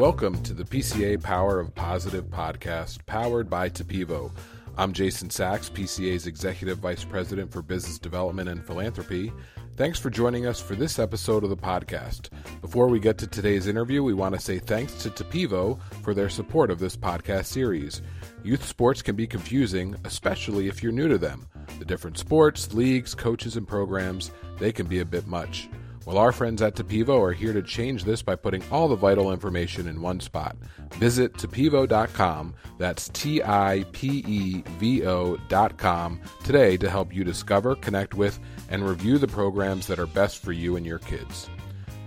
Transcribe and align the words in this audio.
Welcome 0.00 0.42
to 0.44 0.54
the 0.54 0.64
PCA 0.64 1.22
Power 1.22 1.60
of 1.60 1.74
Positive 1.74 2.24
podcast, 2.24 3.04
powered 3.04 3.50
by 3.50 3.68
Tipevo. 3.68 4.32
I'm 4.78 4.94
Jason 4.94 5.28
Sacks, 5.28 5.68
PCA's 5.68 6.26
Executive 6.26 6.78
Vice 6.78 7.04
President 7.04 7.52
for 7.52 7.60
Business 7.60 7.98
Development 7.98 8.48
and 8.48 8.64
Philanthropy. 8.64 9.30
Thanks 9.76 9.98
for 9.98 10.08
joining 10.08 10.46
us 10.46 10.58
for 10.58 10.74
this 10.74 10.98
episode 10.98 11.44
of 11.44 11.50
the 11.50 11.56
podcast. 11.56 12.30
Before 12.62 12.88
we 12.88 12.98
get 12.98 13.18
to 13.18 13.26
today's 13.26 13.66
interview, 13.66 14.02
we 14.02 14.14
want 14.14 14.34
to 14.34 14.40
say 14.40 14.58
thanks 14.58 14.94
to 15.02 15.10
Tipevo 15.10 15.78
for 16.02 16.14
their 16.14 16.30
support 16.30 16.70
of 16.70 16.78
this 16.78 16.96
podcast 16.96 17.44
series. 17.44 18.00
Youth 18.42 18.64
sports 18.64 19.02
can 19.02 19.16
be 19.16 19.26
confusing, 19.26 19.96
especially 20.04 20.66
if 20.66 20.82
you're 20.82 20.92
new 20.92 21.08
to 21.08 21.18
them. 21.18 21.46
The 21.78 21.84
different 21.84 22.16
sports, 22.16 22.72
leagues, 22.72 23.14
coaches, 23.14 23.58
and 23.58 23.68
programs, 23.68 24.30
they 24.58 24.72
can 24.72 24.86
be 24.86 25.00
a 25.00 25.04
bit 25.04 25.26
much. 25.26 25.68
Well, 26.06 26.16
our 26.16 26.32
friends 26.32 26.62
at 26.62 26.74
Tipevo 26.76 27.20
are 27.20 27.32
here 27.32 27.52
to 27.52 27.62
change 27.62 28.04
this 28.04 28.22
by 28.22 28.34
putting 28.34 28.62
all 28.70 28.88
the 28.88 28.96
vital 28.96 29.32
information 29.32 29.86
in 29.86 30.00
one 30.00 30.18
spot. 30.20 30.56
Visit 30.94 31.34
tipevo.com, 31.34 32.54
that's 32.78 33.10
T 33.10 33.42
I 33.42 33.84
P 33.92 34.24
E 34.26 34.62
V 34.78 35.06
O.com, 35.06 36.20
today 36.42 36.78
to 36.78 36.88
help 36.88 37.14
you 37.14 37.22
discover, 37.22 37.74
connect 37.76 38.14
with, 38.14 38.40
and 38.70 38.88
review 38.88 39.18
the 39.18 39.28
programs 39.28 39.86
that 39.88 39.98
are 39.98 40.06
best 40.06 40.42
for 40.42 40.52
you 40.52 40.76
and 40.76 40.86
your 40.86 41.00
kids. 41.00 41.50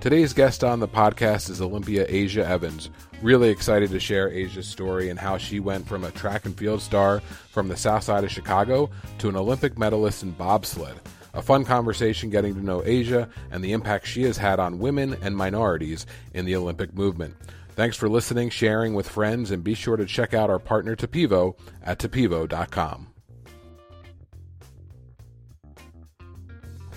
Today's 0.02 0.34
guest 0.34 0.66
on 0.66 0.82
the 0.82 0.88
podcast 0.88 1.50
is 1.50 1.62
Olympia 1.62 2.06
Aja 2.06 2.46
Evans. 2.46 2.90
Really 3.22 3.50
excited 3.50 3.90
to 3.92 4.02
share 4.02 4.30
Aja's 4.30 4.68
story 4.68 5.10
and 5.10 5.18
how 5.18 5.38
she 5.38 5.62
went 5.62 5.88
from 5.88 6.04
a 6.04 6.12
track 6.12 6.46
and 6.46 6.58
field 6.58 6.82
star 6.82 7.22
from 7.52 7.70
the 7.70 7.78
south 7.78 8.04
side 8.04 8.26
of 8.26 8.32
Chicago 8.32 8.90
to 9.20 9.30
an 9.30 9.38
Olympic 9.38 9.78
medalist 9.78 10.24
in 10.24 10.32
bobsled. 10.32 11.00
A 11.36 11.42
fun 11.42 11.66
conversation 11.66 12.30
getting 12.30 12.54
to 12.54 12.64
know 12.64 12.84
Aja 12.84 13.28
and 13.50 13.64
the 13.64 13.72
impact 13.72 14.06
she 14.06 14.22
has 14.24 14.38
had 14.38 14.60
on 14.60 14.78
women 14.78 15.18
and 15.24 15.36
minorities 15.36 16.06
in 16.36 16.46
the 16.46 16.56
Olympic 16.56 16.94
movement. 16.94 17.36
Thanks 17.76 17.98
for 17.98 18.08
listening, 18.08 18.52
sharing 18.52 18.94
with 18.94 19.10
friends, 19.10 19.50
and 19.50 19.64
be 19.64 19.74
sure 19.74 19.98
to 19.98 20.06
check 20.06 20.36
out 20.36 20.52
our 20.52 20.60
partner 20.60 20.96
Tipevo 20.96 21.58
at 21.82 21.98
tipevo.com. 21.98 23.08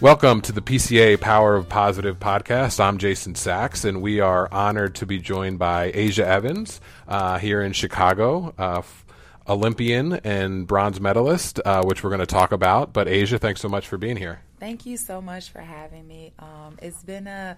Welcome 0.03 0.43
to 0.43 0.53
the 0.53 0.61
PCA 0.61 1.19
Power 1.19 1.57
of 1.57 1.71
Positive 1.71 2.19
podcast. 2.19 2.79
I'm 2.79 2.99
Jason 2.99 3.35
Sacks, 3.35 3.87
and 3.87 4.03
we 4.03 4.21
are 4.21 4.53
honored 4.53 4.95
to 4.97 5.07
be 5.07 5.19
joined 5.19 5.59
by 5.59 5.91
Aja 5.93 6.27
Evans 6.27 6.83
uh, 7.09 7.39
here 7.39 7.63
in 7.63 7.73
Chicago, 7.73 8.53
uh, 8.59 8.83
Olympian 9.49 10.15
and 10.25 10.67
bronze 10.67 11.01
medalist, 11.01 11.61
uh, 11.65 11.83
which 11.85 12.03
we're 12.03 12.11
going 12.11 12.21
to 12.21 12.27
talk 12.27 12.53
about. 12.53 12.93
But 12.93 13.09
Aja, 13.09 13.39
thanks 13.39 13.61
so 13.61 13.69
much 13.69 13.87
for 13.89 13.99
being 13.99 14.17
here. 14.17 14.41
Thank 14.59 14.87
you 14.87 14.97
so 14.97 15.21
much 15.21 15.51
for 15.51 15.61
having 15.61 16.07
me. 16.07 16.33
Um, 16.39 16.79
it's 16.81 17.03
been 17.03 17.27
a 17.27 17.57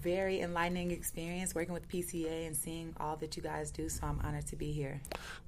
very 0.00 0.40
enlightening 0.40 0.90
experience 0.90 1.54
working 1.54 1.74
with 1.74 1.88
PCA 1.88 2.46
and 2.46 2.56
seeing 2.56 2.94
all 2.98 3.16
that 3.16 3.36
you 3.36 3.42
guys 3.42 3.70
do. 3.70 3.88
So 3.88 4.06
I'm 4.06 4.20
honored 4.24 4.46
to 4.46 4.56
be 4.56 4.72
here. 4.72 5.00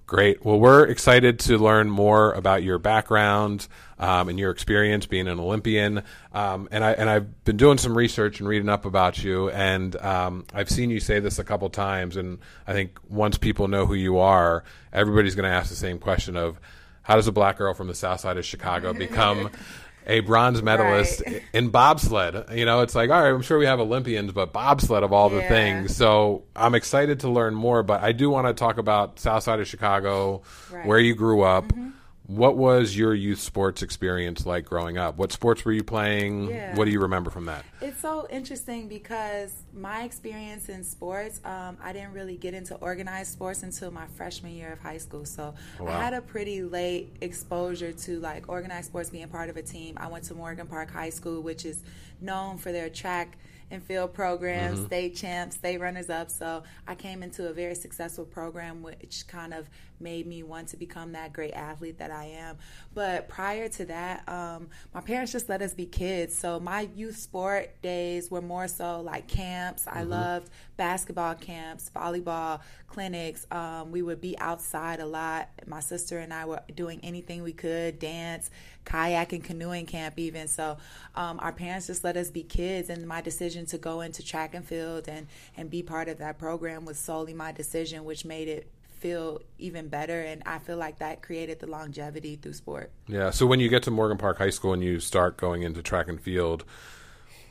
Great. 0.06 0.44
Well, 0.44 0.60
we're 0.60 0.84
excited 0.84 1.38
to 1.40 1.56
learn 1.56 1.88
more 1.88 2.32
about 2.32 2.62
your 2.62 2.78
background 2.78 3.66
um, 3.98 4.28
and 4.28 4.38
your 4.38 4.50
experience 4.50 5.06
being 5.06 5.28
an 5.28 5.40
Olympian. 5.40 6.02
Um, 6.34 6.68
and 6.70 6.84
I 6.84 6.92
and 6.92 7.08
I've 7.08 7.44
been 7.44 7.56
doing 7.56 7.78
some 7.78 7.96
research 7.96 8.38
and 8.38 8.48
reading 8.48 8.68
up 8.68 8.84
about 8.84 9.24
you, 9.24 9.48
and 9.50 9.96
um, 9.96 10.44
I've 10.52 10.68
seen 10.68 10.90
you 10.90 11.00
say 11.00 11.20
this 11.20 11.38
a 11.38 11.44
couple 11.44 11.70
times. 11.70 12.18
And 12.18 12.38
I 12.66 12.74
think 12.74 12.98
once 13.08 13.38
people 13.38 13.66
know 13.66 13.86
who 13.86 13.94
you 13.94 14.18
are, 14.18 14.62
everybody's 14.92 15.34
going 15.34 15.48
to 15.48 15.56
ask 15.56 15.70
the 15.70 15.76
same 15.76 15.98
question 15.98 16.36
of 16.36 16.60
how 17.04 17.16
does 17.16 17.26
a 17.26 17.32
black 17.32 17.58
girl 17.58 17.72
from 17.72 17.86
the 17.86 17.94
south 17.94 18.20
side 18.20 18.36
of 18.36 18.44
Chicago 18.44 18.92
become 18.92 19.50
a 20.06 20.20
bronze 20.20 20.62
medalist 20.62 21.22
right. 21.26 21.42
in 21.52 21.70
bobsled. 21.70 22.46
You 22.52 22.64
know, 22.64 22.80
it's 22.80 22.94
like, 22.94 23.10
all 23.10 23.22
right, 23.22 23.30
I'm 23.30 23.42
sure 23.42 23.58
we 23.58 23.66
have 23.66 23.80
Olympians, 23.80 24.32
but 24.32 24.52
bobsled 24.52 25.02
of 25.02 25.12
all 25.12 25.30
yeah. 25.30 25.40
the 25.40 25.48
things. 25.48 25.96
So 25.96 26.44
I'm 26.54 26.74
excited 26.74 27.20
to 27.20 27.28
learn 27.28 27.54
more, 27.54 27.82
but 27.82 28.02
I 28.02 28.12
do 28.12 28.30
want 28.30 28.46
to 28.46 28.54
talk 28.54 28.78
about 28.78 29.18
South 29.18 29.42
Side 29.42 29.60
of 29.60 29.68
Chicago, 29.68 30.42
right. 30.70 30.86
where 30.86 30.98
you 30.98 31.14
grew 31.14 31.42
up. 31.42 31.64
Mm-hmm. 31.66 31.90
What 32.26 32.56
was 32.56 32.96
your 32.96 33.12
youth 33.12 33.40
sports 33.40 33.82
experience 33.82 34.46
like 34.46 34.64
growing 34.64 34.96
up? 34.96 35.18
What 35.18 35.30
sports 35.30 35.62
were 35.62 35.72
you 35.72 35.84
playing? 35.84 36.48
Yeah. 36.48 36.74
What 36.74 36.86
do 36.86 36.90
you 36.90 37.00
remember 37.00 37.28
from 37.28 37.44
that? 37.46 37.66
It's 37.82 38.00
so 38.00 38.26
interesting 38.30 38.88
because 38.88 39.52
my 39.74 40.04
experience 40.04 40.70
in 40.70 40.84
sports, 40.84 41.42
um, 41.44 41.76
I 41.82 41.92
didn't 41.92 42.14
really 42.14 42.38
get 42.38 42.54
into 42.54 42.76
organized 42.76 43.32
sports 43.32 43.62
until 43.62 43.90
my 43.90 44.06
freshman 44.06 44.54
year 44.54 44.72
of 44.72 44.80
high 44.80 44.96
school. 44.96 45.26
So 45.26 45.54
wow. 45.78 45.88
I 45.88 46.02
had 46.02 46.14
a 46.14 46.22
pretty 46.22 46.62
late 46.62 47.14
exposure 47.20 47.92
to 47.92 48.20
like 48.20 48.48
organized 48.48 48.86
sports, 48.86 49.10
being 49.10 49.28
part 49.28 49.50
of 49.50 49.58
a 49.58 49.62
team. 49.62 49.98
I 49.98 50.06
went 50.06 50.24
to 50.24 50.34
Morgan 50.34 50.66
Park 50.66 50.90
High 50.90 51.10
School, 51.10 51.42
which 51.42 51.66
is 51.66 51.82
known 52.22 52.56
for 52.56 52.72
their 52.72 52.88
track 52.88 53.36
and 53.74 53.82
field 53.82 54.14
programs, 54.14 54.78
mm-hmm. 54.78 54.86
state 54.86 55.16
champs, 55.16 55.56
state 55.56 55.80
runners 55.80 56.08
up. 56.08 56.30
So 56.30 56.62
I 56.86 56.94
came 56.94 57.22
into 57.22 57.48
a 57.48 57.52
very 57.52 57.74
successful 57.74 58.24
program, 58.24 58.82
which 58.82 59.24
kind 59.28 59.52
of 59.52 59.68
made 60.00 60.26
me 60.26 60.42
want 60.42 60.68
to 60.68 60.76
become 60.76 61.12
that 61.12 61.32
great 61.32 61.52
athlete 61.52 61.98
that 61.98 62.10
I 62.10 62.26
am. 62.26 62.58
But 62.94 63.28
prior 63.28 63.68
to 63.68 63.84
that, 63.86 64.28
um, 64.28 64.68
my 64.92 65.00
parents 65.00 65.32
just 65.32 65.48
let 65.48 65.62
us 65.62 65.74
be 65.74 65.86
kids. 65.86 66.36
So 66.36 66.58
my 66.60 66.88
youth 66.94 67.16
sport 67.16 67.80
days 67.82 68.30
were 68.30 68.42
more 68.42 68.68
so 68.68 69.00
like 69.00 69.28
camps. 69.28 69.84
Mm-hmm. 69.84 69.98
I 69.98 70.02
loved 70.02 70.50
basketball 70.76 71.34
camps, 71.34 71.90
volleyball 71.94 72.60
clinics. 72.88 73.46
Um, 73.50 73.90
we 73.90 74.02
would 74.02 74.20
be 74.20 74.38
outside 74.38 75.00
a 75.00 75.06
lot. 75.06 75.48
My 75.66 75.80
sister 75.80 76.18
and 76.18 76.32
I 76.32 76.44
were 76.44 76.62
doing 76.74 77.00
anything 77.02 77.42
we 77.42 77.52
could, 77.52 77.98
dance, 77.98 78.50
kayak, 78.84 79.32
and 79.32 79.42
canoeing 79.42 79.86
camp, 79.86 80.18
even. 80.18 80.48
So 80.48 80.76
um, 81.14 81.38
our 81.40 81.52
parents 81.52 81.86
just 81.86 82.04
let 82.04 82.16
us 82.16 82.30
be 82.30 82.42
kids. 82.42 82.90
And 82.90 83.06
my 83.06 83.20
decision 83.20 83.66
to 83.66 83.78
go 83.78 84.00
into 84.00 84.24
track 84.24 84.54
and 84.54 84.64
field 84.64 85.08
and, 85.08 85.26
and 85.56 85.70
be 85.70 85.82
part 85.82 86.08
of 86.08 86.18
that 86.18 86.38
program 86.38 86.84
was 86.84 86.98
solely 86.98 87.34
my 87.34 87.52
decision, 87.52 88.04
which 88.04 88.24
made 88.24 88.48
it 88.48 88.70
feel 89.04 89.42
even 89.58 89.88
better 89.88 90.18
and 90.22 90.42
I 90.46 90.58
feel 90.58 90.78
like 90.78 91.00
that 91.00 91.20
created 91.20 91.60
the 91.60 91.66
longevity 91.66 92.36
through 92.36 92.54
sport. 92.54 92.90
Yeah, 93.06 93.32
so 93.32 93.44
when 93.44 93.60
you 93.60 93.68
get 93.68 93.82
to 93.82 93.90
Morgan 93.90 94.16
Park 94.16 94.38
High 94.38 94.48
School 94.48 94.72
and 94.72 94.82
you 94.82 94.98
start 94.98 95.36
going 95.36 95.62
into 95.62 95.82
track 95.82 96.08
and 96.08 96.18
field, 96.18 96.64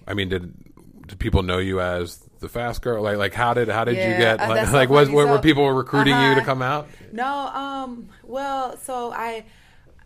I 0.08 0.16
mean 0.16 0.30
did 0.30 0.52
did 1.06 1.20
people 1.20 1.44
know 1.44 1.60
you 1.60 1.80
as 1.80 2.18
the 2.40 2.50
fast 2.50 2.82
girl? 2.82 3.04
Like 3.04 3.18
like 3.18 3.34
how 3.36 3.54
did 3.54 3.68
how 3.68 3.84
did 3.84 3.98
yeah, 3.98 4.10
you 4.10 4.18
get 4.18 4.42
uh, 4.42 4.50
like, 4.50 4.72
like 4.72 4.90
was 4.90 5.10
so, 5.10 5.14
were 5.14 5.38
people 5.38 5.72
recruiting 5.72 6.14
uh-huh. 6.14 6.30
you 6.30 6.34
to 6.34 6.42
uh-huh. 6.42 6.50
come 6.50 6.64
out? 6.64 6.88
No, 7.12 7.28
um 7.28 8.10
well, 8.24 8.76
so 8.78 9.14
I 9.14 9.46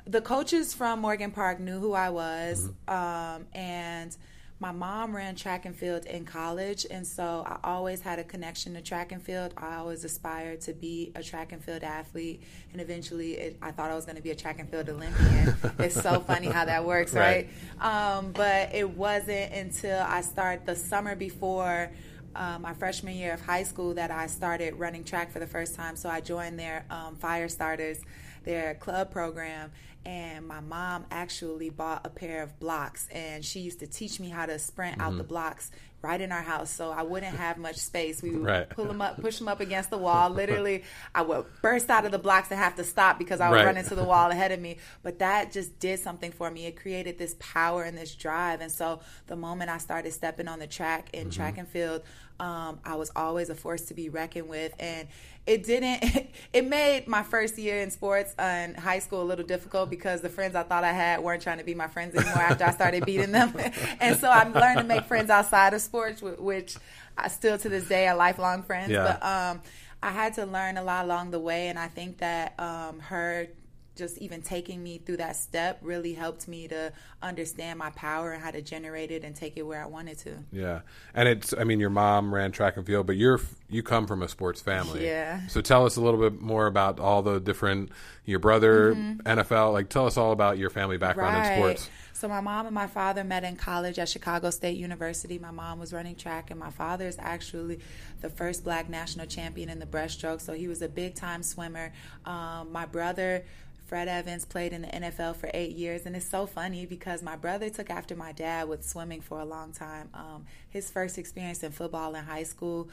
the 0.08 0.22
coaches 0.22 0.74
from 0.74 1.02
Morgan 1.02 1.32
Park 1.32 1.60
knew 1.60 1.80
who 1.80 1.94
I 1.94 2.10
was 2.10 2.70
mm-hmm. 2.70 2.94
um 2.94 3.46
and 3.54 4.16
my 4.60 4.72
mom 4.72 5.16
ran 5.16 5.36
track 5.36 5.66
and 5.66 5.76
field 5.76 6.06
in 6.06 6.26
college, 6.26 6.88
and 6.90 7.06
so 7.06 7.44
I 7.46 7.58
always 7.64 8.02
had 8.02 8.18
a 8.18 8.24
connection 8.24 8.74
to 8.74 8.82
track 8.82 9.12
and 9.12 9.22
field. 9.22 9.54
I 9.56 9.76
always 9.76 10.04
aspired 10.04 10.62
to 10.62 10.74
be 10.74 11.12
a 11.14 11.22
track 11.22 11.52
and 11.52 11.64
field 11.64 11.84
athlete, 11.84 12.42
and 12.72 12.82
eventually 12.82 13.34
it, 13.34 13.58
I 13.62 13.72
thought 13.72 13.92
I 13.92 13.96
was 13.96 14.06
going 14.06 14.16
to 14.16 14.22
be 14.24 14.32
a 14.32 14.36
track 14.36 14.60
and 14.60 14.68
field 14.68 14.90
Olympian. 14.90 15.56
it's 15.80 16.02
so 16.02 16.20
funny 16.22 16.48
how 16.48 16.66
that 16.66 16.86
works, 16.86 17.14
right? 17.14 17.50
right? 17.80 18.18
Um, 18.18 18.32
but 18.32 18.74
it 18.74 18.90
wasn't 18.90 19.54
until 19.54 20.02
I 20.02 20.22
started 20.22 20.66
the 20.66 20.76
summer 20.76 21.16
before. 21.16 21.92
Uh, 22.36 22.60
my 22.60 22.72
freshman 22.72 23.16
year 23.16 23.34
of 23.34 23.42
high 23.42 23.64
school, 23.64 23.96
that 23.96 24.12
I 24.12 24.28
started 24.28 24.76
running 24.76 25.04
track 25.04 25.32
for 25.32 25.40
the 25.40 25.48
first 25.48 25.74
time. 25.74 25.96
So 25.96 26.08
I 26.08 26.22
joined 26.22 26.60
their 26.60 26.86
um, 26.92 27.16
fire 27.16 27.50
starters, 27.50 28.00
their 28.48 28.76
club 28.76 29.12
program, 29.12 29.72
and 30.06 30.48
my 30.48 30.62
mom 30.62 31.06
actually 31.12 31.70
bought 31.70 32.06
a 32.06 32.10
pair 32.10 32.42
of 32.42 32.58
blocks 32.62 33.10
and 33.12 33.44
she 33.44 33.60
used 33.60 33.82
to 33.82 33.88
teach 33.88 34.22
me 34.22 34.30
how 34.30 34.46
to 34.46 34.58
sprint 34.58 34.94
mm-hmm. 34.94 35.02
out 35.02 35.18
the 35.18 35.24
mm-hmm. 35.24 35.28
blocks 35.28 35.70
right 36.02 36.22
in 36.22 36.32
our 36.32 36.42
house 36.42 36.70
so 36.70 36.92
i 36.92 37.02
wouldn't 37.02 37.36
have 37.36 37.58
much 37.58 37.76
space 37.76 38.22
we 38.22 38.30
would 38.30 38.46
right. 38.46 38.70
pull 38.70 38.86
them 38.86 39.02
up 39.02 39.20
push 39.20 39.38
them 39.38 39.50
up 39.50 39.60
against 39.60 39.90
the 39.90 39.98
wall 39.98 40.30
literally 40.30 40.84
i 41.14 41.22
would 41.22 41.44
burst 41.62 41.90
out 41.90 42.06
of 42.06 42.12
the 42.12 42.20
blocks 42.20 42.50
and 42.52 42.60
have 42.60 42.76
to 42.76 42.86
stop 42.86 43.20
because 43.20 43.42
i 43.42 43.50
would 43.50 43.58
right. 43.58 43.66
run 43.66 43.76
into 43.76 43.96
the 43.96 44.04
wall 44.04 44.32
ahead 44.32 44.54
of 44.54 44.62
me 44.62 44.78
but 45.04 45.20
that 45.20 45.52
just 45.52 45.78
did 45.80 46.00
something 46.00 46.32
for 46.32 46.50
me 46.50 46.68
it 46.68 46.78
created 46.78 47.18
this 47.18 47.36
power 47.40 47.84
and 47.84 47.98
this 47.98 48.16
drive 48.16 48.62
and 48.62 48.72
so 48.72 49.02
the 49.26 49.36
moment 49.36 49.70
i 49.70 49.78
started 49.78 50.14
stepping 50.14 50.48
on 50.48 50.60
the 50.60 50.68
track 50.68 51.10
in 51.12 51.22
mm-hmm. 51.22 51.30
track 51.32 51.58
and 51.58 51.68
field 51.68 52.02
um, 52.40 52.80
I 52.86 52.96
was 52.96 53.12
always 53.16 53.50
a 53.50 53.56
force 53.56 53.84
to 53.84 53.94
be 53.94 54.10
reckoned 54.10 54.48
with, 54.48 54.74
and 54.80 55.08
it 55.46 55.64
didn't. 55.64 56.28
It 56.54 56.66
made 56.66 57.08
my 57.08 57.24
first 57.24 57.58
year 57.58 57.82
in 57.82 57.92
sports 57.92 58.34
in 58.40 58.74
high 58.74 59.00
school 59.00 59.22
a 59.22 59.26
little 59.26 59.46
difficult 59.46 59.90
because 59.90 60.22
the 60.22 60.30
friends 60.30 60.56
I 60.56 60.64
thought 60.64 60.84
I 60.84 60.94
had 60.94 61.22
weren't 61.22 61.44
trying 61.44 61.58
to 61.60 61.64
be 61.64 61.76
my 61.76 61.88
friends 61.88 62.16
anymore 62.16 62.42
after 62.42 62.64
I 62.64 62.72
started 62.72 63.06
beating 63.06 63.32
them, 63.32 63.54
and 64.00 64.18
so 64.18 64.30
I 64.30 64.44
learned 64.48 64.80
to 64.80 64.84
make 64.84 65.04
friends 65.04 65.30
outside 65.30 65.74
of 65.74 65.82
sports, 65.82 66.22
which 66.22 66.78
I 67.18 67.28
still 67.28 67.58
to 67.58 67.70
this 67.70 67.88
day 67.88 68.08
are 68.08 68.16
lifelong 68.16 68.64
friends. 68.64 68.92
Yeah. 68.92 69.18
But 69.20 69.26
um, 69.26 69.62
I 70.02 70.12
had 70.12 70.34
to 70.36 70.46
learn 70.46 70.78
a 70.78 70.84
lot 70.84 71.06
along 71.06 71.32
the 71.32 71.40
way, 71.40 71.68
and 71.68 71.78
I 71.78 71.88
think 71.88 72.20
that 72.20 72.60
um, 72.60 73.00
her 73.00 73.48
just 73.98 74.18
even 74.20 74.42
taking 74.42 74.82
me 74.82 75.00
through 75.00 75.18
that 75.18 75.36
step 75.36 75.80
really 75.82 76.14
helped 76.14 76.48
me 76.48 76.68
to 76.68 76.94
understand 77.22 77.80
my 77.80 77.90
power 77.92 78.32
and 78.32 78.42
how 78.44 78.52
to 78.52 78.62
generate 78.62 79.12
it 79.12 79.24
and 79.24 79.36
take 79.36 79.58
it 79.58 79.64
where 79.64 79.82
I 79.84 79.88
wanted 79.88 80.18
to. 80.20 80.38
Yeah, 80.52 80.82
and 81.14 81.28
it's 81.28 81.54
I 81.58 81.64
mean 81.64 81.80
your 81.80 81.90
mom 81.90 82.34
ran 82.34 82.52
track 82.52 82.78
and 82.78 82.86
field, 82.86 83.08
but 83.08 83.18
you're 83.18 83.40
you 83.70 83.84
come 83.84 84.08
from 84.08 84.22
a 84.24 84.28
sports 84.28 84.62
family. 84.62 85.06
Yeah. 85.06 85.46
So 85.48 85.62
tell 85.62 85.86
us 85.86 85.98
a 85.98 86.02
little 86.02 86.20
bit 86.20 86.40
more 86.42 86.68
about 86.68 87.00
all 87.00 87.22
the 87.22 87.40
different 87.40 87.92
your 88.26 88.40
brother 88.40 88.78
Mm-hmm. 88.96 89.28
NFL. 89.28 89.74
Like 89.74 89.90
tell 89.90 90.06
us 90.06 90.18
all 90.18 90.32
about 90.32 90.58
your 90.58 90.70
family 90.70 90.98
background 90.98 91.38
in 91.38 91.58
sports. 91.58 91.90
So 92.14 92.28
my 92.28 92.42
mom 92.42 92.66
and 92.66 92.74
my 92.74 92.88
father 92.88 93.24
met 93.24 93.44
in 93.44 93.56
college 93.56 94.00
at 94.00 94.10
Chicago 94.10 94.50
State 94.50 94.78
University. 94.78 95.38
My 95.38 95.52
mom 95.52 95.80
was 95.80 95.94
running 95.94 96.16
track, 96.16 96.50
and 96.50 96.60
my 96.60 96.72
father 96.72 97.08
is 97.08 97.16
actually 97.20 97.80
the 98.22 98.30
first 98.30 98.64
black 98.64 98.90
national 98.90 99.28
champion 99.28 99.70
in 99.70 99.78
the 99.78 99.86
breaststroke. 99.86 100.42
So 100.42 100.54
he 100.54 100.68
was 100.68 100.82
a 100.82 100.90
big 100.90 101.14
time 101.14 101.44
swimmer. 101.44 101.94
Um, 102.26 102.72
my 102.72 102.86
brother. 102.86 103.46
Fred 103.88 104.10
Evans 104.10 104.44
played 104.44 104.74
in 104.74 104.82
the 104.82 104.88
NFL 104.90 105.38
for 105.38 105.50
eight 105.54 105.72
years, 105.76 106.06
and 106.06 106.16
it's 106.16 106.30
so 106.30 106.46
funny 106.46 106.86
because 106.86 107.24
my 107.24 107.38
brother 107.38 107.70
took 107.70 107.90
after 107.90 108.16
my 108.16 108.34
dad 108.34 108.68
with 108.68 108.86
swimming 108.86 109.22
for 109.22 109.40
a 109.40 109.46
long 109.46 109.72
time. 109.72 110.10
Um, 110.14 110.46
his 110.70 110.92
first 110.92 111.18
experience 111.18 111.64
in 111.64 111.72
football 111.72 112.14
in 112.16 112.26
high 112.26 112.44
school 112.44 112.90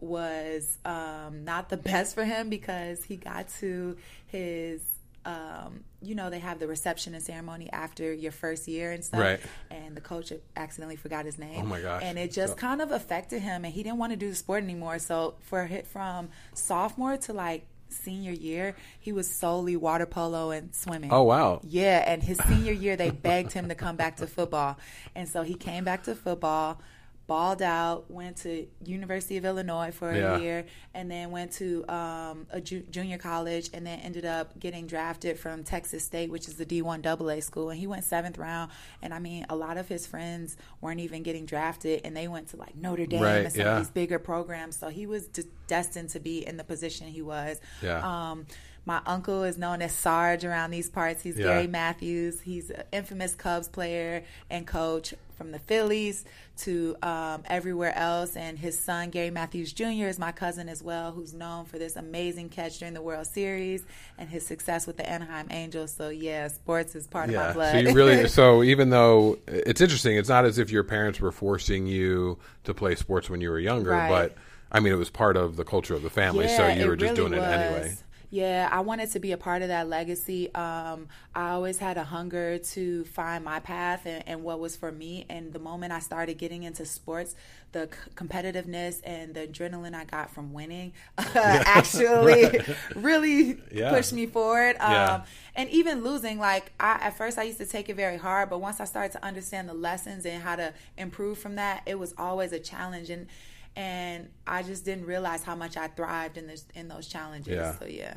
was 0.00 0.78
um, 0.84 1.44
not 1.44 1.68
the 1.68 1.76
best 1.92 2.16
for 2.16 2.24
him 2.24 2.50
because 2.50 3.04
he 3.04 3.16
got 3.16 3.48
to 3.60 3.96
his 4.26 4.80
um, 5.26 5.84
you 6.02 6.14
know, 6.14 6.28
they 6.28 6.38
have 6.38 6.58
the 6.58 6.66
reception 6.66 7.14
and 7.14 7.22
ceremony 7.22 7.70
after 7.72 8.12
your 8.12 8.32
first 8.32 8.68
year 8.68 8.92
and 8.92 9.02
stuff. 9.02 9.20
Right. 9.20 9.40
And 9.70 9.96
the 9.96 10.02
coach 10.02 10.32
accidentally 10.54 10.96
forgot 10.96 11.24
his 11.24 11.38
name. 11.38 11.62
Oh 11.62 11.66
my 11.66 11.80
gosh. 11.80 12.02
And 12.04 12.18
it 12.18 12.30
just 12.30 12.54
So- 12.54 12.58
kind 12.58 12.82
of 12.82 12.90
affected 12.90 13.40
him, 13.40 13.64
and 13.64 13.72
he 13.72 13.82
didn't 13.82 13.98
want 13.98 14.12
to 14.12 14.18
do 14.18 14.28
the 14.28 14.34
sport 14.34 14.62
anymore. 14.62 14.98
So 14.98 15.34
for 15.40 15.60
a 15.60 15.66
hit 15.66 15.86
from 15.86 16.28
sophomore 16.52 17.16
to 17.16 17.32
like 17.32 17.66
senior 17.94 18.32
year, 18.32 18.76
he 18.98 19.12
was 19.12 19.30
solely 19.30 19.76
water 19.76 20.06
polo 20.06 20.50
and 20.50 20.74
swimming. 20.74 21.12
Oh 21.12 21.22
wow. 21.22 21.60
Yeah, 21.62 22.04
and 22.06 22.22
his 22.22 22.38
senior 22.48 22.72
year 22.72 22.96
they 22.96 23.10
begged 23.28 23.52
him 23.52 23.68
to 23.68 23.74
come 23.74 23.96
back 23.96 24.16
to 24.16 24.26
football, 24.26 24.78
and 25.14 25.28
so 25.28 25.42
he 25.42 25.54
came 25.54 25.84
back 25.84 26.04
to 26.04 26.14
football, 26.14 26.80
balled 27.26 27.62
out, 27.62 28.10
went 28.10 28.36
to 28.36 28.66
University 28.84 29.36
of 29.38 29.44
Illinois 29.46 29.90
for 29.90 30.10
a 30.10 30.16
Yeah. 30.18 30.38
year, 30.38 30.66
and 30.92 31.10
then 31.10 31.30
went 31.30 31.52
to 31.52 31.82
um, 31.88 32.46
a 32.50 32.60
ju- 32.60 32.84
junior 32.90 33.16
college, 33.18 33.70
and 33.72 33.86
then 33.86 33.98
ended 34.00 34.24
up 34.26 34.58
getting 34.60 34.86
drafted 34.86 35.38
from 35.38 35.64
Texas 35.64 36.04
State, 36.04 36.30
which 36.30 36.48
is 36.48 36.56
the 36.56 36.66
D1 36.66 37.02
AA 37.06 37.40
school, 37.40 37.70
and 37.70 37.78
he 37.80 37.86
went 37.86 38.04
seventh 38.04 38.36
round. 38.36 38.70
And 39.00 39.14
I 39.14 39.18
mean, 39.20 39.46
a 39.48 39.56
lot 39.56 39.78
of 39.78 39.88
his 39.88 40.06
friends 40.06 40.56
weren't 40.82 41.00
even 41.00 41.22
getting 41.22 41.46
drafted, 41.46 42.02
and 42.04 42.14
they 42.16 42.28
went 42.28 42.48
to 42.48 42.56
like 42.58 42.76
Notre 42.76 43.06
Dame 43.06 43.22
Right, 43.22 43.36
and 43.44 43.52
some 43.52 43.60
yeah. 43.62 43.72
of 43.78 43.84
these 43.84 43.90
bigger 43.90 44.18
programs. 44.18 44.76
So 44.76 44.88
he 44.88 45.06
was 45.06 45.26
d- 45.28 45.44
destined 45.66 46.10
to 46.10 46.20
be 46.20 46.46
in 46.46 46.58
the 46.58 46.64
position 46.64 47.06
he 47.08 47.22
was. 47.22 47.58
Yeah. 47.82 48.00
Um, 48.30 48.46
my 48.86 49.00
uncle 49.06 49.44
is 49.44 49.56
known 49.56 49.80
as 49.80 49.92
Sarge 49.92 50.44
around 50.44 50.70
these 50.70 50.90
parts. 50.90 51.22
He's 51.22 51.38
Yeah. 51.38 51.44
Gary 51.46 51.66
Matthews. 51.66 52.42
He's 52.42 52.68
an 52.68 52.82
infamous 52.92 53.34
Cubs 53.34 53.66
player 53.66 54.24
and 54.50 54.66
coach 54.66 55.14
from 55.36 55.52
the 55.52 55.58
Phillies 55.58 56.24
to 56.58 56.96
um, 57.02 57.42
everywhere 57.46 57.96
else. 57.96 58.36
And 58.36 58.58
his 58.58 58.78
son, 58.78 59.10
Gary 59.10 59.30
Matthews 59.30 59.72
Jr., 59.72 60.06
is 60.06 60.18
my 60.18 60.32
cousin 60.32 60.68
as 60.68 60.82
well, 60.82 61.12
who's 61.12 61.34
known 61.34 61.64
for 61.64 61.78
this 61.78 61.96
amazing 61.96 62.48
catch 62.48 62.78
during 62.78 62.94
the 62.94 63.02
World 63.02 63.26
Series 63.26 63.84
and 64.18 64.28
his 64.28 64.46
success 64.46 64.86
with 64.86 64.96
the 64.96 65.08
Anaheim 65.08 65.48
Angels. 65.50 65.92
So, 65.92 66.08
yeah, 66.08 66.48
sports 66.48 66.94
is 66.94 67.06
part 67.06 67.28
of 67.28 67.34
my 67.34 67.52
blood. 67.52 67.72
So 67.72 67.78
you 67.78 67.92
really 67.92 68.28
so 68.28 68.62
even 68.62 68.90
though 68.90 69.38
it's 69.46 69.80
interesting, 69.80 70.16
it's 70.16 70.28
not 70.28 70.44
as 70.44 70.58
if 70.58 70.70
your 70.70 70.84
parents 70.84 71.20
were 71.20 71.32
forcing 71.32 71.86
you 71.86 72.38
to 72.64 72.74
play 72.74 72.94
sports 72.94 73.28
when 73.28 73.40
you 73.40 73.50
were 73.50 73.58
younger, 73.58 73.90
Right. 73.90 74.08
but 74.08 74.36
I 74.72 74.80
mean 74.80 74.92
it 74.92 74.96
was 74.96 75.10
part 75.10 75.36
of 75.36 75.56
the 75.56 75.64
culture 75.64 75.94
of 75.94 76.02
the 76.02 76.10
family, 76.10 76.48
so 76.48 76.66
you 76.68 76.86
were 76.88 76.96
just 76.96 77.16
really 77.18 77.30
doing 77.30 77.40
it 77.40 77.44
anyway. 77.44 77.94
Yeah, 78.34 78.68
I 78.72 78.80
wanted 78.80 79.12
to 79.12 79.20
be 79.20 79.30
a 79.30 79.36
part 79.36 79.62
of 79.62 79.68
that 79.68 79.88
legacy. 79.88 80.52
Um, 80.56 81.06
I 81.36 81.50
always 81.50 81.78
had 81.78 81.96
a 81.96 82.04
hunger 82.04 82.58
to 82.58 83.04
find 83.04 83.44
my 83.44 83.60
path 83.60 84.06
and, 84.06 84.24
and 84.26 84.42
what 84.42 84.58
was 84.58 84.74
for 84.76 84.90
me. 84.90 85.24
And 85.28 85.52
the 85.52 85.60
moment 85.60 85.92
I 85.92 86.00
started 86.00 86.36
getting 86.38 86.64
into 86.64 86.84
sports, 86.84 87.36
the 87.70 87.88
c- 87.92 88.10
competitiveness 88.16 89.00
and 89.04 89.34
the 89.34 89.46
adrenaline 89.46 89.94
I 89.94 90.04
got 90.04 90.30
from 90.32 90.52
winning 90.52 90.94
actually 91.36 92.60
really 92.96 93.60
Yeah. 93.70 93.90
pushed 93.90 94.12
me 94.12 94.26
forward. 94.26 94.76
Um, 94.80 94.90
Yeah. 94.90 95.24
And 95.54 95.70
even 95.70 96.02
losing, 96.02 96.40
like 96.40 96.72
I, 96.80 96.94
at 97.02 97.16
first, 97.16 97.38
I 97.38 97.44
used 97.44 97.58
to 97.58 97.66
take 97.66 97.88
it 97.88 97.94
very 97.96 98.16
hard, 98.16 98.50
but 98.50 98.58
once 98.60 98.80
I 98.80 98.84
started 98.84 99.12
to 99.12 99.24
understand 99.24 99.68
the 99.68 99.74
lessons 99.74 100.26
and 100.26 100.42
how 100.42 100.56
to 100.56 100.74
improve 100.96 101.38
from 101.38 101.56
that, 101.56 101.82
it 101.86 102.00
was 102.00 102.14
always 102.18 102.52
a 102.52 102.58
challenge. 102.58 103.10
And 103.10 103.28
and 103.76 104.28
I 104.46 104.62
just 104.62 104.84
didn't 104.84 105.06
realize 105.06 105.42
how 105.44 105.54
much 105.54 105.76
I 105.76 105.88
thrived 105.88 106.36
in 106.36 106.46
this 106.46 106.64
in 106.74 106.88
those 106.88 107.06
challenges. 107.06 107.54
Yeah. 107.54 107.78
So 107.78 107.86
yeah. 107.86 108.14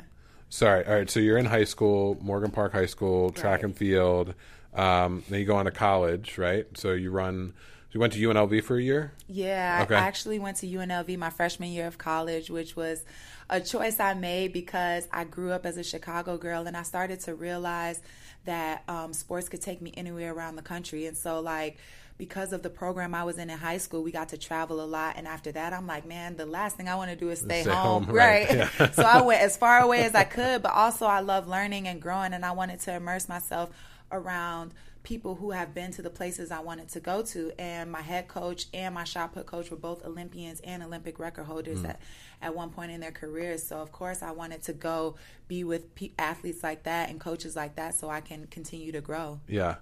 Sorry. 0.50 0.86
All 0.86 0.94
right. 0.94 1.10
So 1.10 1.20
you're 1.20 1.38
in 1.38 1.46
high 1.46 1.64
school, 1.64 2.16
Morgan 2.20 2.50
Park 2.50 2.72
High 2.72 2.86
School, 2.86 3.30
track 3.30 3.56
Right. 3.58 3.64
and 3.64 3.76
field. 3.76 4.34
Um, 4.74 5.24
then 5.28 5.40
you 5.40 5.46
go 5.46 5.56
on 5.56 5.64
to 5.66 5.70
college, 5.70 6.38
right? 6.38 6.66
So 6.76 6.92
you 6.92 7.10
run. 7.10 7.52
So 7.88 7.92
You 7.94 8.00
went 8.00 8.12
to 8.14 8.18
UNLV 8.20 8.62
for 8.64 8.76
a 8.76 8.82
year. 8.82 9.12
Yeah, 9.28 9.80
Okay. 9.84 9.94
I 9.94 10.00
actually 10.00 10.38
went 10.38 10.58
to 10.58 10.66
UNLV 10.66 11.16
my 11.18 11.30
freshman 11.30 11.70
year 11.70 11.86
of 11.86 11.96
college, 11.98 12.50
which 12.50 12.76
was 12.76 13.02
a 13.50 13.60
choice 13.62 13.98
I 13.98 14.12
made 14.14 14.52
because 14.52 15.08
I 15.10 15.24
grew 15.24 15.52
up 15.52 15.64
as 15.64 15.78
a 15.78 15.82
Chicago 15.82 16.36
girl 16.36 16.66
and 16.66 16.76
I 16.76 16.82
started 16.82 17.20
to 17.20 17.34
realize 17.34 18.02
that 18.44 18.84
um, 18.88 19.14
sports 19.14 19.48
could 19.48 19.62
take 19.62 19.80
me 19.80 19.92
anywhere 19.96 20.32
around 20.34 20.56
the 20.56 20.62
country. 20.62 21.06
And 21.06 21.16
so, 21.16 21.40
like, 21.40 21.78
because 22.18 22.52
of 22.52 22.62
the 22.62 22.70
program 22.70 23.14
I 23.14 23.22
was 23.22 23.38
in 23.38 23.48
in 23.48 23.56
high 23.56 23.78
school, 23.78 24.02
we 24.02 24.10
got 24.10 24.30
to 24.30 24.36
travel 24.36 24.82
a 24.82 24.86
lot. 24.86 25.14
And 25.16 25.26
after 25.26 25.52
that, 25.52 25.72
I'm 25.72 25.86
like, 25.86 26.04
man, 26.04 26.36
the 26.36 26.46
last 26.46 26.76
thing 26.76 26.88
I 26.88 26.96
want 26.96 27.10
to 27.10 27.16
do 27.16 27.30
is 27.30 27.38
stay, 27.38 27.62
Stay 27.62 27.70
home. 27.70 28.04
home, 28.04 28.14
right. 28.14 28.48
Right. 28.48 28.70
Yeah. 28.78 28.90
so 28.92 29.02
I 29.02 29.22
went 29.26 29.40
as 29.40 29.56
far 29.56 29.80
away 29.80 30.02
as 30.02 30.14
I 30.16 30.24
could, 30.24 30.62
but 30.62 30.72
also 30.72 31.06
I 31.06 31.20
love 31.20 31.46
learning 31.46 31.86
and 31.86 32.02
growing. 32.02 32.32
And 32.32 32.44
I 32.44 32.50
wanted 32.50 32.80
to 32.80 32.94
immerse 32.94 33.28
myself 33.28 33.70
around 34.10 34.74
people 35.04 35.36
who 35.36 35.52
have 35.52 35.74
been 35.74 35.92
to 35.92 36.02
the 36.02 36.10
places 36.10 36.50
I 36.50 36.58
wanted 36.58 36.88
to 36.90 37.00
go 37.00 37.22
to. 37.22 37.52
And 37.56 37.90
my 37.92 38.02
head 38.02 38.26
coach 38.26 38.66
and 38.74 38.94
my 38.96 39.04
shot 39.04 39.32
put 39.32 39.46
coach 39.46 39.70
were 39.70 39.76
both 39.76 40.04
Olympians 40.04 40.60
and 40.60 40.82
Olympic 40.82 41.20
record 41.20 41.44
holders 41.44 41.82
mm. 41.82 41.90
at, 41.90 42.00
at 42.42 42.54
one 42.54 42.70
point 42.70 42.90
in 42.90 43.00
their 43.00 43.12
careers. 43.12 43.62
So, 43.62 43.78
of 43.78 43.92
course, 43.92 44.22
I 44.22 44.32
wanted 44.32 44.64
to 44.64 44.72
go 44.72 45.14
be 45.46 45.62
with 45.62 45.94
pe- 45.94 46.10
athletes 46.18 46.64
like 46.64 46.82
that 46.82 47.10
and 47.10 47.20
coaches 47.20 47.54
like 47.54 47.76
that 47.76 47.94
so 47.94 48.10
I 48.10 48.20
can 48.20 48.48
continue 48.48 48.90
to 48.90 49.00
grow. 49.00 49.40
Yeah, 49.46 49.76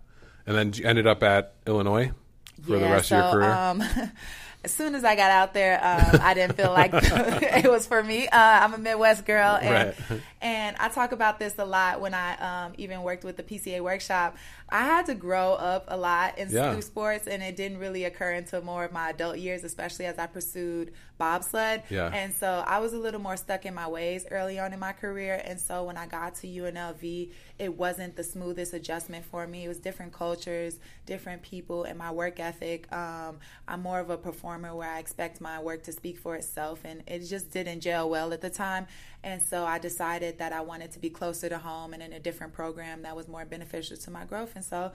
and 0.47 0.57
then 0.57 0.73
you 0.75 0.85
ended 0.85 1.07
up 1.07 1.23
at 1.23 1.55
Illinois 1.67 2.13
for 2.63 2.73
the 2.73 2.81
Yeah, 2.81 2.93
rest 2.93 3.09
so, 3.09 3.19
of 3.19 3.25
your 3.25 3.33
career. 3.33 3.53
Um, 3.53 3.83
as 4.67 4.73
soon 4.75 4.97
as 4.97 5.05
I 5.05 5.15
got 5.15 5.31
out 5.31 5.55
there, 5.55 5.77
um, 5.83 6.21
I 6.21 6.35
didn't 6.35 6.57
feel 6.57 6.73
like 6.73 6.91
it 6.93 7.71
was 7.71 7.87
for 7.87 8.03
me. 8.03 8.27
Uh, 8.27 8.37
I'm 8.63 8.75
a 8.75 8.79
Midwest 8.79 9.25
girl, 9.25 9.57
and 9.63 9.95
Right. 10.11 10.21
and 10.43 10.77
I 10.81 10.89
talk 10.89 11.13
about 11.13 11.39
this 11.39 11.55
a 11.59 11.65
lot 11.65 12.01
when 12.01 12.15
I 12.15 12.65
um, 12.67 12.73
even 12.77 13.03
worked 13.03 13.23
with 13.23 13.37
the 13.37 13.45
PCA 13.45 13.81
workshop. 13.81 14.37
I 14.69 14.83
had 14.85 15.07
to 15.07 15.15
grow 15.15 15.53
up 15.53 15.85
a 15.87 15.97
lot 15.97 16.39
in 16.39 16.51
Yeah. 16.51 16.81
sports, 16.81 17.29
and 17.29 17.43
it 17.45 17.55
didn't 17.55 17.79
really 17.79 18.03
occur 18.05 18.33
until 18.33 18.61
more 18.63 18.85
of 18.85 18.91
my 18.93 19.11
adult 19.11 19.39
years, 19.39 19.63
especially 19.63 20.07
as 20.07 20.19
I 20.19 20.27
pursued 20.27 20.93
bobsled. 21.19 21.83
Yeah. 21.89 22.11
And 22.13 22.35
so 22.35 22.63
I 22.67 22.81
was 22.81 22.93
a 22.93 22.99
little 22.99 23.21
more 23.21 23.37
stuck 23.39 23.65
in 23.65 23.73
my 23.75 23.89
ways 23.89 24.27
early 24.31 24.59
on 24.59 24.73
in 24.75 24.81
my 24.81 24.93
career. 24.93 25.41
And 25.43 25.59
so 25.59 25.85
when 25.85 25.97
I 25.97 26.07
got 26.07 26.35
to 26.43 26.47
UNLV, 26.49 27.31
it 27.59 27.75
wasn't 27.75 28.17
the 28.17 28.25
smoothest 28.25 28.75
adjustment 28.75 29.25
for 29.25 29.47
me. 29.47 29.65
It 29.65 29.69
was 29.69 29.79
different 29.79 30.13
cultures, 30.13 30.79
different 31.07 31.41
people, 31.43 31.85
and 31.85 31.97
my 31.97 32.11
work 32.11 32.39
ethic. 32.41 32.93
Um, 32.93 33.39
I'm 33.67 33.81
more 33.83 34.01
of 34.01 34.11
a 34.11 34.19
performer 34.19 34.56
where 34.63 34.89
I 34.91 34.99
expect 34.99 35.41
my 35.41 35.61
work 35.61 35.83
to 35.85 35.93
speak 35.93 36.19
for 36.19 36.35
itself, 36.37 36.81
and 36.85 37.03
it 37.07 37.21
just 37.21 37.51
didn't 37.51 37.81
gel 37.81 38.09
well 38.09 38.33
at 38.33 38.41
the 38.41 38.51
time. 38.51 38.87
And 39.23 39.41
so 39.43 39.65
I 39.65 39.79
decided 39.79 40.39
that 40.39 40.53
I 40.53 40.61
wanted 40.61 40.93
to 40.93 40.99
be 40.99 41.11
closer 41.11 41.49
to 41.49 41.59
home 41.59 41.93
and 41.95 42.03
in 42.03 42.13
a 42.13 42.21
different 42.21 42.53
program 42.53 43.03
that 43.03 43.17
was 43.17 43.27
more 43.29 43.45
beneficial 43.45 43.97
to 43.97 44.11
my 44.11 44.25
growth. 44.25 44.53
And 44.55 44.65
so 44.65 44.93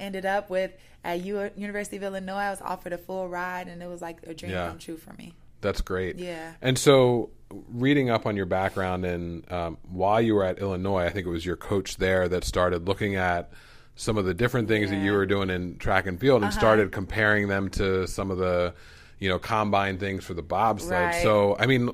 ended 0.00 0.24
up 0.26 0.48
with 0.50 0.72
at 1.04 1.20
U- 1.24 1.50
University 1.56 1.96
of 1.98 2.02
Illinois. 2.02 2.34
I 2.34 2.50
was 2.50 2.60
offered 2.62 2.92
a 2.92 2.98
full 2.98 3.28
ride, 3.28 3.68
and 3.68 3.82
it 3.82 3.86
was 3.88 4.00
like 4.02 4.18
a 4.26 4.34
dream 4.34 4.52
Yeah. 4.52 4.68
come 4.68 4.78
true 4.78 4.96
for 4.96 5.12
me. 5.14 5.34
That's 5.60 5.80
great. 5.80 6.18
Yeah. 6.18 6.52
And 6.60 6.78
so, 6.78 7.30
reading 7.50 8.10
up 8.10 8.26
on 8.26 8.36
your 8.36 8.46
background 8.46 9.04
and 9.04 9.50
um, 9.52 9.78
while 9.88 10.20
you 10.20 10.34
were 10.34 10.44
at 10.44 10.58
Illinois, 10.58 11.04
I 11.04 11.10
think 11.10 11.26
it 11.26 11.30
was 11.30 11.46
your 11.46 11.56
coach 11.56 11.96
there 11.98 12.28
that 12.28 12.44
started 12.44 12.86
looking 12.86 13.14
at 13.16 13.50
some 13.96 14.18
of 14.18 14.24
the 14.24 14.34
different 14.34 14.66
things 14.68 14.90
that 14.90 14.96
you 14.96 15.10
Uh-huh. 15.10 15.18
were 15.18 15.26
doing 15.26 15.50
in 15.50 15.78
track 15.78 16.06
and 16.06 16.18
field 16.20 16.42
and 16.42 16.52
started 16.52 16.90
comparing 16.90 17.46
them 17.48 17.68
to 17.70 18.06
some 18.08 18.30
of 18.32 18.38
the, 18.38 18.74
you 19.18 19.28
know, 19.28 19.38
combine 19.38 19.98
things 19.98 20.24
for 20.24 20.34
the 20.34 20.42
bobsled. 20.42 20.92
Right. 20.92 21.22
So, 21.22 21.56
I 21.58 21.66
mean, 21.66 21.90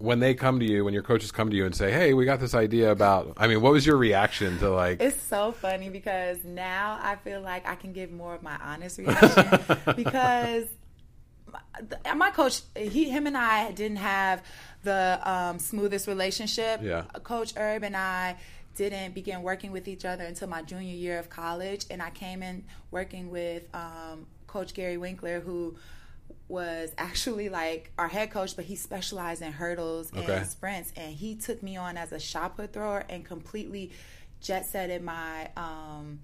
when 0.00 0.18
they 0.18 0.34
come 0.34 0.60
to 0.60 0.64
you, 0.64 0.84
when 0.84 0.94
your 0.94 1.02
coaches 1.02 1.30
come 1.30 1.50
to 1.50 1.56
you 1.56 1.66
and 1.66 1.74
say, 1.74 1.92
"Hey, 1.92 2.14
we 2.14 2.24
got 2.24 2.40
this 2.40 2.54
idea 2.54 2.90
about," 2.90 3.34
I 3.36 3.46
mean, 3.46 3.60
what 3.60 3.72
was 3.72 3.84
your 3.84 3.96
reaction 3.96 4.58
to 4.58 4.70
like? 4.70 5.00
It's 5.00 5.20
so 5.20 5.52
funny 5.52 5.90
because 5.90 6.42
now 6.42 6.98
I 7.02 7.16
feel 7.16 7.40
like 7.42 7.68
I 7.68 7.74
can 7.74 7.92
give 7.92 8.10
more 8.10 8.34
of 8.34 8.42
my 8.42 8.56
honest 8.62 8.98
reaction 8.98 9.60
because 9.96 10.66
my, 11.52 12.14
my 12.14 12.30
coach, 12.30 12.62
he, 12.74 13.10
him, 13.10 13.26
and 13.26 13.36
I 13.36 13.72
didn't 13.72 13.98
have 13.98 14.42
the 14.84 15.20
um, 15.22 15.58
smoothest 15.58 16.06
relationship. 16.06 16.80
Yeah. 16.82 17.02
Coach 17.22 17.54
Herb 17.56 17.84
and 17.84 17.96
I 17.96 18.36
didn't 18.76 19.14
begin 19.14 19.42
working 19.42 19.72
with 19.72 19.86
each 19.86 20.06
other 20.06 20.24
until 20.24 20.48
my 20.48 20.62
junior 20.62 20.94
year 20.94 21.18
of 21.18 21.28
college, 21.28 21.84
and 21.90 22.00
I 22.00 22.08
came 22.08 22.42
in 22.42 22.64
working 22.90 23.30
with 23.30 23.64
um, 23.74 24.26
Coach 24.46 24.72
Gary 24.72 24.96
Winckler, 24.96 25.42
who 25.42 25.76
was 26.50 26.92
actually 26.98 27.48
like 27.48 27.92
our 27.96 28.08
head 28.08 28.30
coach, 28.30 28.56
but 28.56 28.64
he 28.64 28.76
specialized 28.76 29.40
in 29.40 29.52
hurdles 29.52 30.12
Okay. 30.14 30.36
and 30.36 30.46
sprints, 30.46 30.92
and 30.96 31.14
he 31.14 31.36
took 31.36 31.62
me 31.62 31.76
on 31.76 31.96
as 31.96 32.12
a 32.12 32.18
shot 32.18 32.56
put 32.56 32.72
thrower 32.72 33.04
and 33.08 33.24
completely 33.24 33.92
jet 34.40 34.66
setted 34.66 35.02
my 35.02 35.48
um, 35.56 36.20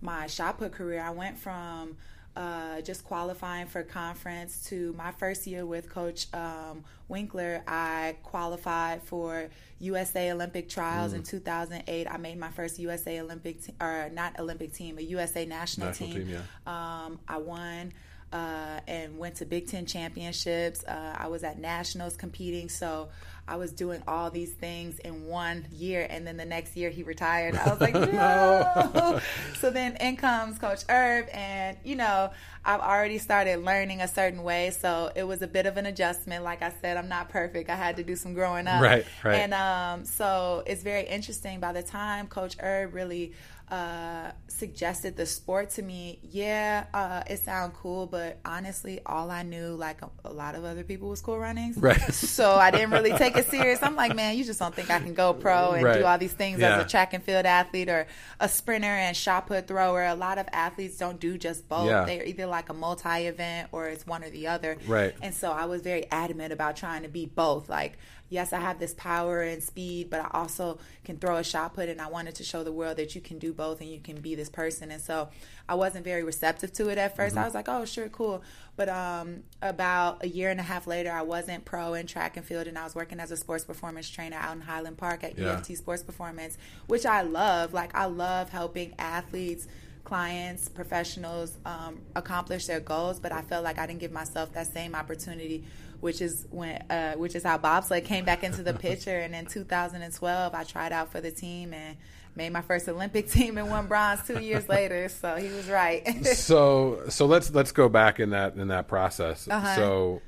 my 0.00 0.26
shot 0.26 0.58
put 0.58 0.72
career. 0.72 1.00
I 1.00 1.10
went 1.10 1.38
from 1.38 1.96
uh, 2.36 2.80
just 2.82 3.04
qualifying 3.04 3.66
for 3.66 3.82
conference 3.82 4.64
to 4.68 4.92
my 4.96 5.10
first 5.12 5.46
year 5.46 5.66
with 5.66 5.90
Coach 5.90 6.26
um, 6.32 6.84
Winckler. 7.10 7.62
I 7.66 8.16
qualified 8.22 9.02
for 9.02 9.48
USA 9.80 10.30
Olympic 10.32 10.68
trials 10.68 11.12
mm. 11.12 11.16
in 11.16 11.22
2008. 11.24 12.06
I 12.08 12.16
made 12.16 12.38
my 12.38 12.50
first 12.50 12.78
USA 12.78 13.20
Olympic 13.20 13.64
te- 13.64 13.74
or 13.80 14.08
not 14.12 14.38
Olympic 14.38 14.72
team, 14.72 14.98
a 14.98 15.02
USA 15.02 15.46
national, 15.46 15.88
national 15.88 16.10
team. 16.10 16.26
team 16.26 16.28
yeah. 16.28 17.04
um, 17.04 17.18
I 17.26 17.38
won 17.38 17.92
uh, 18.32 18.80
and 18.86 19.18
went 19.18 19.36
to 19.36 19.44
Big 19.44 19.68
Ten 19.68 19.86
championships. 19.86 20.84
Uh, 20.84 21.16
I 21.16 21.28
was 21.28 21.44
at 21.44 21.58
nationals 21.58 22.16
competing, 22.16 22.68
so 22.68 23.08
I 23.48 23.56
was 23.56 23.72
doing 23.72 24.02
all 24.06 24.30
these 24.30 24.52
things 24.52 24.98
in 24.98 25.24
one 25.24 25.66
year, 25.72 26.06
and 26.08 26.26
then 26.26 26.36
the 26.36 26.44
next 26.44 26.76
year 26.76 26.90
he 26.90 27.02
retired. 27.02 27.56
I 27.56 27.70
was 27.70 27.80
like, 27.80 27.94
no. 28.12 29.20
so 29.58 29.70
then 29.70 29.96
in 29.96 30.16
comes 30.16 30.58
Coach 30.58 30.82
Herb, 30.88 31.28
and 31.32 31.78
you 31.82 31.96
know, 31.96 32.30
I've 32.64 32.80
already 32.80 33.16
started 33.16 33.64
learning 33.64 34.02
a 34.02 34.08
certain 34.08 34.42
way, 34.42 34.70
so 34.70 35.10
it 35.16 35.22
was 35.22 35.40
a 35.40 35.46
bit 35.46 35.64
of 35.64 35.78
an 35.78 35.86
adjustment. 35.86 36.44
Like 36.44 36.60
I 36.60 36.72
said, 36.82 36.98
I'm 36.98 37.08
not 37.08 37.30
perfect. 37.30 37.70
I 37.70 37.76
had 37.76 37.96
to 37.96 38.02
do 38.02 38.14
some 38.14 38.34
growing 38.34 38.66
up, 38.66 38.82
right? 38.82 39.06
Right. 39.24 39.36
And 39.36 39.54
um, 39.54 40.04
so 40.04 40.62
it's 40.66 40.82
very 40.82 41.06
interesting. 41.06 41.60
By 41.60 41.72
the 41.72 41.82
time 41.82 42.26
Coach 42.26 42.56
Herb 42.60 42.92
really 42.94 43.32
uh, 43.70 44.32
suggested 44.48 45.16
the 45.16 45.26
sport 45.26 45.70
to 45.70 45.82
me, 45.82 46.18
yeah, 46.22 46.86
uh, 46.94 47.22
it 47.26 47.38
sounded 47.38 47.76
cool, 47.76 48.06
but 48.06 48.38
honestly, 48.44 49.00
all 49.04 49.30
I 49.30 49.42
knew, 49.42 49.74
like 49.74 50.00
a, 50.02 50.10
a, 50.24 50.32
lot 50.32 50.54
of 50.54 50.64
other 50.64 50.84
people, 50.84 51.08
was 51.08 51.20
cool 51.20 51.38
running. 51.38 51.74
Right. 51.76 51.98
So 52.38 52.54
I 52.54 52.70
didn't 52.70 52.90
really 52.90 53.12
take 53.12 53.36
it 53.36 53.48
serious. 53.48 53.82
I'm 53.82 53.96
like, 53.96 54.14
man, 54.14 54.36
you 54.36 54.44
just 54.44 54.58
don't 54.58 54.74
think 54.74 54.90
I 54.90 55.00
can 55.00 55.14
go 55.14 55.32
pro 55.32 55.72
and 55.72 55.84
right. 55.84 55.98
do 55.98 56.04
all 56.04 56.18
these 56.18 56.32
things 56.32 56.60
yeah. 56.60 56.76
as 56.76 56.84
a 56.84 56.88
track 56.88 57.14
and 57.14 57.22
field 57.22 57.46
athlete 57.46 57.88
or 57.88 58.06
a 58.38 58.48
sprinter 58.48 58.86
and 58.86 59.16
shot 59.16 59.46
put 59.46 59.66
thrower. 59.66 60.04
A 60.04 60.14
lot 60.14 60.38
of 60.38 60.46
athletes 60.52 60.98
don't 60.98 61.18
do 61.18 61.38
just 61.38 61.68
both. 61.68 61.86
Yeah. 61.86 62.04
They're 62.04 62.24
either 62.24 62.46
like 62.46 62.68
a 62.68 62.74
multi 62.74 63.26
event 63.26 63.68
or 63.72 63.88
it's 63.88 64.06
one 64.06 64.24
or 64.24 64.30
the 64.30 64.46
other. 64.48 64.78
Right. 64.86 65.14
And 65.22 65.34
so 65.34 65.50
I 65.50 65.64
was 65.66 65.82
very 65.82 66.10
adamant 66.10 66.52
about 66.52 66.76
trying 66.76 67.02
to 67.02 67.08
be 67.08 67.26
both. 67.26 67.68
Like, 67.68 67.98
yes, 68.30 68.52
I 68.52 68.60
have 68.60 68.78
this 68.78 68.94
power 68.94 69.42
and 69.42 69.62
speed, 69.62 70.10
but 70.10 70.20
I 70.20 70.30
also 70.32 70.78
can 71.04 71.16
throw 71.18 71.36
a 71.36 71.44
shot 71.44 71.74
put. 71.74 71.88
And 71.88 72.00
I 72.00 72.08
wanted 72.08 72.34
to 72.36 72.44
show 72.44 72.62
the 72.62 72.72
world 72.72 72.96
that 72.96 73.14
you 73.14 73.20
can 73.20 73.38
do 73.38 73.52
both 73.52 73.80
and 73.80 73.90
you 73.90 74.00
can 74.00 74.20
be 74.20 74.34
this 74.34 74.48
person. 74.48 74.90
And 74.90 75.00
so 75.00 75.28
I 75.68 75.74
wasn't 75.74 76.04
very 76.04 76.22
receptive 76.22 76.72
to 76.74 76.88
it 76.88 76.98
at 76.98 77.16
1st 77.16 77.28
mm-hmm. 77.30 77.38
I 77.38 77.44
was 77.44 77.54
like, 77.54 77.68
oh, 77.68 77.84
sure, 77.84 78.08
cool. 78.08 78.42
But 78.76 78.88
um, 78.88 79.42
about 79.60 80.24
a 80.24 80.28
year 80.28 80.50
and 80.50 80.60
a 80.60 80.62
half 80.62 80.86
later, 80.86 81.10
I 81.10 81.22
wasn't 81.22 81.64
pro 81.64 81.94
in 81.94 82.06
track 82.06 82.36
and 82.36 82.46
field, 82.46 82.68
and 82.68 82.78
I 82.78 82.84
was 82.84 82.94
working 82.94 83.18
as 83.18 83.32
a 83.32 83.36
sports 83.36 83.64
performance 83.64 84.08
trainer 84.08 84.36
out 84.36 84.54
in 84.54 84.60
Highland 84.60 84.98
Park 84.98 85.24
at 85.24 85.36
yeah. 85.36 85.54
EFT 85.54 85.76
Sports 85.76 86.04
Performance, 86.04 86.56
which 86.86 87.04
I 87.04 87.22
love. 87.22 87.72
Like, 87.72 87.94
I 87.96 88.04
love 88.04 88.50
helping 88.50 88.94
athletes 88.98 89.66
clients, 90.08 90.70
professionals 90.70 91.58
um, 91.66 92.00
accomplish 92.16 92.64
their 92.64 92.80
goals, 92.80 93.20
but 93.20 93.30
I 93.30 93.42
felt 93.42 93.62
like 93.62 93.78
I 93.78 93.86
didn't 93.86 94.00
give 94.00 94.10
myself 94.10 94.54
that 94.54 94.66
same 94.72 94.94
opportunity 94.94 95.64
which 96.00 96.20
is 96.20 96.46
when 96.50 96.82
uh, 96.90 97.14
which 97.14 97.34
is 97.34 97.42
how 97.42 97.58
bobsled 97.58 98.04
came 98.04 98.24
back 98.24 98.44
into 98.44 98.62
the 98.62 98.74
picture. 98.74 99.18
And 99.18 99.34
in 99.34 99.46
2012, 99.46 100.54
I 100.54 100.64
tried 100.64 100.92
out 100.92 101.10
for 101.10 101.20
the 101.20 101.30
team 101.30 101.72
and 101.72 101.96
made 102.36 102.52
my 102.52 102.62
first 102.62 102.88
Olympic 102.88 103.28
team 103.30 103.58
and 103.58 103.68
won 103.68 103.86
bronze 103.86 104.20
two 104.26 104.40
years 104.40 104.68
later. 104.68 105.08
So 105.08 105.36
he 105.36 105.48
was 105.48 105.68
right. 105.68 106.24
so 106.26 107.02
so 107.08 107.26
let's 107.26 107.50
let's 107.50 107.72
go 107.72 107.88
back 107.88 108.20
in 108.20 108.30
that 108.30 108.54
in 108.54 108.68
that 108.68 108.88
process. 108.88 109.48
Uh-huh. 109.48 109.76
So, 109.76 110.22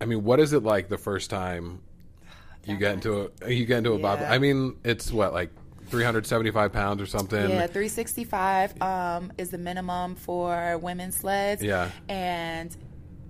I 0.00 0.04
mean, 0.06 0.24
what 0.24 0.40
is 0.40 0.52
it 0.52 0.62
like 0.62 0.88
the 0.88 0.98
first 0.98 1.30
time 1.30 1.80
you 2.64 2.76
get 2.76 2.94
into 2.94 3.30
a 3.42 3.50
you 3.50 3.66
get 3.66 3.78
into 3.78 3.92
a 3.92 3.96
yeah. 3.96 4.02
bob? 4.02 4.20
I 4.20 4.38
mean, 4.38 4.76
it's 4.84 5.12
what 5.12 5.32
like 5.32 5.50
375 5.86 6.72
pounds 6.72 7.00
or 7.00 7.06
something. 7.06 7.50
Yeah, 7.50 7.66
365 7.66 8.82
um, 8.82 9.32
is 9.38 9.50
the 9.50 9.58
minimum 9.58 10.16
for 10.16 10.78
women's 10.78 11.16
sleds. 11.16 11.62
Yeah. 11.62 11.90
And 12.08 12.74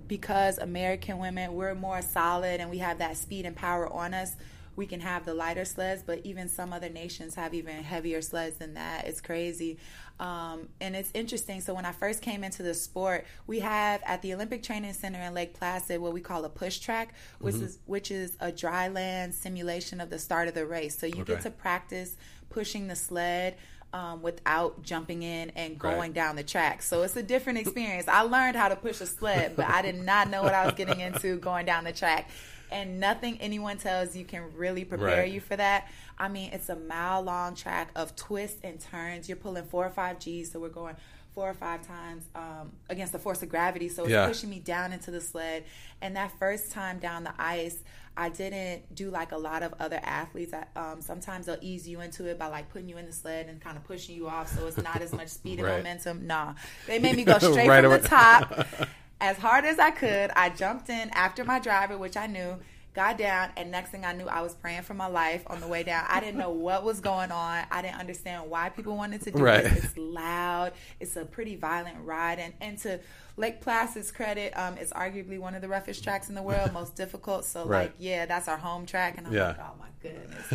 because 0.07 0.57
American 0.57 1.17
women, 1.17 1.53
we're 1.53 1.75
more 1.75 2.01
solid 2.01 2.59
and 2.61 2.69
we 2.69 2.79
have 2.79 2.99
that 2.99 3.17
speed 3.17 3.45
and 3.45 3.55
power 3.55 3.91
on 3.91 4.13
us, 4.13 4.35
we 4.75 4.85
can 4.85 4.99
have 4.99 5.25
the 5.25 5.33
lighter 5.33 5.65
sleds, 5.65 6.03
but 6.03 6.19
even 6.25 6.49
some 6.49 6.73
other 6.73 6.89
nations 6.89 7.35
have 7.35 7.53
even 7.53 7.75
heavier 7.83 8.21
sleds 8.21 8.57
than 8.57 8.73
that. 8.73 9.07
It's 9.07 9.21
crazy. 9.21 9.77
Um, 10.19 10.69
and 10.81 10.95
it's 10.95 11.11
interesting. 11.13 11.61
So 11.61 11.73
when 11.73 11.85
I 11.85 11.91
first 11.91 12.21
came 12.21 12.43
into 12.43 12.63
the 12.63 12.73
sport, 12.73 13.25
we 13.47 13.59
have 13.59 14.01
at 14.05 14.21
the 14.21 14.33
Olympic 14.33 14.63
Training 14.63 14.93
Center 14.93 15.19
in 15.21 15.33
Lake 15.33 15.53
Placid 15.53 15.99
what 15.99 16.13
we 16.13 16.21
call 16.21 16.43
a 16.45 16.49
push 16.49 16.79
track, 16.79 17.13
which 17.39 17.55
mm-hmm. 17.55 17.65
is 17.65 17.79
which 17.85 18.11
is 18.11 18.37
a 18.39 18.51
dry 18.51 18.87
land 18.87 19.33
simulation 19.33 19.99
of 19.99 20.09
the 20.09 20.19
start 20.19 20.47
of 20.47 20.53
the 20.53 20.65
race. 20.65 20.97
So 20.97 21.05
you 21.05 21.21
okay. 21.21 21.33
get 21.33 21.41
to 21.41 21.51
practice 21.51 22.15
pushing 22.49 22.87
the 22.87 22.95
sled 22.95 23.55
um, 23.95 24.21
without 24.21 24.83
jumping 24.83 25.23
in 25.23 25.51
and 25.51 25.79
going 25.79 25.97
right. 25.97 26.13
down 26.13 26.35
the 26.35 26.43
track. 26.43 26.81
So 26.81 27.03
it's 27.03 27.15
a 27.15 27.23
different 27.23 27.59
experience. 27.59 28.09
I 28.09 28.23
learned 28.23 28.57
how 28.57 28.67
to 28.67 28.75
push 28.75 28.99
a 28.99 29.05
sled, 29.05 29.55
but 29.55 29.67
I 29.67 29.81
did 29.81 29.95
not 29.95 30.29
know 30.29 30.43
what 30.43 30.53
I 30.53 30.65
was 30.65 30.75
getting 30.75 30.99
into 30.99 31.37
going 31.37 31.65
down 31.65 31.85
the 31.85 31.93
track. 31.93 32.29
And 32.69 32.99
nothing 32.99 33.37
anyone 33.39 33.77
tells 33.77 34.13
you 34.13 34.25
can 34.25 34.53
really 34.53 34.83
prepare 34.83 35.19
right. 35.19 35.31
you 35.31 35.39
for 35.39 35.55
that. 35.55 35.87
I 36.19 36.27
mean, 36.27 36.49
it's 36.51 36.67
a 36.67 36.75
mile 36.75 37.21
long 37.21 37.55
track 37.55 37.91
of 37.95 38.17
twists 38.17 38.59
and 38.65 38.81
turns. 38.81 39.29
You're 39.29 39.37
pulling 39.37 39.63
four 39.63 39.85
or 39.85 39.91
five 39.91 40.19
G's, 40.19 40.51
so 40.51 40.59
we're 40.59 40.67
going 40.67 40.97
four 41.35 41.49
or 41.49 41.53
five 41.53 41.85
times 41.85 42.23
um, 42.33 42.71
against 42.89 43.11
the 43.11 43.19
force 43.19 43.43
of 43.43 43.49
gravity. 43.49 43.89
So 43.89 44.03
it's 44.03 44.11
yeah. 44.11 44.25
pushing 44.25 44.49
me 44.49 44.59
down 44.59 44.93
into 44.93 45.11
the 45.11 45.21
sled. 45.21 45.65
And 46.01 46.15
that 46.15 46.31
first 46.39 46.71
time 46.71 46.97
down 46.97 47.25
the 47.25 47.33
ice, 47.37 47.77
I 48.17 48.29
didn't 48.29 48.95
do 48.95 49.11
like 49.11 49.33
a 49.33 49.37
lot 49.37 49.61
of 49.61 49.73
other 49.79 49.99
athletes. 50.01 50.53
I, 50.53 50.65
um, 50.79 51.01
sometimes 51.01 51.45
they'll 51.45 51.57
ease 51.61 51.87
you 51.87 51.99
into 51.99 52.25
it 52.25 52.39
by 52.39 52.47
like 52.47 52.69
putting 52.69 52.87
you 52.87 52.97
in 52.97 53.05
the 53.05 53.11
sled 53.11 53.47
and 53.49 53.59
kind 53.59 53.75
of 53.75 53.83
pushing 53.83 54.15
you 54.15 54.27
off, 54.27 54.47
so 54.47 54.65
it's 54.67 54.77
not 54.77 55.01
as 55.01 55.11
much 55.11 55.27
speed 55.27 55.59
and 55.59 55.67
right. 55.67 55.77
momentum. 55.77 56.25
Nah, 56.25 56.53
they 56.87 56.97
made 56.97 57.17
me 57.17 57.23
go 57.25 57.37
straight 57.37 57.67
right 57.67 57.83
from 57.83 58.01
the 58.01 58.07
top 58.07 58.67
as 59.21 59.37
hard 59.37 59.65
as 59.65 59.79
I 59.79 59.91
could. 59.91 60.31
I 60.31 60.49
jumped 60.49 60.89
in 60.89 61.09
after 61.09 61.43
my 61.43 61.59
driver, 61.59 61.97
which 61.97 62.15
I 62.15 62.27
knew 62.27 62.57
got 62.95 63.17
down, 63.17 63.49
and 63.57 63.69
next 63.69 63.89
thing 63.89 64.05
I 64.05 64.13
knew, 64.13 64.27
I 64.27 64.41
was 64.41 64.55
praying 64.55 64.83
for 64.83 64.93
my 64.93 65.07
life 65.07 65.43
on 65.47 65.59
the 65.59 65.67
way 65.67 65.83
down. 65.83 66.05
I 66.07 66.21
didn't 66.21 66.39
know 66.39 66.49
what 66.49 66.83
was 66.83 67.01
going 67.01 67.31
on. 67.31 67.65
I 67.69 67.81
didn't 67.81 67.99
understand 67.99 68.49
why 68.49 68.69
people 68.69 68.95
wanted 68.95 69.21
to 69.23 69.31
do 69.31 69.43
right. 69.43 69.65
it. 69.65 69.71
It's 69.73 69.97
loud. 69.97 70.71
It's 70.99 71.17
a 71.17 71.25
pretty 71.25 71.57
violent 71.57 71.97
ride, 72.03 72.39
and 72.39 72.53
and 72.61 72.77
to 72.79 72.99
Lake 73.37 73.59
Placid's 73.59 74.11
credit, 74.11 74.57
um, 74.57 74.77
it's 74.77 74.93
arguably 74.93 75.37
one 75.37 75.55
of 75.55 75.61
the 75.61 75.67
roughest 75.67 76.03
tracks 76.03 76.29
in 76.29 76.35
the 76.35 76.41
world, 76.41 76.71
most 76.71 76.95
difficult. 76.95 77.43
So 77.43 77.65
right. 77.65 77.83
like, 77.83 77.93
yeah, 77.99 78.25
that's 78.25 78.47
our 78.47 78.57
home 78.57 78.85
track, 78.85 79.17
and 79.17 79.27
I'm 79.27 79.33
yeah. 79.33 79.49
like, 79.49 79.59
oh 79.59 79.73
my 79.77 79.89
goodness, 80.01 80.53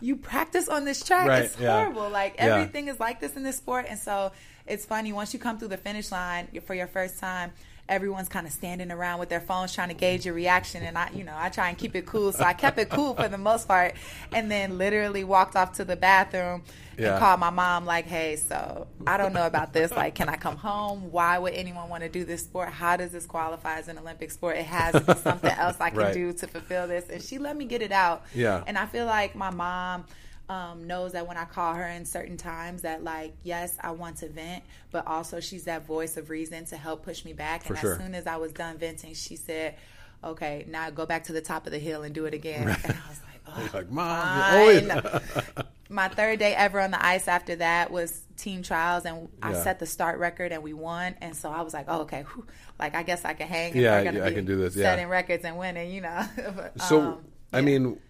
you 0.00 0.16
practice 0.16 0.68
on 0.68 0.84
this 0.84 1.02
track. 1.02 1.28
Right. 1.28 1.44
It's 1.44 1.56
horrible. 1.56 2.02
Yeah. 2.02 2.08
Like 2.08 2.36
everything 2.38 2.88
is 2.88 3.00
like 3.00 3.20
this 3.20 3.36
in 3.36 3.42
this 3.42 3.56
sport, 3.56 3.86
and 3.88 3.98
so 3.98 4.30
it's 4.66 4.84
funny 4.84 5.12
once 5.12 5.34
you 5.34 5.40
come 5.40 5.58
through 5.58 5.68
the 5.68 5.76
finish 5.76 6.12
line 6.12 6.46
for 6.64 6.74
your 6.74 6.86
first 6.86 7.18
time 7.18 7.52
everyone's 7.90 8.28
kind 8.28 8.46
of 8.46 8.52
standing 8.52 8.90
around 8.90 9.18
with 9.18 9.28
their 9.28 9.40
phones 9.40 9.74
trying 9.74 9.88
to 9.88 9.94
gauge 9.94 10.24
your 10.24 10.34
reaction 10.34 10.82
and 10.82 10.96
I 10.96 11.10
you 11.12 11.24
know 11.24 11.34
I 11.36 11.48
try 11.48 11.68
and 11.68 11.76
keep 11.76 11.96
it 11.96 12.06
cool 12.06 12.32
so 12.32 12.44
I 12.44 12.52
kept 12.52 12.78
it 12.78 12.88
cool 12.88 13.14
for 13.14 13.28
the 13.28 13.36
most 13.36 13.66
part 13.66 13.94
and 14.32 14.50
then 14.50 14.78
literally 14.78 15.24
walked 15.24 15.56
off 15.56 15.72
to 15.74 15.84
the 15.84 15.96
bathroom 15.96 16.62
yeah. 16.96 17.10
and 17.10 17.18
called 17.18 17.40
my 17.40 17.50
mom 17.50 17.84
like 17.84 18.06
hey 18.06 18.36
so 18.36 18.86
I 19.06 19.16
don't 19.16 19.32
know 19.32 19.44
about 19.44 19.72
this 19.72 19.90
like 19.90 20.14
can 20.14 20.28
I 20.28 20.36
come 20.36 20.56
home? 20.56 21.10
Why 21.10 21.38
would 21.38 21.52
anyone 21.52 21.88
want 21.88 22.04
to 22.04 22.08
do 22.08 22.24
this 22.24 22.44
sport? 22.44 22.68
How 22.68 22.96
does 22.96 23.10
this 23.10 23.26
qualify 23.26 23.78
as 23.78 23.88
an 23.88 23.98
Olympic 23.98 24.30
sport? 24.30 24.56
It 24.56 24.66
has 24.66 24.92
to 24.92 25.00
be 25.00 25.14
something 25.14 25.50
else 25.58 25.76
I 25.80 25.90
can 25.90 25.98
right. 25.98 26.14
do 26.14 26.32
to 26.32 26.46
fulfill 26.46 26.86
this 26.86 27.08
and 27.10 27.20
she 27.20 27.38
let 27.38 27.56
me 27.56 27.64
get 27.64 27.82
it 27.82 27.92
out. 27.92 28.24
Yeah. 28.34 28.62
And 28.66 28.78
I 28.78 28.86
feel 28.86 29.06
like 29.06 29.34
my 29.34 29.50
mom 29.50 30.04
um, 30.50 30.88
knows 30.88 31.12
that 31.12 31.28
when 31.28 31.36
I 31.36 31.44
call 31.44 31.74
her 31.74 31.86
in 31.86 32.04
certain 32.04 32.36
times 32.36 32.82
that 32.82 33.04
like 33.04 33.34
yes 33.44 33.76
I 33.80 33.92
want 33.92 34.16
to 34.18 34.28
vent 34.28 34.64
but 34.90 35.06
also 35.06 35.38
she's 35.38 35.64
that 35.64 35.86
voice 35.86 36.16
of 36.16 36.28
reason 36.28 36.64
to 36.66 36.76
help 36.76 37.04
push 37.04 37.24
me 37.24 37.32
back 37.32 37.62
For 37.62 37.74
and 37.74 37.80
sure. 37.80 37.92
as 37.92 37.98
soon 37.98 38.14
as 38.16 38.26
I 38.26 38.36
was 38.36 38.52
done 38.52 38.76
venting 38.76 39.14
she 39.14 39.36
said 39.36 39.76
okay 40.24 40.66
now 40.68 40.90
go 40.90 41.06
back 41.06 41.24
to 41.24 41.32
the 41.32 41.40
top 41.40 41.66
of 41.66 41.72
the 41.72 41.78
hill 41.78 42.02
and 42.02 42.12
do 42.12 42.24
it 42.24 42.34
again 42.34 42.66
right. 42.66 42.84
and 42.84 42.92
I 42.92 43.08
was 43.08 43.20
like 43.22 43.30
oh, 43.46 43.76
like 43.76 43.90
mom 43.92 45.66
my 45.88 46.08
third 46.08 46.40
day 46.40 46.52
ever 46.52 46.80
on 46.80 46.90
the 46.90 47.04
ice 47.04 47.28
after 47.28 47.54
that 47.56 47.92
was 47.92 48.20
team 48.36 48.62
trials 48.62 49.04
and 49.04 49.28
I 49.40 49.52
set 49.54 49.78
the 49.78 49.86
start 49.86 50.18
record 50.18 50.50
and 50.50 50.64
we 50.64 50.72
won 50.72 51.14
and 51.20 51.36
so 51.36 51.48
I 51.48 51.62
was 51.62 51.72
like 51.72 51.84
oh 51.86 52.00
okay 52.00 52.24
Whew. 52.34 52.44
like 52.76 52.96
I 52.96 53.04
guess 53.04 53.24
I 53.24 53.34
can 53.34 53.46
hang 53.46 53.76
yeah, 53.76 54.00
yeah 54.00 54.24
I 54.24 54.32
can 54.32 54.46
do 54.46 54.56
this 54.56 54.74
setting 54.74 55.06
yeah. 55.06 55.12
records 55.12 55.44
and 55.44 55.56
winning 55.56 55.92
you 55.92 56.00
know 56.00 56.26
but, 56.56 56.80
so 56.82 57.00
um, 57.00 57.24
I 57.52 57.60
mean 57.60 58.00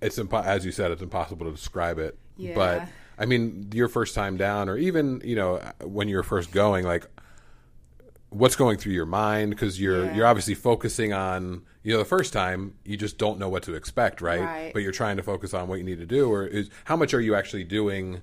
it's 0.00 0.18
impo- 0.18 0.44
as 0.44 0.64
you 0.64 0.72
said, 0.72 0.90
it's 0.90 1.02
impossible 1.02 1.46
to 1.46 1.52
describe 1.52 1.98
it. 1.98 2.18
Yeah. 2.36 2.54
But 2.54 2.88
I 3.18 3.26
mean, 3.26 3.70
your 3.72 3.88
first 3.88 4.14
time 4.14 4.36
down, 4.36 4.68
or 4.68 4.76
even 4.76 5.20
you 5.24 5.36
know 5.36 5.60
when 5.82 6.08
you're 6.08 6.22
first 6.22 6.52
going, 6.52 6.84
like 6.84 7.06
what's 8.30 8.56
going 8.56 8.76
through 8.76 8.92
your 8.92 9.06
mind 9.06 9.50
because 9.50 9.80
you're 9.80 10.04
yeah. 10.04 10.14
you're 10.14 10.26
obviously 10.26 10.54
focusing 10.54 11.12
on 11.12 11.62
you 11.82 11.92
know 11.92 11.98
the 11.98 12.04
first 12.04 12.32
time 12.32 12.74
you 12.84 12.96
just 12.96 13.18
don't 13.18 13.38
know 13.38 13.48
what 13.48 13.62
to 13.62 13.74
expect 13.74 14.20
right? 14.20 14.40
right? 14.40 14.72
but 14.72 14.82
you're 14.82 14.92
trying 14.92 15.16
to 15.16 15.22
focus 15.22 15.54
on 15.54 15.68
what 15.68 15.76
you 15.76 15.84
need 15.84 15.98
to 15.98 16.06
do 16.06 16.30
or 16.30 16.44
is 16.44 16.68
how 16.84 16.96
much 16.96 17.14
are 17.14 17.20
you 17.20 17.34
actually 17.34 17.64
doing 17.64 18.20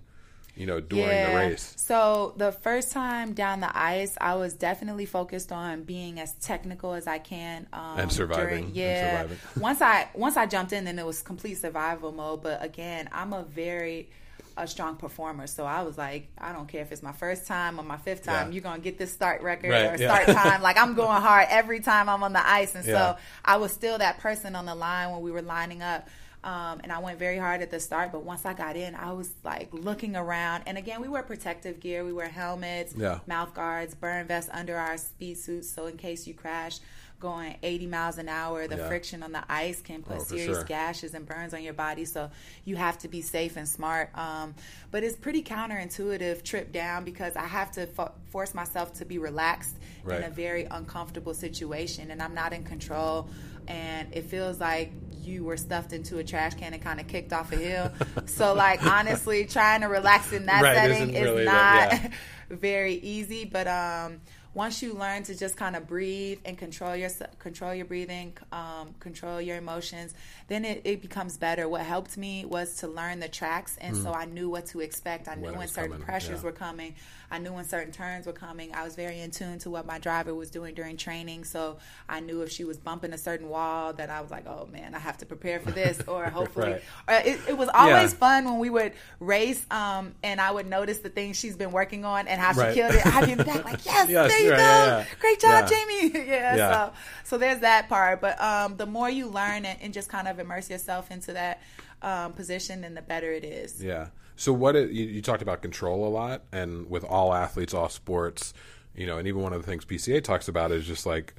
you 0.55 0.67
know, 0.67 0.79
during 0.79 1.07
yeah. 1.07 1.29
the 1.29 1.35
race? 1.35 1.73
So 1.77 2.33
the 2.37 2.51
first 2.51 2.91
time 2.91 3.33
down 3.33 3.59
the 3.59 3.77
ice, 3.77 4.17
I 4.19 4.35
was 4.35 4.53
definitely 4.53 5.05
focused 5.05 5.51
on 5.51 5.83
being 5.83 6.19
as 6.19 6.33
technical 6.33 6.93
as 6.93 7.07
I 7.07 7.19
can 7.19 7.67
um, 7.73 7.99
and 7.99 8.11
surviving. 8.11 8.45
During, 8.45 8.75
yeah. 8.75 9.21
And 9.21 9.29
surviving. 9.29 9.37
once 9.61 9.81
I 9.81 10.09
once 10.13 10.37
I 10.37 10.45
jumped 10.45 10.73
in, 10.73 10.85
then 10.85 10.99
it 10.99 11.05
was 11.05 11.21
complete 11.21 11.55
survival 11.55 12.11
mode. 12.11 12.43
But 12.43 12.63
again, 12.63 13.09
I'm 13.11 13.33
a 13.33 13.43
very 13.43 14.09
a 14.55 14.67
strong 14.67 14.95
performer. 14.95 15.47
So 15.47 15.65
I 15.65 15.81
was 15.81 15.97
like, 15.97 16.27
I 16.37 16.53
don't 16.53 16.67
care 16.67 16.81
if 16.81 16.91
it's 16.91 17.03
my 17.03 17.11
first 17.11 17.47
time 17.47 17.79
or 17.79 17.83
my 17.83 17.97
fifth 17.97 18.23
time, 18.23 18.47
yeah. 18.47 18.53
you're 18.53 18.61
gonna 18.61 18.81
get 18.81 18.97
this 18.97 19.11
start 19.11 19.41
record 19.41 19.71
right, 19.71 19.93
or 19.93 19.97
start 19.97 20.27
time. 20.27 20.61
Like 20.61 20.77
I'm 20.77 20.93
going 20.93 21.21
hard 21.21 21.47
every 21.49 21.79
time 21.79 22.09
I'm 22.09 22.23
on 22.23 22.33
the 22.33 22.47
ice. 22.47 22.75
And 22.75 22.85
yeah. 22.85 23.15
so 23.15 23.19
I 23.43 23.57
was 23.57 23.71
still 23.71 23.97
that 23.97 24.19
person 24.19 24.55
on 24.55 24.65
the 24.65 24.75
line 24.75 25.11
when 25.11 25.21
we 25.21 25.31
were 25.31 25.41
lining 25.41 25.81
up. 25.81 26.07
Um, 26.43 26.81
and 26.83 26.91
I 26.91 26.99
went 26.99 27.19
very 27.19 27.37
hard 27.37 27.61
at 27.61 27.71
the 27.71 27.79
start, 27.79 28.11
but 28.11 28.23
once 28.23 28.45
I 28.45 28.53
got 28.53 28.75
in, 28.75 28.95
I 28.95 29.13
was 29.13 29.31
like 29.43 29.69
looking 29.71 30.15
around. 30.15 30.63
And 30.65 30.77
again, 30.77 31.01
we 31.01 31.07
wear 31.07 31.23
protective 31.23 31.79
gear. 31.79 32.03
We 32.03 32.13
wear 32.13 32.27
helmets, 32.27 32.93
yeah. 32.97 33.19
mouth 33.27 33.53
guards, 33.53 33.95
burn 33.95 34.27
vests 34.27 34.49
under 34.53 34.77
our 34.77 34.97
speed 34.97 35.37
suits, 35.37 35.69
so 35.69 35.85
in 35.87 35.97
case 35.97 36.27
you 36.27 36.33
crash 36.33 36.79
going 37.23 37.55
80 37.63 37.87
miles 37.87 38.17
an 38.17 38.27
hour, 38.27 38.67
the 38.67 38.75
yeah. 38.75 38.87
friction 38.89 39.23
on 39.23 39.31
the 39.31 39.43
ice 39.47 39.81
can 39.81 40.03
put 40.03 40.17
oh, 40.17 40.23
serious 40.23 40.57
sure. 40.57 40.65
gashes 40.65 41.13
and 41.13 41.25
burns 41.25 41.53
on 41.53 41.63
your 41.63 41.73
body. 41.73 42.03
So 42.03 42.29
you 42.65 42.75
have 42.75 42.97
to 42.99 43.07
be 43.07 43.21
safe 43.21 43.55
and 43.55 43.67
smart. 43.67 44.09
Um, 44.13 44.53
but 44.91 45.03
it's 45.03 45.15
pretty 45.15 45.41
counterintuitive 45.41 46.43
trip 46.43 46.73
down 46.73 47.05
because 47.05 47.37
I 47.37 47.47
have 47.47 47.71
to 47.71 47.87
fo- 47.87 48.11
force 48.25 48.53
myself 48.53 48.93
to 48.95 49.05
be 49.05 49.19
relaxed 49.19 49.77
right. 50.03 50.17
in 50.17 50.25
a 50.25 50.29
very 50.29 50.65
uncomfortable 50.65 51.33
situation, 51.33 52.11
and 52.11 52.21
I'm 52.21 52.35
not 52.35 52.51
in 52.51 52.65
control. 52.65 53.29
And 53.69 54.13
it 54.13 54.25
feels 54.25 54.59
like 54.59 54.91
you 55.25 55.43
were 55.43 55.57
stuffed 55.57 55.93
into 55.93 56.17
a 56.17 56.23
trash 56.23 56.53
can 56.55 56.73
and 56.73 56.81
kind 56.81 56.99
of 56.99 57.07
kicked 57.07 57.33
off 57.33 57.51
a 57.51 57.55
hill. 57.55 57.91
so, 58.25 58.53
like, 58.53 58.83
honestly, 58.91 59.45
trying 59.45 59.81
to 59.81 59.87
relax 59.87 60.31
in 60.31 60.45
that 60.47 60.61
right, 60.61 60.75
setting 60.75 61.13
is 61.13 61.23
really 61.23 61.45
not 61.45 61.93
yeah. 61.93 62.07
very 62.49 62.95
easy. 62.95 63.45
But 63.45 63.67
um, 63.67 64.21
once 64.53 64.83
you 64.83 64.93
learn 64.93 65.23
to 65.23 65.35
just 65.35 65.57
kind 65.57 65.75
of 65.75 65.87
breathe 65.87 66.39
and 66.45 66.57
control 66.57 66.95
your 66.95 67.09
control 67.39 67.73
your 67.73 67.85
breathing, 67.85 68.37
um, 68.51 68.93
control 68.99 69.41
your 69.41 69.57
emotions, 69.57 70.13
then 70.47 70.63
it, 70.63 70.81
it, 70.83 71.01
becomes 71.01 71.37
better. 71.37 71.67
What 71.67 71.81
helped 71.81 72.17
me 72.17 72.45
was 72.45 72.77
to 72.77 72.87
learn 72.87 73.19
the 73.19 73.27
tracks, 73.27 73.77
and 73.81 73.95
mm. 73.95 74.03
so 74.03 74.11
I 74.11 74.25
knew 74.25 74.49
what 74.49 74.67
to 74.67 74.81
expect. 74.81 75.27
I 75.27 75.35
knew 75.35 75.45
when, 75.45 75.57
when 75.57 75.67
certain 75.67 75.91
coming. 75.93 76.05
pressures 76.05 76.39
yeah. 76.39 76.45
were 76.45 76.51
coming. 76.51 76.95
I 77.33 77.39
knew 77.39 77.51
when 77.51 77.65
certain 77.65 77.91
turns 77.91 78.27
were 78.27 78.31
coming. 78.31 78.75
I 78.75 78.83
was 78.83 78.95
very 78.95 79.19
in 79.19 79.31
tune 79.31 79.57
to 79.59 79.71
what 79.71 79.87
my 79.87 79.97
driver 79.97 80.35
was 80.35 80.51
doing 80.51 80.75
during 80.75 80.97
training, 80.97 81.45
so 81.45 81.77
I 82.07 82.19
knew 82.19 82.43
if 82.43 82.51
she 82.51 82.63
was 82.63 82.77
bumping 82.77 83.11
a 83.11 83.17
certain 83.17 83.49
wall 83.49 83.91
that 83.93 84.11
I 84.11 84.21
was 84.21 84.29
like, 84.29 84.45
oh 84.45 84.69
man, 84.71 84.93
I 84.93 84.99
have 84.99 85.17
to 85.17 85.25
prepare 85.25 85.59
for 85.59 85.71
this, 85.71 85.99
or 86.07 86.25
hopefully. 86.25 86.73
right. 86.73 86.83
or 87.07 87.15
it, 87.27 87.39
it, 87.49 87.57
was 87.57 87.69
always 87.73 88.11
yeah. 88.11 88.19
fun 88.19 88.45
when 88.45 88.59
we 88.59 88.69
would 88.69 88.93
race, 89.19 89.65
um, 89.71 90.13
and 90.21 90.39
I 90.39 90.51
would 90.51 90.67
notice 90.67 90.99
the 90.99 91.09
things 91.09 91.39
she's 91.39 91.55
been 91.55 91.71
working 91.71 92.05
on 92.05 92.27
and 92.27 92.39
how 92.39 92.53
she 92.53 92.59
right. 92.59 92.73
killed 92.75 92.93
it. 92.93 93.03
I'd 93.03 93.25
be 93.25 93.43
back 93.43 93.65
like, 93.65 93.83
yes, 93.85 94.07
yes 94.07 94.31
there 94.31 94.39
you 94.39 94.51
right, 94.51 94.57
go, 94.57 94.63
yeah, 94.63 95.05
great 95.19 95.39
job, 95.39 95.67
Jamie. 95.67 96.11
yeah, 96.27 96.55
so 96.55 96.93
so 97.23 97.37
there's 97.39 97.61
that 97.61 97.89
part. 97.89 98.21
But 98.21 98.39
um, 98.39 98.77
the 98.77 98.85
more 98.85 99.09
you 99.09 99.25
learn 99.27 99.65
and, 99.65 99.81
and, 99.81 99.91
just 99.91 100.07
kind 100.07 100.27
of 100.27 100.37
immerse 100.37 100.69
yourself 100.69 101.09
into 101.09 101.33
that 101.33 101.63
um, 102.03 102.33
position, 102.33 102.81
then 102.81 102.93
the 102.93 103.01
better 103.01 103.31
it 103.31 103.43
is. 103.43 103.83
Yeah. 103.83 104.09
So 104.35 104.51
what 104.53 104.75
it, 104.75 104.91
you, 104.91 105.05
you, 105.05 105.21
talked 105.21 105.41
about 105.41 105.61
control 105.61 106.07
a 106.07 106.09
lot, 106.09 106.43
and 106.51 106.89
with 106.89 107.03
all 107.03 107.33
athletes, 107.33 107.73
all 107.73 107.89
sports, 107.89 108.53
you 108.95 109.05
know, 109.05 109.17
and 109.17 109.27
even 109.27 109.41
one 109.41 109.53
of 109.53 109.61
the 109.61 109.67
things 109.67 109.85
PCA 109.85 110.23
talks 110.23 110.47
about 110.47 110.71
is 110.71 110.85
just 110.85 111.05
like 111.05 111.33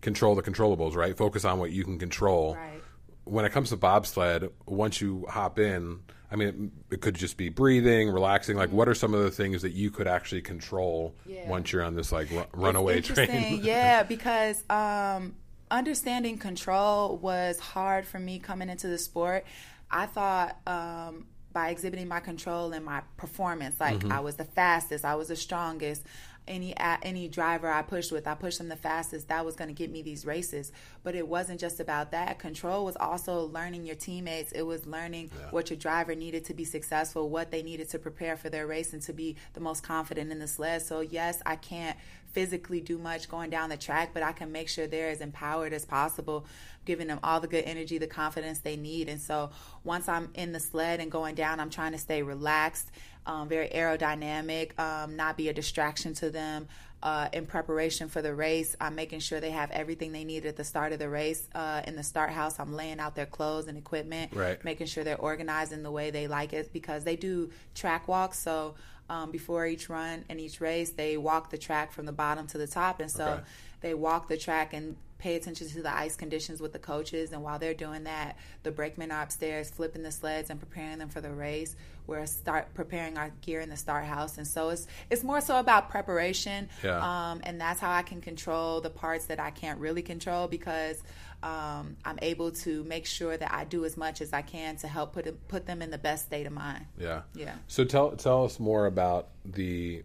control 0.00 0.34
the 0.34 0.42
controllables, 0.42 0.94
right? 0.94 1.16
Focus 1.16 1.44
on 1.44 1.58
what 1.58 1.70
you 1.70 1.84
can 1.84 1.98
control. 1.98 2.54
Right. 2.54 2.82
When 3.24 3.44
it 3.44 3.52
comes 3.52 3.70
to 3.70 3.76
bobsled, 3.76 4.50
once 4.66 5.00
you 5.00 5.26
hop 5.28 5.58
in, 5.58 6.00
I 6.30 6.36
mean, 6.36 6.72
it, 6.90 6.94
it 6.94 7.00
could 7.00 7.14
just 7.14 7.36
be 7.36 7.48
breathing, 7.48 8.10
relaxing. 8.10 8.56
Like, 8.56 8.68
mm-hmm. 8.68 8.76
what 8.76 8.88
are 8.88 8.94
some 8.94 9.14
of 9.14 9.22
the 9.22 9.30
things 9.30 9.62
that 9.62 9.72
you 9.72 9.90
could 9.90 10.06
actually 10.06 10.42
control 10.42 11.14
yeah. 11.24 11.48
once 11.48 11.72
you're 11.72 11.82
on 11.82 11.94
this 11.94 12.12
like 12.12 12.32
r- 12.32 12.46
runaway 12.52 13.00
train? 13.00 13.60
yeah, 13.64 14.02
because 14.02 14.62
um, 14.70 15.34
understanding 15.70 16.38
control 16.38 17.16
was 17.16 17.58
hard 17.58 18.06
for 18.06 18.18
me 18.18 18.38
coming 18.38 18.68
into 18.68 18.88
the 18.88 18.98
sport. 18.98 19.44
I 19.90 20.06
thought 20.06 20.56
um, 20.66 21.26
by 21.56 21.70
exhibiting 21.70 22.06
my 22.06 22.20
control 22.20 22.74
and 22.74 22.84
my 22.84 23.00
performance. 23.16 23.80
Like 23.80 24.00
mm-hmm. 24.00 24.12
I 24.12 24.20
was 24.20 24.34
the 24.36 24.44
fastest, 24.44 25.06
I 25.06 25.14
was 25.14 25.28
the 25.28 25.36
strongest. 25.36 26.02
Any 26.48 26.74
any 27.02 27.28
driver 27.28 27.68
I 27.68 27.82
pushed 27.82 28.12
with, 28.12 28.26
I 28.26 28.34
pushed 28.34 28.58
them 28.58 28.68
the 28.68 28.76
fastest. 28.76 29.28
That 29.28 29.44
was 29.44 29.56
going 29.56 29.68
to 29.68 29.74
get 29.74 29.90
me 29.90 30.02
these 30.02 30.24
races. 30.24 30.72
But 31.02 31.14
it 31.14 31.26
wasn't 31.26 31.60
just 31.60 31.80
about 31.80 32.12
that. 32.12 32.38
Control 32.38 32.84
was 32.84 32.96
also 32.96 33.46
learning 33.46 33.84
your 33.84 33.96
teammates. 33.96 34.52
It 34.52 34.62
was 34.62 34.86
learning 34.86 35.30
yeah. 35.36 35.46
what 35.50 35.70
your 35.70 35.78
driver 35.78 36.14
needed 36.14 36.44
to 36.46 36.54
be 36.54 36.64
successful, 36.64 37.28
what 37.28 37.50
they 37.50 37.62
needed 37.62 37.88
to 37.90 37.98
prepare 37.98 38.36
for 38.36 38.48
their 38.48 38.66
race, 38.66 38.92
and 38.92 39.02
to 39.02 39.12
be 39.12 39.36
the 39.54 39.60
most 39.60 39.82
confident 39.82 40.30
in 40.30 40.38
the 40.38 40.48
sled. 40.48 40.82
So 40.82 41.00
yes, 41.00 41.42
I 41.44 41.56
can't 41.56 41.96
physically 42.36 42.82
do 42.82 42.98
much 42.98 43.30
going 43.30 43.48
down 43.48 43.70
the 43.70 43.78
track, 43.78 44.10
but 44.12 44.22
I 44.22 44.30
can 44.32 44.52
make 44.52 44.68
sure 44.68 44.86
they're 44.86 45.08
as 45.08 45.22
empowered 45.22 45.72
as 45.72 45.86
possible, 45.86 46.44
giving 46.84 47.06
them 47.06 47.18
all 47.22 47.40
the 47.40 47.48
good 47.48 47.64
energy, 47.64 47.96
the 47.96 48.06
confidence 48.06 48.58
they 48.58 48.76
need. 48.76 49.08
And 49.08 49.18
so 49.18 49.48
once 49.84 50.06
I'm 50.06 50.28
in 50.34 50.52
the 50.52 50.60
sled 50.60 51.00
and 51.00 51.10
going 51.10 51.34
down, 51.34 51.60
I'm 51.60 51.70
trying 51.70 51.92
to 51.92 51.98
stay 51.98 52.22
relaxed, 52.22 52.90
um, 53.26 53.48
very 53.48 53.68
aerodynamic, 53.68 54.78
um, 54.78 55.16
not 55.16 55.36
be 55.36 55.48
a 55.48 55.52
distraction 55.52 56.14
to 56.14 56.30
them. 56.30 56.68
Uh, 57.02 57.28
in 57.32 57.44
preparation 57.44 58.08
for 58.08 58.22
the 58.22 58.34
race, 58.34 58.74
I'm 58.80 58.94
making 58.94 59.20
sure 59.20 59.38
they 59.38 59.50
have 59.50 59.70
everything 59.70 60.12
they 60.12 60.24
need 60.24 60.46
at 60.46 60.56
the 60.56 60.64
start 60.64 60.92
of 60.92 60.98
the 60.98 61.08
race. 61.08 61.46
Uh, 61.54 61.82
in 61.86 61.94
the 61.94 62.02
start 62.02 62.30
house, 62.30 62.58
I'm 62.58 62.74
laying 62.74 63.00
out 63.00 63.14
their 63.14 63.26
clothes 63.26 63.66
and 63.66 63.76
equipment, 63.76 64.32
right. 64.34 64.64
making 64.64 64.86
sure 64.86 65.04
they're 65.04 65.20
organized 65.20 65.72
in 65.72 65.82
the 65.82 65.90
way 65.90 66.10
they 66.10 66.26
like 66.26 66.52
it 66.52 66.72
because 66.72 67.04
they 67.04 67.14
do 67.14 67.50
track 67.74 68.08
walks. 68.08 68.38
So 68.38 68.76
um, 69.10 69.30
before 69.30 69.66
each 69.66 69.88
run 69.88 70.24
and 70.28 70.40
each 70.40 70.60
race, 70.60 70.90
they 70.90 71.16
walk 71.16 71.50
the 71.50 71.58
track 71.58 71.92
from 71.92 72.06
the 72.06 72.12
bottom 72.12 72.46
to 72.48 72.58
the 72.58 72.66
top, 72.66 73.00
and 73.00 73.10
so 73.10 73.26
okay. 73.26 73.42
they 73.82 73.94
walk 73.94 74.28
the 74.28 74.36
track 74.36 74.72
and 74.72 74.96
pay 75.18 75.36
attention 75.36 75.68
to 75.68 75.82
the 75.82 75.94
ice 75.94 76.16
conditions 76.16 76.60
with 76.60 76.72
the 76.72 76.78
coaches. 76.78 77.32
And 77.32 77.42
while 77.42 77.58
they're 77.58 77.74
doing 77.74 78.04
that, 78.04 78.36
the 78.62 78.70
brakemen 78.70 79.10
are 79.10 79.22
upstairs 79.22 79.70
flipping 79.70 80.02
the 80.02 80.12
sleds 80.12 80.50
and 80.50 80.60
preparing 80.60 80.98
them 80.98 81.08
for 81.08 81.20
the 81.20 81.30
race. 81.30 81.74
We're 82.06 82.26
start 82.26 82.72
preparing 82.74 83.18
our 83.18 83.30
gear 83.40 83.60
in 83.60 83.68
the 83.68 83.76
start 83.76 84.04
house, 84.04 84.38
and 84.38 84.46
so 84.46 84.68
it's 84.68 84.86
it's 85.10 85.24
more 85.24 85.40
so 85.40 85.58
about 85.58 85.90
preparation. 85.90 86.68
Yeah. 86.84 86.98
Um, 87.00 87.40
and 87.42 87.60
that's 87.60 87.80
how 87.80 87.90
I 87.90 88.02
can 88.02 88.20
control 88.20 88.80
the 88.80 88.90
parts 88.90 89.26
that 89.26 89.40
I 89.40 89.50
can't 89.50 89.80
really 89.80 90.02
control 90.02 90.46
because 90.46 91.02
um, 91.42 91.96
I'm 92.04 92.18
able 92.22 92.52
to 92.52 92.84
make 92.84 93.06
sure 93.06 93.36
that 93.36 93.52
I 93.52 93.64
do 93.64 93.84
as 93.84 93.96
much 93.96 94.20
as 94.20 94.32
I 94.32 94.42
can 94.42 94.76
to 94.76 94.88
help 94.88 95.14
put 95.14 95.48
put 95.48 95.66
them 95.66 95.82
in 95.82 95.90
the 95.90 95.98
best 95.98 96.26
state 96.26 96.46
of 96.46 96.52
mind. 96.52 96.86
Yeah. 96.96 97.22
Yeah. 97.34 97.56
So 97.66 97.84
tell 97.84 98.12
tell 98.12 98.44
us 98.44 98.60
more 98.60 98.86
about 98.86 99.28
the 99.44 100.04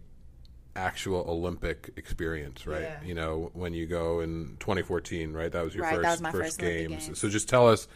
actual 0.74 1.24
Olympic 1.28 1.90
experience, 1.96 2.66
right? 2.66 2.82
Yeah. 2.82 3.02
You 3.04 3.14
know, 3.14 3.50
when 3.54 3.74
you 3.74 3.86
go 3.86 4.20
in 4.20 4.56
2014, 4.60 5.32
right? 5.32 5.50
That 5.52 5.64
was 5.64 5.74
your 5.74 5.84
right, 5.84 5.96
first 5.96 6.22
was 6.22 6.32
first, 6.32 6.58
games. 6.58 7.06
games. 7.06 7.18
So 7.18 7.28
just 7.28 7.48
tell 7.48 7.68
us, 7.68 7.88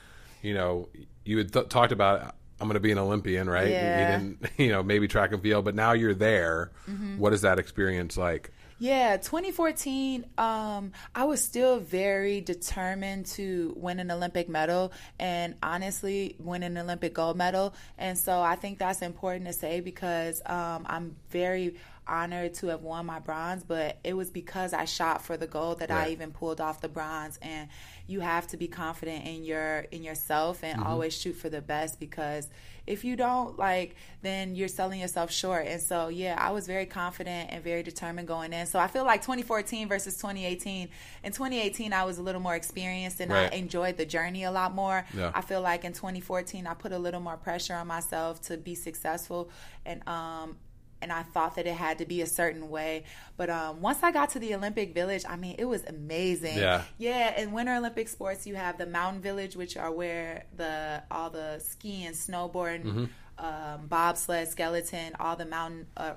you 0.42 0.54
know, 0.54 0.88
you 1.24 1.38
had 1.38 1.52
th- 1.52 1.68
talked 1.68 1.92
about 1.92 2.34
I'm 2.58 2.68
going 2.68 2.74
to 2.74 2.80
be 2.80 2.92
an 2.92 2.98
Olympian, 2.98 3.50
right? 3.50 3.68
Yeah. 3.68 4.18
You 4.18 4.18
didn't, 4.18 4.50
you 4.58 4.68
know, 4.68 4.82
maybe 4.82 5.08
track 5.08 5.32
and 5.32 5.42
field, 5.42 5.64
but 5.64 5.74
now 5.74 5.92
you're 5.92 6.14
there. 6.14 6.72
Mm-hmm. 6.88 7.18
What 7.18 7.32
is 7.32 7.42
that 7.42 7.58
experience 7.58 8.16
like? 8.16 8.50
Yeah, 8.78 9.16
2014, 9.16 10.26
um, 10.36 10.92
I 11.14 11.24
was 11.24 11.42
still 11.42 11.78
very 11.78 12.42
determined 12.42 13.24
to 13.26 13.72
win 13.74 14.00
an 14.00 14.10
Olympic 14.10 14.50
medal 14.50 14.92
and 15.18 15.54
honestly 15.62 16.36
win 16.38 16.62
an 16.62 16.76
Olympic 16.76 17.14
gold 17.14 17.38
medal. 17.38 17.74
And 17.96 18.18
so 18.18 18.42
I 18.42 18.56
think 18.56 18.78
that's 18.78 19.00
important 19.00 19.46
to 19.46 19.54
say 19.54 19.80
because 19.80 20.42
um, 20.44 20.84
I'm 20.86 21.16
very 21.30 21.76
honored 22.08 22.54
to 22.54 22.68
have 22.68 22.82
won 22.82 23.06
my 23.06 23.18
bronze, 23.18 23.64
but 23.64 23.98
it 24.04 24.14
was 24.14 24.30
because 24.30 24.72
I 24.72 24.84
shot 24.84 25.22
for 25.22 25.36
the 25.36 25.46
gold 25.46 25.80
that 25.80 25.90
right. 25.90 26.08
I 26.08 26.10
even 26.10 26.30
pulled 26.30 26.60
off 26.60 26.80
the 26.80 26.88
bronze. 26.88 27.38
And 27.42 27.68
you 28.06 28.20
have 28.20 28.46
to 28.48 28.56
be 28.56 28.68
confident 28.68 29.26
in 29.26 29.44
your 29.44 29.80
in 29.90 30.02
yourself 30.02 30.62
and 30.62 30.78
mm-hmm. 30.78 30.88
always 30.88 31.16
shoot 31.16 31.34
for 31.34 31.48
the 31.48 31.60
best 31.60 31.98
because 31.98 32.48
if 32.86 33.04
you 33.04 33.16
don't 33.16 33.58
like 33.58 33.96
then 34.22 34.54
you're 34.54 34.68
selling 34.68 35.00
yourself 35.00 35.30
short 35.30 35.66
and 35.66 35.82
so 35.82 36.08
yeah 36.08 36.36
i 36.38 36.52
was 36.52 36.66
very 36.66 36.86
confident 36.86 37.50
and 37.50 37.64
very 37.64 37.82
determined 37.82 38.28
going 38.28 38.52
in 38.52 38.66
so 38.66 38.78
i 38.78 38.86
feel 38.86 39.04
like 39.04 39.22
2014 39.22 39.88
versus 39.88 40.16
2018 40.16 40.88
in 41.24 41.32
2018 41.32 41.92
i 41.92 42.04
was 42.04 42.18
a 42.18 42.22
little 42.22 42.40
more 42.40 42.54
experienced 42.54 43.20
and 43.20 43.32
right. 43.32 43.52
i 43.52 43.56
enjoyed 43.56 43.96
the 43.96 44.06
journey 44.06 44.44
a 44.44 44.52
lot 44.52 44.72
more 44.72 45.04
yeah. 45.16 45.32
i 45.34 45.40
feel 45.40 45.60
like 45.60 45.84
in 45.84 45.92
2014 45.92 46.66
i 46.66 46.74
put 46.74 46.92
a 46.92 46.98
little 46.98 47.20
more 47.20 47.36
pressure 47.36 47.74
on 47.74 47.86
myself 47.86 48.40
to 48.40 48.56
be 48.56 48.74
successful 48.74 49.50
and 49.84 50.06
um 50.08 50.56
and 51.02 51.12
I 51.12 51.22
thought 51.22 51.56
that 51.56 51.66
it 51.66 51.74
had 51.74 51.98
to 51.98 52.06
be 52.06 52.22
a 52.22 52.26
certain 52.26 52.68
way. 52.68 53.04
But 53.36 53.50
um, 53.50 53.80
once 53.80 54.02
I 54.02 54.12
got 54.12 54.30
to 54.30 54.38
the 54.38 54.54
Olympic 54.54 54.94
Village, 54.94 55.24
I 55.28 55.36
mean, 55.36 55.56
it 55.58 55.64
was 55.64 55.84
amazing. 55.84 56.58
Yeah, 56.58 56.82
yeah. 56.98 57.40
In 57.40 57.52
Winter 57.52 57.74
Olympic 57.74 58.08
sports, 58.08 58.46
you 58.46 58.54
have 58.54 58.78
the 58.78 58.86
Mountain 58.86 59.22
Village, 59.22 59.56
which 59.56 59.76
are 59.76 59.92
where 59.92 60.44
the 60.56 61.02
all 61.10 61.30
the 61.30 61.58
ski 61.60 62.04
and 62.04 62.14
snowboard. 62.14 62.84
Mm-hmm. 62.84 63.04
Um, 63.38 63.86
bobsled, 63.86 64.48
skeleton, 64.48 65.14
all 65.20 65.36
the 65.36 65.44
mountain 65.44 65.86
uh, 65.96 66.14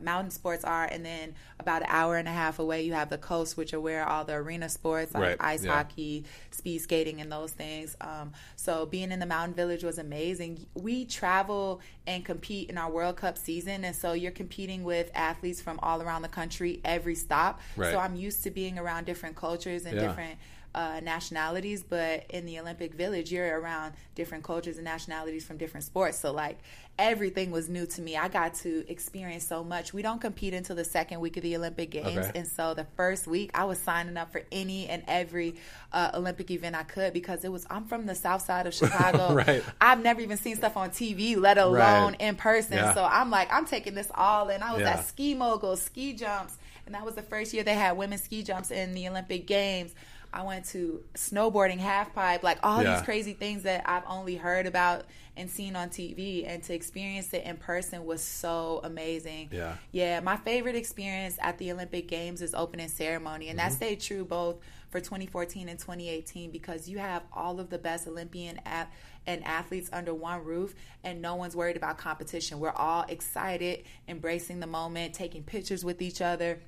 mountain 0.00 0.30
sports 0.30 0.64
are, 0.64 0.84
and 0.84 1.04
then 1.04 1.34
about 1.58 1.80
an 1.82 1.88
hour 1.90 2.16
and 2.16 2.28
a 2.28 2.30
half 2.30 2.58
away, 2.58 2.82
you 2.82 2.92
have 2.92 3.08
the 3.08 3.16
coast, 3.18 3.56
which 3.56 3.72
are 3.72 3.80
where 3.80 4.06
all 4.06 4.24
the 4.24 4.34
arena 4.34 4.68
sports 4.68 5.14
like 5.14 5.22
Right, 5.22 5.36
ice 5.40 5.64
yeah. 5.64 5.72
hockey, 5.72 6.24
speed 6.50 6.78
skating, 6.80 7.20
and 7.20 7.32
those 7.32 7.52
things. 7.52 7.96
Um, 8.02 8.32
so 8.56 8.84
being 8.84 9.12
in 9.12 9.18
the 9.18 9.26
mountain 9.26 9.54
village 9.54 9.82
was 9.82 9.98
amazing. 9.98 10.66
We 10.74 11.06
travel 11.06 11.80
and 12.06 12.24
compete 12.24 12.68
in 12.68 12.76
our 12.76 12.90
World 12.90 13.16
Cup 13.16 13.38
season, 13.38 13.84
and 13.84 13.96
so 13.96 14.12
you're 14.12 14.30
competing 14.32 14.84
with 14.84 15.10
athletes 15.14 15.60
from 15.62 15.78
all 15.82 16.02
around 16.02 16.22
the 16.22 16.28
country 16.28 16.80
every 16.84 17.14
stop. 17.14 17.60
Right. 17.76 17.92
So 17.92 17.98
I'm 17.98 18.14
used 18.14 18.42
to 18.44 18.50
being 18.50 18.78
around 18.78 19.06
different 19.06 19.36
cultures 19.36 19.86
and 19.86 19.94
Yeah. 19.94 20.06
different 20.08 20.38
uh, 20.74 21.00
nationalities, 21.02 21.82
but 21.82 22.24
in 22.30 22.46
the 22.46 22.58
Olympic 22.60 22.94
Village, 22.94 23.32
you're 23.32 23.58
around 23.60 23.94
different 24.14 24.44
cultures 24.44 24.76
and 24.76 24.84
nationalities 24.84 25.44
from 25.44 25.56
different 25.56 25.84
sports. 25.84 26.18
So, 26.18 26.32
like, 26.32 26.58
everything 26.98 27.50
was 27.50 27.68
new 27.68 27.86
to 27.86 28.02
me. 28.02 28.16
I 28.16 28.28
got 28.28 28.54
to 28.56 28.84
experience 28.90 29.46
so 29.46 29.62
much. 29.64 29.92
We 29.92 30.02
don't 30.02 30.20
compete 30.20 30.52
until 30.54 30.76
the 30.76 30.84
second 30.84 31.20
week 31.20 31.36
of 31.36 31.42
the 31.42 31.56
Olympic 31.56 31.90
Games. 31.90 32.18
Okay. 32.18 32.32
And 32.34 32.46
so, 32.46 32.74
the 32.74 32.86
first 32.96 33.26
week, 33.26 33.50
I 33.54 33.64
was 33.64 33.78
signing 33.78 34.16
up 34.16 34.32
for 34.32 34.42
any 34.52 34.88
and 34.88 35.02
every 35.08 35.54
uh, 35.92 36.10
Olympic 36.14 36.50
event 36.50 36.76
I 36.76 36.82
could 36.82 37.12
because 37.12 37.44
it 37.44 37.52
was, 37.52 37.66
I'm 37.70 37.84
from 37.86 38.06
the 38.06 38.14
south 38.14 38.42
side 38.44 38.66
of 38.66 38.74
Chicago. 38.80 39.34
Right. 39.34 39.62
I've 39.80 40.02
never 40.02 40.20
even 40.20 40.36
seen 40.36 40.56
stuff 40.56 40.76
on 40.76 40.90
TV, 40.90 41.36
let 41.36 41.56
alone 41.58 41.78
Right. 42.12 42.16
in 42.20 42.36
person. 42.36 42.74
Yeah. 42.74 42.94
So, 42.94 43.04
I'm 43.04 43.30
like, 43.30 43.52
I'm 43.52 43.64
taking 43.66 43.94
this 43.94 44.10
all 44.14 44.48
in. 44.48 44.62
I 44.62 44.72
was 44.72 44.82
Yeah. 44.82 44.90
at 44.94 45.06
ski 45.06 45.34
moguls, 45.34 45.80
ski 45.82 46.12
jumps, 46.12 46.56
and 46.86 46.94
that 46.94 47.04
was 47.04 47.14
the 47.14 47.22
first 47.22 47.52
year 47.54 47.62
they 47.64 47.74
had 47.74 47.96
women's 47.96 48.22
ski 48.22 48.42
jumps 48.42 48.70
in 48.70 48.94
the 48.94 49.08
Olympic 49.08 49.46
Games. 49.46 49.94
I 50.32 50.42
went 50.42 50.66
to 50.66 51.02
snowboarding, 51.14 51.78
half 51.78 52.14
pipe, 52.14 52.42
like 52.42 52.58
all 52.62 52.82
Yeah. 52.82 52.96
these 52.96 53.04
crazy 53.04 53.32
things 53.32 53.62
that 53.62 53.88
I've 53.88 54.04
only 54.06 54.36
heard 54.36 54.66
about 54.66 55.06
and 55.36 55.48
seen 55.48 55.76
on 55.76 55.88
TV, 55.88 56.44
and 56.46 56.62
to 56.64 56.74
experience 56.74 57.32
it 57.32 57.44
in 57.44 57.56
person 57.56 58.04
was 58.04 58.22
so 58.22 58.80
amazing. 58.82 59.48
Yeah. 59.52 59.76
yeah. 59.92 60.20
My 60.20 60.36
favorite 60.36 60.74
experience 60.74 61.36
at 61.40 61.58
the 61.58 61.70
Olympic 61.72 62.08
Games 62.08 62.42
is 62.42 62.54
opening 62.54 62.88
ceremony, 62.88 63.48
and 63.48 63.58
that 63.58 63.68
mm-hmm. 63.68 63.76
stayed 63.76 64.00
true 64.00 64.24
both 64.24 64.56
for 64.90 65.00
2014 65.00 65.68
and 65.68 65.78
2018 65.78 66.50
because 66.50 66.88
you 66.88 66.98
have 66.98 67.22
all 67.32 67.60
of 67.60 67.70
the 67.70 67.78
best 67.78 68.08
Olympian 68.08 68.60
at 68.64 68.90
and 69.26 69.44
athletes 69.44 69.90
under 69.92 70.14
one 70.14 70.42
roof 70.42 70.74
and 71.04 71.20
no 71.20 71.36
one's 71.36 71.54
worried 71.54 71.76
about 71.76 71.98
competition. 71.98 72.58
We're 72.58 72.70
all 72.70 73.04
excited, 73.08 73.84
embracing 74.08 74.60
the 74.60 74.66
moment, 74.66 75.14
taking 75.14 75.42
pictures 75.42 75.84
with 75.84 76.00
each 76.00 76.22
other, 76.22 76.60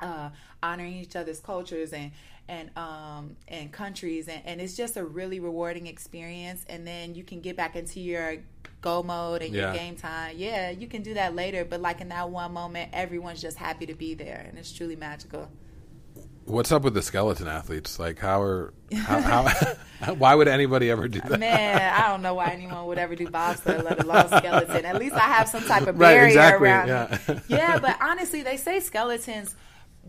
uh, 0.00 0.30
honoring 0.62 0.94
each 0.94 1.16
other's 1.16 1.40
cultures 1.40 1.92
and 1.92 2.10
and 2.48 2.76
um 2.76 3.36
and 3.46 3.70
countries 3.72 4.26
and, 4.26 4.42
and 4.44 4.60
it's 4.60 4.76
just 4.76 4.96
a 4.96 5.04
really 5.04 5.38
rewarding 5.38 5.86
experience 5.86 6.64
and 6.68 6.84
then 6.84 7.14
you 7.14 7.22
can 7.22 7.40
get 7.40 7.56
back 7.56 7.76
into 7.76 8.00
your 8.00 8.36
go 8.80 9.02
mode 9.04 9.42
and 9.42 9.54
Yeah. 9.54 9.66
your 9.66 9.74
game 9.74 9.94
time. 9.96 10.34
Yeah, 10.36 10.70
you 10.70 10.88
can 10.88 11.02
do 11.02 11.14
that 11.14 11.34
later, 11.36 11.64
but 11.64 11.80
like 11.80 12.00
in 12.00 12.08
that 12.08 12.28
one 12.30 12.52
moment 12.52 12.90
everyone's 12.92 13.40
just 13.40 13.56
happy 13.56 13.86
to 13.86 13.94
be 13.94 14.14
there 14.14 14.44
and 14.48 14.58
it's 14.58 14.72
truly 14.72 14.96
magical. 14.96 15.48
What's 16.46 16.72
up 16.72 16.82
with 16.82 16.94
the 16.94 17.02
skeleton 17.02 17.46
athletes? 17.46 18.00
Like, 18.00 18.18
how 18.18 18.42
are 18.42 18.72
how, 18.94 19.20
how 20.00 20.14
why 20.14 20.34
would 20.34 20.48
anybody 20.48 20.90
ever 20.90 21.06
do 21.06 21.20
that? 21.20 21.38
Man, 21.38 21.94
I 21.94 22.08
don't 22.08 22.22
know 22.22 22.34
why 22.34 22.50
anyone 22.50 22.86
would 22.86 22.98
ever 22.98 23.14
do 23.14 23.28
bobsled, 23.28 23.84
let 23.84 24.02
alone 24.02 24.26
skeleton. 24.26 24.84
At 24.84 24.98
least 24.98 25.14
I 25.14 25.20
have 25.20 25.48
some 25.48 25.62
type 25.62 25.82
of 25.86 25.96
Right, 26.00 26.14
barrier 26.14 26.26
exactly, 26.26 26.68
around 26.68 26.88
yeah. 26.88 27.40
Yeah, 27.46 27.78
but 27.78 27.96
honestly, 28.00 28.42
they 28.42 28.56
say 28.56 28.80
skeletons 28.80 29.54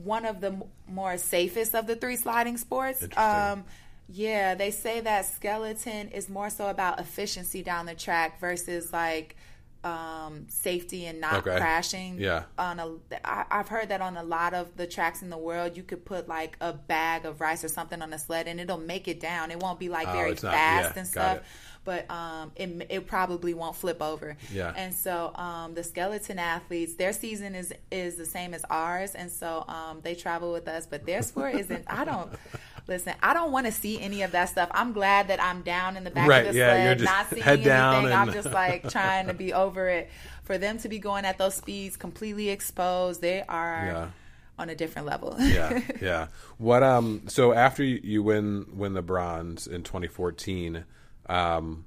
one 0.03 0.25
of 0.25 0.41
the 0.41 0.47
m- 0.47 0.63
more 0.87 1.17
safest 1.17 1.75
of 1.75 1.87
the 1.87 1.95
three 1.95 2.15
sliding 2.15 2.57
sports. 2.57 3.05
Um, 3.17 3.63
yeah, 4.09 4.55
they 4.55 4.71
say 4.71 4.99
that 5.01 5.25
skeleton 5.25 6.09
is 6.09 6.27
more 6.29 6.49
so 6.49 6.67
about 6.67 6.99
efficiency 6.99 7.63
down 7.63 7.85
the 7.85 7.95
track 7.95 8.39
versus 8.39 8.91
like 8.91 9.35
um, 9.83 10.45
safety 10.47 11.05
and 11.07 11.19
not 11.19 11.47
Okay. 11.47 11.57
crashing. 11.57 12.19
Yeah. 12.19 12.43
On 12.57 12.79
a, 12.79 12.91
I, 13.23 13.45
I've 13.49 13.67
heard 13.67 13.89
that 13.89 13.99
on 14.01 14.15
a 14.17 14.23
lot 14.23 14.53
of 14.53 14.75
the 14.77 14.85
tracks 14.85 15.21
in 15.23 15.29
the 15.31 15.37
world, 15.37 15.75
you 15.75 15.81
could 15.83 16.05
put 16.05 16.27
like 16.27 16.55
a 16.61 16.71
bag 16.73 17.25
of 17.25 17.41
rice 17.41 17.63
or 17.63 17.67
something 17.67 17.99
on 18.01 18.13
a 18.13 18.19
sled, 18.19 18.47
and 18.47 18.59
it'll 18.59 18.77
make 18.77 19.07
it 19.07 19.19
down. 19.19 19.49
It 19.49 19.59
won't 19.59 19.79
be 19.79 19.89
like 19.89 20.07
Oh, 20.07 20.13
very 20.13 20.31
it's 20.31 20.43
not- 20.43 20.53
fast 20.53 20.91
yeah, 20.95 20.99
and 20.99 21.07
stuff. 21.07 21.39
But 21.83 22.09
um, 22.11 22.51
it 22.55 22.87
it 22.89 23.07
probably 23.07 23.53
won't 23.53 23.75
flip 23.75 24.01
over. 24.01 24.37
Yeah. 24.53 24.73
And 24.75 24.93
so 24.93 25.31
um, 25.35 25.73
the 25.73 25.83
skeleton 25.83 26.39
athletes, 26.39 26.95
their 26.95 27.13
season 27.13 27.55
is 27.55 27.73
is 27.91 28.15
the 28.15 28.25
same 28.25 28.53
as 28.53 28.63
ours, 28.69 29.15
and 29.15 29.31
so 29.31 29.65
um, 29.67 29.99
they 30.01 30.15
travel 30.15 30.51
with 30.51 30.67
us. 30.67 30.85
But 30.85 31.05
their 31.05 31.21
sport 31.23 31.55
isn't. 31.55 31.85
I 31.87 32.05
don't 32.05 32.31
listen. 32.87 33.13
I 33.23 33.33
don't 33.33 33.51
want 33.51 33.65
to 33.65 33.71
see 33.71 33.99
any 33.99 34.21
of 34.21 34.31
that 34.33 34.49
stuff. 34.49 34.69
I'm 34.73 34.93
glad 34.93 35.27
that 35.29 35.41
I'm 35.41 35.61
down 35.63 35.97
in 35.97 36.03
the 36.03 36.11
back 36.11 36.27
Right, 36.29 36.45
of 36.45 36.53
the 36.53 36.59
yeah, 36.59 36.69
sled, 36.73 36.85
you're 36.85 36.95
just 36.95 37.05
not 37.05 37.29
seeing 37.29 37.43
anything. 37.43 38.13
I'm 38.13 38.31
just 38.31 38.51
like 38.53 38.89
trying 38.89 39.27
to 39.27 39.33
be 39.33 39.53
over 39.53 39.87
it. 39.89 40.09
For 40.43 40.57
them 40.57 40.77
to 40.79 40.89
be 40.89 40.99
going 40.99 41.23
at 41.23 41.37
those 41.37 41.55
speeds, 41.55 41.95
completely 41.97 42.49
exposed, 42.49 43.21
they 43.21 43.41
are 43.43 43.85
Yeah. 43.85 44.07
on 44.59 44.69
a 44.69 44.75
different 44.75 45.07
level. 45.07 45.35
yeah, 45.39 45.79
yeah. 46.01 46.27
What 46.57 46.83
um? 46.83 47.23
So 47.27 47.53
after 47.53 47.83
you, 47.83 47.99
you 48.03 48.21
win 48.23 48.65
win 48.75 48.93
the 48.93 49.01
bronze 49.01 49.65
in 49.65 49.83
2014, 49.83 50.83
um, 51.31 51.85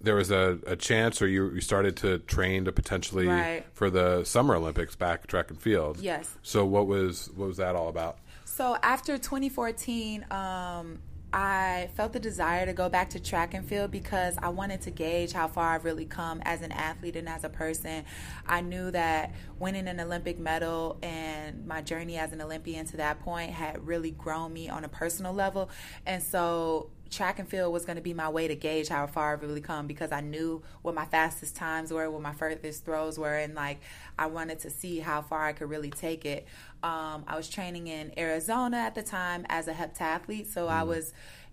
there 0.00 0.14
was 0.14 0.30
a, 0.30 0.58
a 0.66 0.76
chance, 0.76 1.22
or 1.22 1.26
you 1.28 1.50
you 1.50 1.60
started 1.60 1.96
to 1.98 2.18
train 2.18 2.64
to 2.66 2.72
potentially 2.72 3.26
Right. 3.26 3.64
for 3.72 3.90
the 3.90 4.24
Summer 4.24 4.54
Olympics 4.54 4.94
back 4.94 5.26
track 5.26 5.50
and 5.50 5.60
field. 5.60 6.00
Yes. 6.00 6.36
So 6.42 6.64
what 6.64 6.86
was 6.86 7.30
what 7.34 7.48
was 7.48 7.56
that 7.56 7.74
all 7.74 7.88
about? 7.88 8.18
So 8.44 8.76
after 8.82 9.18
2014, 9.18 10.26
um, 10.30 10.98
I 11.32 11.90
felt 11.94 12.12
the 12.12 12.20
desire 12.20 12.64
to 12.64 12.72
go 12.72 12.88
back 12.88 13.10
to 13.10 13.20
track 13.20 13.52
and 13.52 13.66
field 13.66 13.90
because 13.90 14.38
I 14.40 14.48
wanted 14.48 14.80
to 14.82 14.90
gauge 14.90 15.32
how 15.32 15.48
far 15.48 15.74
I've 15.74 15.84
really 15.84 16.06
come 16.06 16.40
as 16.44 16.62
an 16.62 16.72
athlete 16.72 17.16
and 17.16 17.28
as 17.28 17.44
a 17.44 17.48
person. 17.48 18.04
I 18.46 18.60
knew 18.60 18.90
that 18.92 19.34
winning 19.58 19.88
an 19.88 20.00
Olympic 20.00 20.38
medal 20.38 20.98
and 21.02 21.66
my 21.66 21.82
journey 21.82 22.16
as 22.16 22.32
an 22.32 22.40
Olympian 22.40 22.86
to 22.86 22.96
that 22.98 23.20
point 23.20 23.50
had 23.50 23.86
really 23.86 24.12
grown 24.12 24.52
me 24.52 24.68
on 24.70 24.84
a 24.84 24.88
personal 24.88 25.32
level. 25.34 25.68
And 26.06 26.22
so 26.22 26.90
track 27.10 27.38
and 27.38 27.48
field 27.48 27.72
was 27.72 27.84
going 27.84 27.96
to 27.96 28.02
be 28.02 28.14
my 28.14 28.28
way 28.28 28.48
to 28.48 28.54
gauge 28.54 28.88
how 28.88 29.06
far 29.06 29.32
I've 29.32 29.42
really 29.42 29.60
come 29.60 29.86
because 29.86 30.12
I 30.12 30.20
knew 30.20 30.62
what 30.82 30.94
my 30.94 31.04
fastest 31.04 31.56
times 31.56 31.92
were, 31.92 32.10
what 32.10 32.22
my 32.22 32.32
furthest 32.32 32.84
throws 32.84 33.18
were, 33.18 33.36
and 33.36 33.54
like 33.54 33.80
I 34.18 34.26
wanted 34.26 34.60
to 34.60 34.70
see 34.70 35.00
how 35.00 35.22
far 35.22 35.44
I 35.44 35.52
could 35.52 35.70
really 35.70 35.90
take 35.90 36.24
it. 36.24 36.46
Um, 36.82 37.24
I 37.26 37.36
was 37.36 37.48
training 37.48 37.86
in 37.86 38.12
Arizona 38.18 38.78
at 38.78 38.94
the 38.94 39.02
time 39.02 39.46
as 39.48 39.68
a 39.68 39.72
heptathlete, 39.72 40.46
so 40.46 40.68
I 40.68 40.82
was 40.82 41.12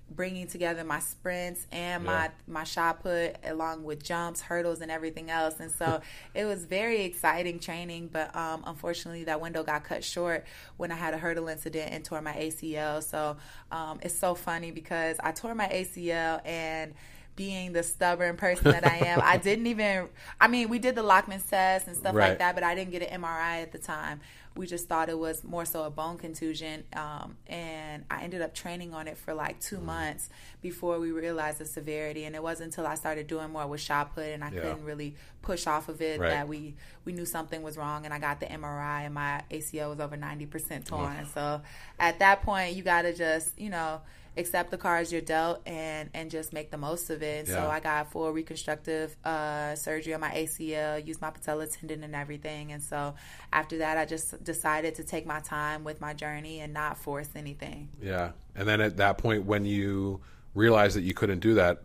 bringing 0.10 0.46
together 0.48 0.84
my 0.84 1.00
sprints 1.00 1.66
and 1.72 2.04
my 2.04 2.26
Yeah. 2.26 2.32
my 2.48 2.64
shot 2.64 3.02
put 3.02 3.36
along 3.44 3.84
with 3.84 4.04
jumps, 4.04 4.42
hurdles, 4.42 4.82
and 4.82 4.92
everything 4.92 5.32
else. 5.32 5.60
And 5.60 5.72
so 5.72 6.02
it 6.36 6.46
was 6.46 6.66
very 6.66 7.02
exciting 7.04 7.60
training. 7.60 8.10
But 8.12 8.36
um, 8.36 8.64
unfortunately, 8.66 9.24
that 9.24 9.42
window 9.42 9.64
got 9.64 9.84
cut 9.84 10.04
short 10.04 10.46
when 10.78 10.92
I 10.92 10.96
had 10.96 11.14
a 11.14 11.18
hurdle 11.18 11.48
incident 11.48 11.92
and 11.92 12.04
tore 12.06 12.22
my 12.22 12.34
ACL. 12.34 13.02
So 13.02 13.38
um, 13.72 14.00
it's 14.04 14.18
so 14.18 14.36
funny 14.36 14.72
because 14.72 15.18
I 15.24 15.32
tore 15.32 15.56
my 15.56 15.68
ACL 15.68 16.42
and 16.46 16.94
being 17.36 17.74
the 17.74 17.82
stubborn 17.82 18.38
person 18.38 18.66
that 18.72 18.86
I 18.86 18.98
am, 19.08 19.20
I 19.24 19.38
didn't 19.44 19.66
even. 19.66 20.10
I 20.40 20.48
mean, 20.48 20.70
we 20.70 20.78
did 20.78 20.94
the 20.94 21.02
Lachman's 21.02 21.44
test 21.46 21.88
and 21.88 21.98
stuff 21.98 22.14
Right. 22.14 22.30
like 22.30 22.38
that, 22.40 22.54
but 22.54 22.64
I 22.64 22.76
didn't 22.76 22.92
get 22.92 23.02
an 23.02 23.22
MRI 23.24 23.64
at 23.64 23.72
the 23.72 23.80
time. 23.80 24.22
We 24.56 24.68
just 24.68 24.88
thought 24.88 25.10
it 25.10 25.18
was 25.18 25.44
more 25.44 25.66
so 25.66 25.84
a 25.84 25.90
bone 25.90 26.18
contusion, 26.20 26.84
um, 26.96 27.38
and 27.48 28.06
I 28.12 28.22
ended 28.24 28.42
up 28.44 28.54
training 28.54 28.94
on 28.94 29.08
it 29.08 29.18
for 29.18 29.34
like 29.34 29.60
two 29.60 29.78
Mm. 29.78 29.86
months 29.86 30.30
before 30.62 31.00
we 31.00 31.12
realized 31.12 31.58
the 31.58 31.66
severity. 31.66 32.26
And 32.26 32.36
it 32.36 32.44
wasn't 32.44 32.68
until 32.68 32.86
I 32.86 32.94
started 32.96 33.26
doing 33.26 33.50
more 33.52 33.66
with 33.66 33.82
shot 33.82 34.14
put 34.14 34.26
and 34.28 34.44
I 34.44 34.52
Yeah. 34.52 34.62
couldn't 34.62 34.86
really 34.86 35.16
push 35.42 35.66
off 35.66 35.90
of 35.90 36.02
it 36.02 36.20
Right. 36.20 36.30
that 36.30 36.48
we 36.48 36.76
we 37.04 37.14
knew 37.14 37.26
something 37.26 37.64
was 37.64 37.78
wrong. 37.78 38.06
And 38.06 38.14
I 38.14 38.20
got 38.20 38.40
the 38.40 38.46
MRI, 38.52 39.02
and 39.06 39.14
my 39.16 39.42
ACL 39.50 39.90
was 39.90 40.00
over 40.00 40.16
ninety 40.16 40.46
percent 40.46 40.86
torn. 40.86 41.26
So 41.34 41.62
at 42.00 42.20
that 42.20 42.44
point, 42.44 42.76
you 42.76 42.84
got 42.84 43.02
to 43.04 43.14
just 43.14 43.58
you 43.60 43.70
know 43.72 44.02
accept 44.36 44.72
the 44.72 44.78
cards 44.78 45.12
you're 45.12 45.22
dealt 45.22 45.62
and 45.66 46.10
and 46.14 46.32
just 46.32 46.54
make 46.54 46.72
the 46.72 46.78
most 46.78 47.10
of 47.10 47.22
it. 47.22 47.48
Yeah. 47.48 47.56
So 47.56 47.70
I 47.70 47.80
got 47.80 48.12
full 48.12 48.32
reconstructive 48.32 49.16
uh, 49.24 49.76
surgery 49.76 50.14
on 50.14 50.22
my 50.22 50.32
ACL, 50.32 51.06
used 51.06 51.22
my 51.22 51.30
patella 51.30 51.68
tendon 51.68 52.04
and 52.04 52.16
everything. 52.16 52.72
And 52.72 52.82
so 52.82 53.16
after 53.52 53.80
that, 53.80 53.98
I 53.98 54.06
just 54.06 54.44
decided 54.44 54.96
to 54.96 55.04
take 55.04 55.26
my 55.26 55.40
time 55.40 55.84
with 55.84 56.02
my 56.02 56.14
journey 56.14 56.60
and 56.60 56.74
not 56.74 56.98
force 56.98 57.30
anything. 57.36 57.90
Yeah. 58.02 58.32
And 58.56 58.68
then 58.68 58.82
at 58.82 58.98
that 58.98 59.18
point, 59.18 59.46
when 59.46 59.66
you 59.66 60.22
realized 60.54 60.96
that 60.96 61.02
you 61.02 61.14
couldn't 61.14 61.40
do 61.40 61.56
that, 61.56 61.84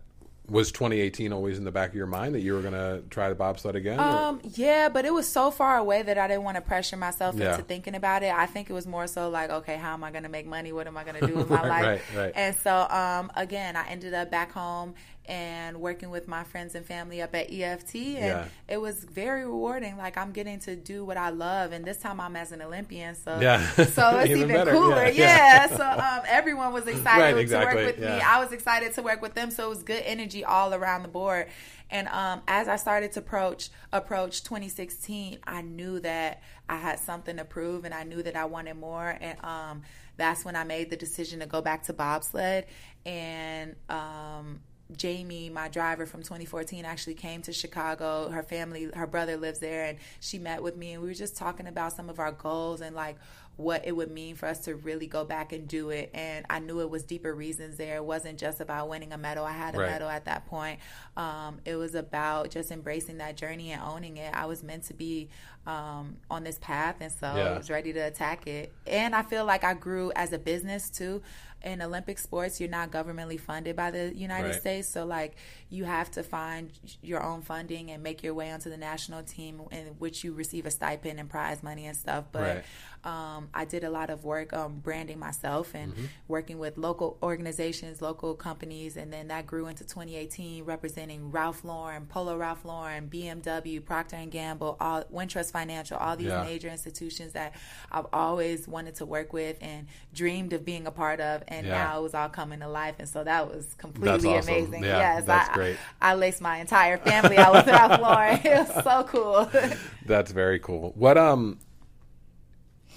was 0.49 0.71
2018 0.71 1.31
always 1.33 1.57
in 1.57 1.63
the 1.63 1.71
back 1.71 1.89
of 1.89 1.95
your 1.95 2.05
mind 2.07 2.35
that 2.35 2.41
you 2.41 2.53
were 2.53 2.61
going 2.61 2.73
to 2.73 3.03
try 3.09 3.29
to 3.29 3.35
bobsled 3.35 3.75
again? 3.75 3.99
Um, 3.99 4.41
yeah, 4.55 4.89
but 4.89 5.05
it 5.05 5.13
was 5.13 5.31
so 5.31 5.51
far 5.51 5.77
away 5.77 6.01
that 6.01 6.17
I 6.17 6.27
didn't 6.27 6.43
want 6.43 6.55
to 6.55 6.61
pressure 6.61 6.97
myself 6.97 7.35
Yeah. 7.35 7.51
into 7.51 7.63
thinking 7.63 7.95
about 7.95 8.23
it. 8.23 8.33
I 8.33 8.45
think 8.45 8.69
it 8.69 8.73
was 8.73 8.87
more 8.87 9.07
so 9.07 9.29
like, 9.29 9.49
okay, 9.49 9.77
how 9.77 9.93
am 9.93 10.03
I 10.03 10.11
going 10.11 10.23
to 10.23 10.29
make 10.29 10.45
money? 10.47 10.71
What 10.71 10.87
am 10.87 10.97
I 10.97 11.03
going 11.03 11.19
to 11.21 11.27
do 11.27 11.35
with 11.35 11.49
my 11.49 11.61
Right, 11.61 11.69
life? 11.69 12.11
right, 12.15 12.19
right. 12.25 12.31
And 12.35 12.55
so, 12.55 12.87
um, 12.89 13.31
again, 13.35 13.75
I 13.75 13.87
ended 13.89 14.13
up 14.13 14.31
back 14.31 14.51
home 14.51 14.95
and 15.29 15.79
working 15.79 16.09
with 16.09 16.27
my 16.27 16.43
friends 16.43 16.73
and 16.73 16.83
family 16.83 17.21
up 17.21 17.35
at 17.35 17.51
EFT. 17.53 17.95
And 17.95 18.17
Yeah. 18.17 18.45
it 18.67 18.77
was 18.81 19.03
very 19.03 19.45
rewarding. 19.45 19.95
Like 19.95 20.17
I'm 20.17 20.31
getting 20.31 20.59
to 20.61 20.75
do 20.75 21.05
what 21.05 21.17
I 21.17 21.29
love. 21.29 21.71
And 21.71 21.85
this 21.85 21.97
time 21.97 22.19
I'm 22.19 22.35
as 22.35 22.51
an 22.51 22.63
Olympian. 22.63 23.13
So, 23.13 23.39
Yeah. 23.39 23.69
so 23.75 24.17
it's 24.17 24.31
Even 24.31 24.37
even, 24.43 24.55
better. 24.55 24.71
cooler. 24.71 25.05
Yeah, 25.07 25.67
Yeah. 25.67 25.67
So 25.77 25.83
um, 25.83 26.21
everyone 26.27 26.73
was 26.73 26.87
excited 26.93 27.35
Right, 27.35 27.47
to 27.47 27.55
work 27.57 27.75
with 27.75 27.99
me. 27.99 28.07
I 28.07 28.39
was 28.43 28.51
excited 28.51 28.93
to 28.95 29.03
work 29.03 29.21
with 29.21 29.35
them. 29.35 29.51
So 29.51 29.67
it 29.67 29.69
was 29.69 29.83
good 29.83 30.01
energy 30.03 30.43
all 30.43 30.73
around 30.73 31.03
the 31.03 31.09
board. 31.09 31.47
And 31.91 32.07
um, 32.09 32.41
as 32.47 32.67
I 32.67 32.75
started 32.75 33.11
to 33.13 33.19
approach 33.19 33.69
approach 33.93 34.43
2016, 34.43 35.39
I 35.45 35.61
knew 35.61 35.99
that 36.01 36.41
I 36.67 36.77
had 36.77 36.99
something 36.99 37.37
to 37.37 37.45
prove, 37.45 37.83
and 37.83 37.95
I 37.95 38.03
knew 38.03 38.21
that 38.21 38.35
I 38.35 38.45
wanted 38.45 38.75
more. 38.75 39.17
And 39.19 39.43
um, 39.43 39.81
that's 40.15 40.45
when 40.45 40.55
I 40.55 40.63
made 40.63 40.91
the 40.91 40.97
decision 40.97 41.39
to 41.39 41.47
go 41.47 41.61
back 41.61 41.83
to 41.83 41.93
bobsled. 41.93 42.65
And 43.07 43.75
um, 43.89 44.59
Jamie, 44.95 45.49
my 45.49 45.67
driver 45.67 46.05
from 46.05 46.21
2014, 46.21 46.83
actually 46.85 47.13
came 47.13 47.41
to 47.43 47.53
Chicago. 47.53 48.29
Her 48.29 48.43
family, 48.43 48.89
her 48.93 49.07
brother 49.07 49.37
lives 49.37 49.59
there, 49.59 49.85
and 49.85 49.99
she 50.19 50.39
met 50.39 50.63
with 50.63 50.75
me, 50.75 50.93
and 50.93 51.01
we 51.01 51.07
were 51.07 51.13
just 51.13 51.37
talking 51.37 51.67
about 51.67 51.93
some 51.93 52.09
of 52.09 52.19
our 52.19 52.31
goals 52.31 52.81
and 52.81 52.95
like 52.95 53.17
what 53.59 53.85
it 53.85 53.91
would 53.91 54.09
mean 54.09 54.35
for 54.35 54.45
us 54.45 54.59
to 54.59 54.73
really 54.73 55.05
go 55.05 55.25
back 55.25 55.51
and 55.51 55.67
do 55.67 55.89
it. 55.89 56.09
And 56.13 56.45
I 56.49 56.59
knew 56.59 56.79
it 56.79 56.89
was 56.89 57.03
deeper 57.03 57.33
reasons 57.35 57.75
there. 57.75 57.97
It 57.97 58.05
wasn't 58.05 58.39
just 58.39 58.61
about 58.61 58.87
winning 58.87 59.11
a 59.11 59.17
medal. 59.17 59.43
I 59.43 59.51
had 59.51 59.75
a 59.75 59.79
Right. 59.79 59.89
medal 59.91 60.07
at 60.07 60.23
that 60.25 60.45
point. 60.45 60.79
Um, 61.17 61.59
it 61.65 61.75
was 61.75 61.93
about 61.93 62.51
just 62.51 62.71
embracing 62.71 63.17
that 63.17 63.35
journey 63.35 63.73
and 63.73 63.81
owning 63.81 64.15
it. 64.15 64.33
I 64.33 64.45
was 64.45 64.63
meant 64.63 64.83
to 64.85 64.93
be 64.93 65.27
um, 65.67 66.15
on 66.31 66.43
this 66.45 66.57
path, 66.59 66.95
and 66.99 67.11
so 67.11 67.27
Yeah. 67.35 67.43
I 67.53 67.57
was 67.57 67.69
ready 67.69 67.93
to 67.93 67.99
attack 67.99 68.47
it. 68.47 68.73
And 68.87 69.13
I 69.13 69.21
feel 69.21 69.45
like 69.45 69.63
I 69.63 69.75
grew 69.75 70.11
as 70.15 70.33
a 70.33 70.39
business 70.39 70.89
too. 70.89 71.21
In 71.61 71.81
Olympic 71.81 72.17
sports, 72.17 72.59
you're 72.61 72.69
not 72.69 72.89
governmentally 72.89 73.39
funded 73.39 73.75
by 73.75 73.91
the 73.91 74.15
United 74.15 74.51
Right. 74.51 74.59
States, 74.59 74.87
so 74.87 75.05
like 75.05 75.35
you 75.69 75.83
have 75.83 76.09
to 76.11 76.23
find 76.23 76.71
your 77.03 77.21
own 77.21 77.41
funding 77.41 77.91
and 77.91 78.01
make 78.01 78.23
your 78.23 78.33
way 78.33 78.49
onto 78.51 78.69
the 78.69 78.77
national 78.77 79.21
team, 79.23 79.61
in 79.69 79.87
which 79.99 80.23
you 80.23 80.33
receive 80.33 80.65
a 80.65 80.71
stipend 80.71 81.19
and 81.19 81.29
prize 81.29 81.61
money 81.61 81.85
and 81.85 81.97
stuff. 81.97 82.23
But 82.31 82.63
um, 83.03 83.49
I 83.53 83.65
did 83.65 83.83
a 83.83 83.89
lot 83.89 84.09
of 84.09 84.23
work 84.25 84.53
um, 84.53 84.79
branding 84.79 85.19
myself 85.19 85.73
and 85.75 85.93
Mm-hmm. 85.93 86.05
working 86.27 86.59
with 86.59 86.77
local 86.77 87.17
organizations, 87.23 88.01
local 88.01 88.35
companies, 88.35 88.97
and 88.97 89.11
then 89.11 89.29
that 89.29 89.47
grew 89.47 89.67
into 89.67 89.83
2018, 89.83 90.63
representing 90.65 91.31
Ralph 91.31 91.63
Lauren, 91.63 92.05
Polo 92.05 92.37
Ralph 92.37 92.63
Lauren, 92.65 93.07
BMW, 93.09 93.83
Procter 93.83 94.17
and 94.17 94.31
Gamble, 94.31 94.77
all 94.79 95.03
Wintrust 95.11 95.51
Financial, 95.51 95.97
all 95.97 96.15
these 96.15 96.27
Yeah. 96.27 96.43
major 96.43 96.67
institutions 96.69 97.33
that 97.33 97.55
I've 97.91 98.05
always 98.13 98.67
wanted 98.67 98.95
to 98.95 99.05
work 99.05 99.33
with 99.33 99.57
and 99.61 99.87
dreamed 100.13 100.53
of 100.53 100.63
being 100.65 100.85
a 100.85 100.91
part 100.91 101.19
of, 101.19 101.43
and 101.47 101.65
Yeah. 101.65 101.73
now 101.85 101.99
it 101.99 102.03
was 102.03 102.13
all 102.13 102.29
coming 102.29 102.59
to 102.59 102.67
life, 102.67 102.95
and 102.99 103.07
so 103.09 103.23
that 103.23 103.47
was 103.53 103.73
completely 103.75 104.35
awesome. 104.37 104.53
amazing. 104.53 104.83
Yeah, 104.83 104.97
yes, 105.15 105.23
that's 105.25 105.49
I, 105.49 105.53
great. 105.53 105.77
I 106.01 106.13
laced 106.15 106.41
my 106.41 106.57
entire 106.57 106.97
family 106.97 107.37
out 107.37 107.53
with 107.53 107.67
Ralph 107.67 107.99
Lauren. 108.01 108.39
It 108.45 108.67
was 108.67 108.83
so 108.83 109.03
cool. 109.05 109.49
That's 110.05 110.31
very 110.31 110.59
cool. 110.59 110.91
What 110.95 111.17
um 111.17 111.59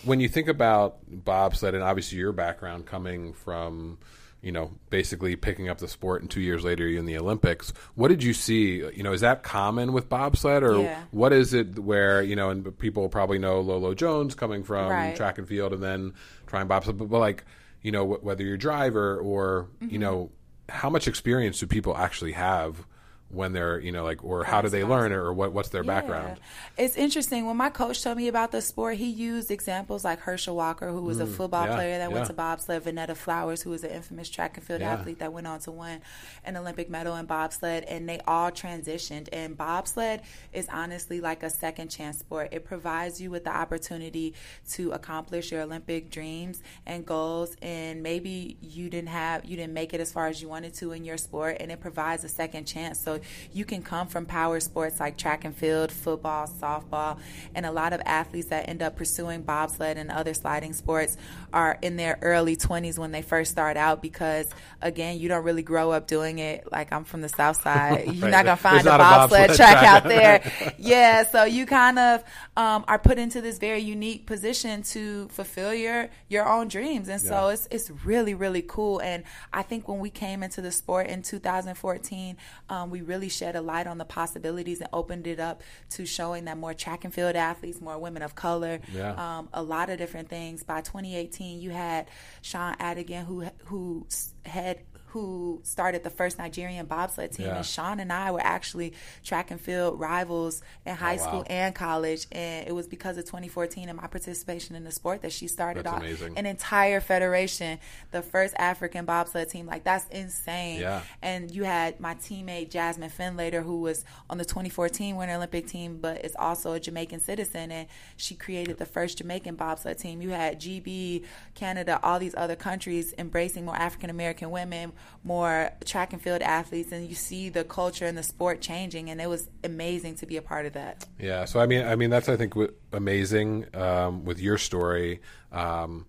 when 0.05 0.21
you 0.21 0.29
think 0.29 0.49
about 0.49 0.99
bobsled 1.09 1.75
and 1.75 1.83
obviously 1.83 2.19
your 2.19 2.33
background 2.33 2.87
coming 2.87 3.33
from 3.33 3.99
you 4.41 4.51
know 4.51 4.73
basically 4.91 5.37
picking 5.37 5.69
up 5.69 5.79
the 5.79 5.87
sport 5.87 6.21
and 6.23 6.31
two 6.31 6.41
years 6.41 6.65
later 6.65 6.87
you're 6.89 6.99
in 6.99 7.07
the 7.07 7.17
Olympics 7.17 7.73
what 7.95 8.09
did 8.09 8.23
you 8.23 8.33
see 8.35 8.79
you 8.95 9.03
know 9.03 9.13
is 9.13 9.21
that 9.21 9.43
common 9.45 9.93
with 9.93 10.09
bobsled 10.09 10.63
or 10.65 10.81
Yeah. 10.83 11.03
what 11.13 11.33
is 11.33 11.55
it 11.55 11.79
where 11.79 12.23
you 12.23 12.35
know 12.35 12.51
and 12.51 12.77
people 12.79 13.09
probably 13.09 13.39
know 13.39 13.61
Lolo 13.61 13.95
Jones 13.95 14.35
coming 14.35 14.65
from 14.65 14.91
Right. 14.91 15.15
track 15.15 15.39
and 15.39 15.47
field 15.47 15.73
and 15.73 15.83
then 15.83 16.15
trying 16.47 16.67
bobsled 16.67 16.99
but, 16.99 17.09
but 17.09 17.19
like 17.19 17.45
you 17.83 17.93
know 17.93 18.05
wh- 18.15 18.25
whether 18.25 18.43
you're 18.43 18.55
a 18.57 18.59
driver 18.59 19.17
or 19.19 19.69
Mm-hmm. 19.81 19.93
you 19.93 19.99
know 20.01 20.31
how 20.69 20.89
much 20.91 21.07
experience 21.07 21.61
do 21.61 21.67
people 21.67 21.97
actually 21.97 22.33
have 22.33 22.87
when 23.33 23.53
they're 23.53 23.81
you 23.81 23.91
know 23.93 24.05
like 24.05 24.23
or 24.23 24.45
how 24.45 24.61
do 24.61 24.69
they 24.69 24.85
learn 24.85 25.13
or 25.13 25.33
what 25.33 25.53
what's 25.53 25.71
their 25.71 25.83
background 25.83 26.39
It's 26.77 26.97
interesting. 26.97 27.47
When 27.47 27.57
my 27.57 27.71
coach 27.71 28.03
told 28.03 28.17
me 28.17 28.29
about 28.29 28.53
the 28.53 28.61
sport, 28.63 28.97
he 28.97 29.09
used 29.09 29.51
examples 29.51 30.05
like 30.05 30.21
Herschel 30.21 30.55
Walker, 30.57 30.89
who 30.91 31.03
was 31.03 31.19
a 31.21 31.27
football 31.27 31.65
Mm, 31.67 31.69
yeah, 31.71 31.75
player 31.77 31.99
that 31.99 32.09
yeah. 32.11 32.15
went 32.15 32.27
to 32.29 32.33
bobsled, 32.33 32.85
Vonetta 32.85 33.17
Flowers, 33.17 33.63
who 33.63 33.71
was 33.71 33.85
an 33.85 33.91
infamous 33.91 34.29
track 34.31 34.57
and 34.57 34.67
field 34.67 34.81
Yeah. 34.81 34.93
athlete 34.93 35.19
that 35.21 35.33
went 35.33 35.47
on 35.47 35.61
to 35.61 35.71
win 35.71 36.01
an 36.45 36.57
Olympic 36.57 36.89
medal 36.91 37.15
in 37.17 37.27
bobsled, 37.27 37.85
and 37.85 38.09
they 38.09 38.21
all 38.27 38.51
transitioned. 38.51 39.29
And 39.33 39.57
bobsled 39.57 40.23
is 40.53 40.69
honestly 40.71 41.21
like 41.21 41.43
a 41.43 41.51
second 41.51 41.89
chance 41.89 42.19
sport. 42.19 42.49
It 42.53 42.65
provides 42.65 43.21
you 43.21 43.31
with 43.31 43.45
the 43.45 43.55
opportunity 43.55 44.35
to 44.73 44.93
accomplish 44.93 45.53
your 45.53 45.63
Olympic 45.63 46.11
dreams 46.11 46.63
and 46.87 47.05
goals, 47.07 47.57
and 47.63 48.03
maybe 48.03 48.57
you 48.61 48.89
didn't 48.91 49.09
have 49.11 49.45
you 49.45 49.57
didn't 49.57 49.73
make 49.75 49.93
it 49.95 50.01
as 50.01 50.13
far 50.13 50.27
as 50.29 50.41
you 50.43 50.49
wanted 50.49 50.75
to 50.75 50.93
in 50.93 51.05
your 51.05 51.17
sport, 51.17 51.57
and 51.61 51.71
it 51.71 51.81
provides 51.81 52.25
a 52.25 52.29
second 52.29 52.65
chance. 52.67 52.99
So 52.99 53.21
you 53.53 53.65
can 53.65 53.83
come 53.83 54.07
from 54.09 54.27
power 54.27 54.61
sports 54.61 55.01
like 55.01 55.17
track 55.17 55.45
and 55.45 55.57
field, 55.57 55.91
football, 55.93 56.47
softball, 56.47 57.19
and 57.55 57.67
a 57.67 57.73
lot 57.73 57.93
of 57.93 58.01
athletes 58.07 58.49
that 58.49 58.69
end 58.69 58.83
up 58.83 58.97
pursuing 58.97 59.43
bobsled 59.43 59.97
and 59.97 60.11
other 60.11 60.35
sliding 60.35 60.73
sports 60.73 61.17
are 61.53 61.79
in 61.83 61.97
their 61.97 62.19
early 62.23 62.57
20s 62.57 62.99
when 62.99 63.13
they 63.13 63.23
first 63.23 63.51
start 63.51 63.77
out 63.77 64.01
because 64.03 64.49
again, 64.81 65.19
you 65.19 65.29
don't 65.29 65.45
really 65.45 65.63
grow 65.63 65.91
up 65.93 66.07
doing 66.07 66.39
it. 66.39 66.71
Like 66.71 66.93
I'm 66.93 67.05
from 67.05 67.21
the 67.21 67.29
south 67.29 67.63
side. 67.63 68.07
You're 68.07 68.23
Right. 68.23 68.31
not 68.31 68.45
going 68.45 68.57
to 68.57 68.63
find 68.63 68.81
a 68.81 68.85
not 68.85 69.01
a 69.01 69.03
bobsled 69.03 69.49
bobsled 69.49 69.57
track 69.57 69.79
track. 69.79 69.85
out 69.85 70.05
there. 70.09 70.53
yeah, 70.79 71.25
so 71.25 71.45
you 71.45 71.67
kind 71.67 71.99
of 71.99 72.25
um, 72.57 72.85
are 72.89 72.99
put 72.99 73.19
into 73.19 73.41
this 73.41 73.59
very 73.59 73.81
unique 73.81 74.27
position 74.27 74.83
to 74.83 75.29
fulfill 75.29 75.75
your 75.75 76.09
your 76.29 76.49
own 76.49 76.69
dreams, 76.69 77.09
and 77.09 77.21
so 77.21 77.49
Yeah. 77.49 77.53
it's 77.55 77.69
it's 77.71 77.91
really 78.05 78.35
really 78.35 78.63
cool. 78.63 79.01
And 79.01 79.25
I 79.53 79.63
think 79.63 79.89
when 79.89 79.99
we 80.01 80.11
came 80.11 80.43
into 80.43 80.61
the 80.61 80.71
sport 80.73 81.07
in 81.09 81.23
2014, 81.23 82.37
um, 82.69 82.91
we 82.91 83.01
really 83.01 83.12
shed 83.29 83.57
a 83.57 83.61
light 83.61 83.87
on 83.87 83.99
the 83.99 84.05
possibilities 84.05 84.81
and 84.81 84.89
opened 84.93 85.27
it 85.27 85.41
up 85.41 85.63
to 85.91 86.07
showing 86.07 86.45
that 86.47 86.57
more 86.59 86.75
track 86.75 87.05
and 87.05 87.13
field 87.13 87.37
athletes, 87.37 87.81
more 87.81 87.99
women 87.99 88.23
of 88.23 88.35
color, 88.35 88.81
Yeah. 88.93 89.39
um, 89.39 89.49
a 89.53 89.63
lot 89.63 89.91
of 89.91 89.99
different 89.99 90.29
things. 90.29 90.63
By 90.65 90.81
2018, 90.81 91.61
you 91.61 91.71
had 91.71 92.09
Seun 92.43 92.77
Adigun 92.79 93.25
who 93.25 93.45
who 93.65 94.07
had 94.45 94.79
who 95.13 95.61
started 95.63 96.03
the 96.05 96.09
first 96.11 96.39
Nigerian 96.39 96.87
bobsled 96.87 97.33
team, 97.33 97.47
Yeah. 97.47 97.57
and 97.57 97.65
Seun 97.65 98.01
and 98.01 98.11
I 98.11 98.31
were 98.31 98.41
actually 98.41 98.95
track 99.23 99.51
and 99.51 99.61
field 99.61 100.01
rivals 100.01 100.63
in 100.87 100.95
high 100.97 101.15
Oh, 101.15 101.19
wow. 101.19 101.27
school 101.27 101.45
and 101.49 101.75
college, 101.75 102.27
and 102.33 102.67
it 102.67 102.73
was 102.73 102.87
because 102.87 103.19
of 103.19 103.27
2014 103.27 103.91
and 103.91 103.99
my 104.01 104.07
participation 104.07 104.75
in 104.75 104.85
the 104.85 104.91
sport 104.91 105.21
that 105.21 105.33
she 105.33 105.49
started 105.49 105.85
That's 105.85 105.97
off 105.97 106.01
amazing. 106.03 106.39
an 106.39 106.47
entire 106.47 107.01
federation, 107.01 107.79
the 108.11 108.23
first 108.23 108.55
African 108.59 109.05
bobsled 109.05 109.51
team. 109.51 109.67
Like 109.67 109.85
that's 109.85 110.09
insane. 110.09 110.81
Yeah. 110.81 111.03
And 111.21 111.51
you 111.51 111.65
had 111.65 112.01
my 112.01 112.15
teammate 112.15 112.71
Jazmine 112.71 113.13
Fenlator, 113.13 113.63
who 113.63 113.81
was 113.83 114.07
on 114.31 114.39
the 114.39 114.47
2014 114.47 115.17
Winter 115.17 115.35
Olympic 115.35 115.67
team, 115.67 115.99
but 116.01 116.25
is 116.25 116.35
also 116.39 116.73
a 116.73 116.81
Jamaican 116.81 117.21
citizen, 117.21 117.71
and 117.71 117.87
she 118.17 118.35
created 118.35 118.79
the 118.79 118.87
first 118.87 119.19
Jamaican 119.19 119.57
bobsled 119.57 119.99
team. 119.99 120.23
You 120.23 120.31
had 120.31 120.59
GB, 120.59 121.25
Canada, 121.55 122.01
all 122.03 122.19
these 122.19 122.35
other 122.35 122.57
countries 122.57 123.13
embracing 123.19 123.67
more 123.67 123.77
African 123.77 124.09
American 124.09 124.51
women, 124.51 124.93
more 125.25 125.71
track 125.85 126.13
and 126.13 126.21
field 126.21 126.43
athletes, 126.43 126.91
and 126.93 127.09
you 127.09 127.15
see 127.15 127.49
the 127.49 127.65
culture 127.65 128.07
and 128.07 128.19
the 128.19 128.23
sport 128.23 128.61
changing, 128.61 129.09
and 129.11 129.21
it 129.21 129.29
was 129.29 129.49
amazing 129.63 130.17
to 130.17 130.27
be 130.27 130.37
a 130.37 130.43
part 130.43 130.67
of 130.67 130.73
that. 130.73 131.05
Yeah, 131.19 131.45
so 131.45 131.61
I 131.61 131.67
mean, 131.67 131.85
I 131.87 131.95
mean 131.97 132.11
that's 132.11 132.29
I 132.29 132.37
think 132.37 132.55
amazing 132.93 133.67
um, 133.75 134.25
with 134.25 134.41
your 134.41 134.59
story. 134.59 135.21
Um, 135.51 136.07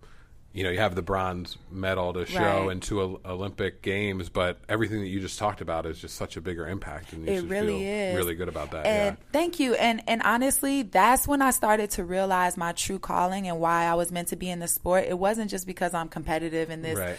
you 0.55 0.63
know, 0.63 0.69
you 0.69 0.77
have 0.77 0.93
the 0.93 1.01
bronze 1.01 1.57
medal 1.71 2.13
to 2.13 2.27
show 2.27 2.39
Right. 2.65 2.71
in 2.73 2.79
two 2.79 3.19
Olympic 3.25 3.81
games, 3.81 4.29
but 4.29 4.59
everything 4.69 4.99
that 4.99 5.07
you 5.07 5.19
just 5.19 5.39
talked 5.39 5.61
about 5.61 5.87
is 5.87 5.97
just 5.99 6.15
such 6.15 6.37
a 6.37 6.41
bigger 6.41 6.67
impact, 6.67 7.11
and 7.11 7.25
you 7.25 7.33
It 7.33 7.39
should 7.41 7.49
really 7.49 7.79
feel 7.79 7.81
is. 7.81 8.15
really 8.15 8.35
good 8.35 8.47
about 8.49 8.69
that. 8.69 8.85
And 8.85 9.17
yeah. 9.17 9.25
thank 9.31 9.59
you. 9.59 9.73
And 9.73 10.03
and 10.07 10.21
honestly, 10.23 10.83
that's 10.83 11.27
when 11.27 11.41
I 11.41 11.49
started 11.49 11.89
to 11.91 12.03
realize 12.03 12.55
my 12.55 12.71
true 12.71 12.99
calling 12.99 13.47
and 13.47 13.59
why 13.59 13.85
I 13.85 13.95
was 13.95 14.11
meant 14.11 14.27
to 14.27 14.35
be 14.35 14.47
in 14.47 14.59
the 14.59 14.67
sport. 14.67 15.05
It 15.07 15.17
wasn't 15.17 15.49
just 15.49 15.65
because 15.65 15.95
I'm 15.95 16.07
competitive 16.07 16.69
in 16.69 16.83
this 16.83 16.99
Right. 16.99 17.17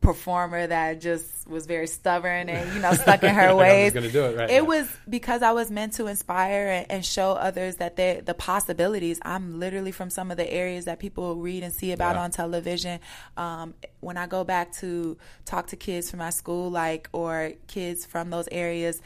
Performer 0.00 0.66
that 0.66 1.00
just 1.00 1.24
was 1.48 1.66
very 1.66 1.86
stubborn 1.86 2.48
and 2.48 2.72
you 2.74 2.80
know 2.80 2.92
stuck 2.92 3.22
in 3.24 3.34
her 3.34 3.54
ways. 3.56 3.94
it, 3.94 4.36
right, 4.36 4.50
It 4.50 4.66
was 4.66 4.88
because 5.08 5.42
I 5.42 5.52
was 5.52 5.70
meant 5.70 5.94
to 5.94 6.06
inspire 6.06 6.68
and, 6.68 6.86
and 6.90 7.04
show 7.04 7.32
others 7.32 7.76
that 7.76 7.96
they 7.96 8.20
the 8.24 8.34
possibilities. 8.34 9.18
I'm 9.22 9.58
literally 9.58 9.92
from 9.92 10.10
some 10.10 10.30
of 10.30 10.36
the 10.36 10.48
areas 10.52 10.84
that 10.84 10.98
people 10.98 11.36
read 11.36 11.62
and 11.62 11.72
see 11.72 11.92
about 11.92 12.14
Yeah. 12.16 12.22
on 12.22 12.30
television. 12.30 13.00
Um, 13.36 13.74
when 14.00 14.16
I 14.16 14.26
go 14.26 14.44
back 14.44 14.72
to 14.76 15.16
talk 15.44 15.68
to 15.68 15.76
kids 15.76 16.10
from 16.10 16.18
my 16.20 16.30
school, 16.30 16.70
like 16.70 17.08
or 17.12 17.52
kids 17.66 18.04
from 18.06 18.30
those 18.30 18.48
areas, 18.52 19.00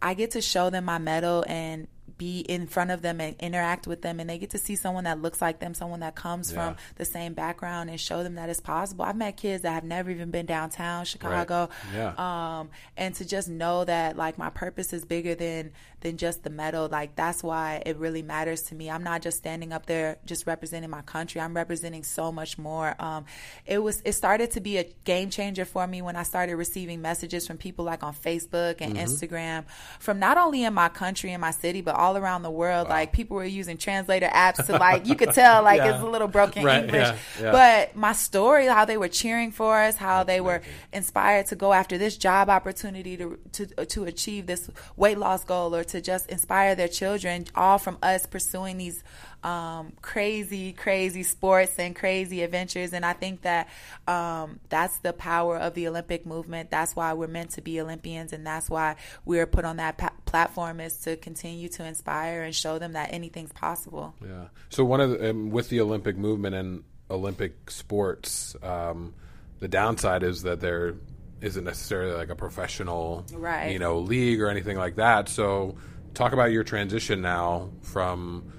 I 0.00 0.14
get 0.14 0.30
to 0.32 0.40
show 0.40 0.70
them 0.70 0.84
my 0.86 0.98
medal 0.98 1.44
and 1.48 1.88
be 2.18 2.40
in 2.40 2.66
front 2.66 2.90
of 2.90 3.02
them 3.02 3.20
and 3.20 3.36
interact 3.40 3.86
with 3.86 4.02
them 4.02 4.20
and 4.20 4.28
they 4.30 4.38
get 4.38 4.50
to 4.50 4.58
see 4.58 4.74
someone 4.76 5.04
that 5.04 5.20
looks 5.20 5.40
like 5.42 5.58
them 5.58 5.74
someone 5.74 6.00
that 6.00 6.14
comes 6.14 6.50
Yeah. 6.52 6.68
from 6.68 6.76
the 6.96 7.04
same 7.04 7.34
background 7.34 7.90
and 7.90 8.00
show 8.00 8.22
them 8.22 8.36
that 8.36 8.48
it's 8.48 8.60
possible 8.60 9.04
i've 9.04 9.16
met 9.16 9.36
kids 9.36 9.62
that 9.64 9.72
have 9.72 9.84
never 9.84 10.10
even 10.10 10.30
been 10.30 10.46
downtown 10.46 11.04
chicago 11.04 11.68
Yeah. 11.94 12.14
um, 12.60 12.70
and 12.96 13.14
to 13.16 13.24
just 13.24 13.48
know 13.48 13.84
that 13.84 14.16
like 14.16 14.38
my 14.38 14.50
purpose 14.50 14.92
is 14.92 15.04
bigger 15.04 15.34
than 15.34 15.72
than 16.06 16.16
just 16.16 16.44
the 16.44 16.50
medal. 16.50 16.88
Like 16.88 17.16
that's 17.16 17.42
why 17.42 17.82
it 17.84 17.96
really 17.96 18.22
matters 18.22 18.62
to 18.62 18.76
me. 18.76 18.88
I'm 18.88 19.02
not 19.02 19.22
just 19.22 19.38
standing 19.38 19.72
up 19.72 19.86
there 19.86 20.18
just 20.24 20.46
representing 20.46 20.88
my 20.88 21.02
country. 21.02 21.40
I'm 21.40 21.54
representing 21.54 22.04
so 22.04 22.30
much 22.30 22.58
more. 22.58 22.94
Um, 23.00 23.24
it 23.66 23.78
was 23.78 24.02
it 24.04 24.12
started 24.12 24.52
to 24.52 24.60
be 24.60 24.78
a 24.78 24.84
game 25.04 25.30
changer 25.30 25.64
for 25.64 25.84
me 25.84 26.02
when 26.02 26.14
I 26.14 26.22
started 26.22 26.54
receiving 26.54 27.02
messages 27.02 27.44
from 27.44 27.56
people 27.58 27.84
like 27.84 28.04
on 28.04 28.14
Facebook 28.14 28.76
and 28.78 28.94
mm-hmm. 28.94 29.04
Instagram 29.04 29.64
from 29.98 30.20
not 30.20 30.38
only 30.38 30.62
in 30.62 30.74
my 30.74 30.88
country 30.88 31.32
and 31.32 31.40
my 31.40 31.50
city 31.50 31.80
but 31.80 31.96
all 31.96 32.16
around 32.16 32.42
the 32.42 32.52
world. 32.52 32.86
Wow. 32.86 32.94
Like 32.94 33.12
people 33.12 33.36
were 33.36 33.44
using 33.44 33.76
translator 33.76 34.28
apps 34.28 34.64
to 34.66 34.78
like 34.78 35.06
you 35.06 35.16
could 35.16 35.32
tell 35.32 35.64
like 35.64 35.78
yeah. 35.84 35.96
it's 35.96 36.04
a 36.04 36.06
little 36.06 36.28
broken 36.28 36.62
right, 36.62 36.84
English. 36.84 37.08
Yeah, 37.08 37.16
yeah. 37.40 37.50
But 37.50 37.96
my 37.96 38.12
story, 38.12 38.66
how 38.66 38.84
they 38.84 38.96
were 38.96 39.08
cheering 39.08 39.50
for 39.50 39.76
us, 39.76 39.96
how 39.96 40.18
That's 40.18 40.28
they 40.28 40.40
were 40.40 40.62
inspired 40.92 41.46
to 41.46 41.56
go 41.56 41.72
after 41.72 41.98
this 41.98 42.16
job 42.16 42.48
opportunity 42.48 43.16
to 43.16 43.38
to 43.54 43.66
to 43.86 44.04
achieve 44.04 44.46
this 44.46 44.70
weight 44.96 45.18
loss 45.18 45.42
goal 45.42 45.74
or 45.74 45.82
to 45.82 45.95
just 46.00 46.28
inspire 46.30 46.74
their 46.74 46.88
children, 46.88 47.46
all 47.54 47.78
from 47.78 47.98
us 48.02 48.26
pursuing 48.26 48.78
these 48.78 49.02
um, 49.42 49.92
crazy, 50.02 50.72
crazy 50.72 51.22
sports 51.22 51.78
and 51.78 51.94
crazy 51.94 52.42
adventures. 52.42 52.92
And 52.92 53.04
I 53.04 53.12
think 53.12 53.42
that 53.42 53.68
um, 54.08 54.58
that's 54.68 54.98
the 54.98 55.12
power 55.12 55.56
of 55.56 55.74
the 55.74 55.88
Olympic 55.88 56.26
movement. 56.26 56.70
That's 56.70 56.96
why 56.96 57.12
we're 57.12 57.28
meant 57.28 57.50
to 57.52 57.62
be 57.62 57.80
Olympians, 57.80 58.32
and 58.32 58.46
that's 58.46 58.68
why 58.68 58.96
we're 59.24 59.46
put 59.46 59.64
on 59.64 59.76
that 59.76 59.98
pa- 59.98 60.12
platform 60.24 60.80
is 60.80 60.96
to 60.98 61.16
continue 61.16 61.68
to 61.70 61.84
inspire 61.84 62.42
and 62.42 62.54
show 62.54 62.78
them 62.78 62.92
that 62.92 63.12
anything's 63.12 63.52
possible. 63.52 64.14
Yeah. 64.20 64.46
So 64.68 64.84
one 64.84 65.00
of 65.00 65.10
the, 65.10 65.30
um, 65.30 65.50
with 65.50 65.68
the 65.68 65.80
Olympic 65.80 66.16
movement 66.16 66.54
and 66.54 66.84
Olympic 67.10 67.70
sports, 67.70 68.56
um, 68.62 69.14
the 69.60 69.68
downside 69.68 70.22
is 70.22 70.42
that 70.42 70.60
there 70.60 70.94
isn't 71.40 71.64
necessarily 71.64 72.14
like 72.14 72.30
a 72.30 72.36
professional, 72.36 73.24
right. 73.32 73.70
you 73.70 73.78
know, 73.78 73.98
league 73.98 74.40
or 74.40 74.48
anything 74.48 74.76
like 74.76 74.96
that. 74.96 75.28
So 75.28 75.76
talk 76.14 76.32
about 76.32 76.50
your 76.50 76.64
transition 76.64 77.20
now 77.20 77.70
from 77.82 78.52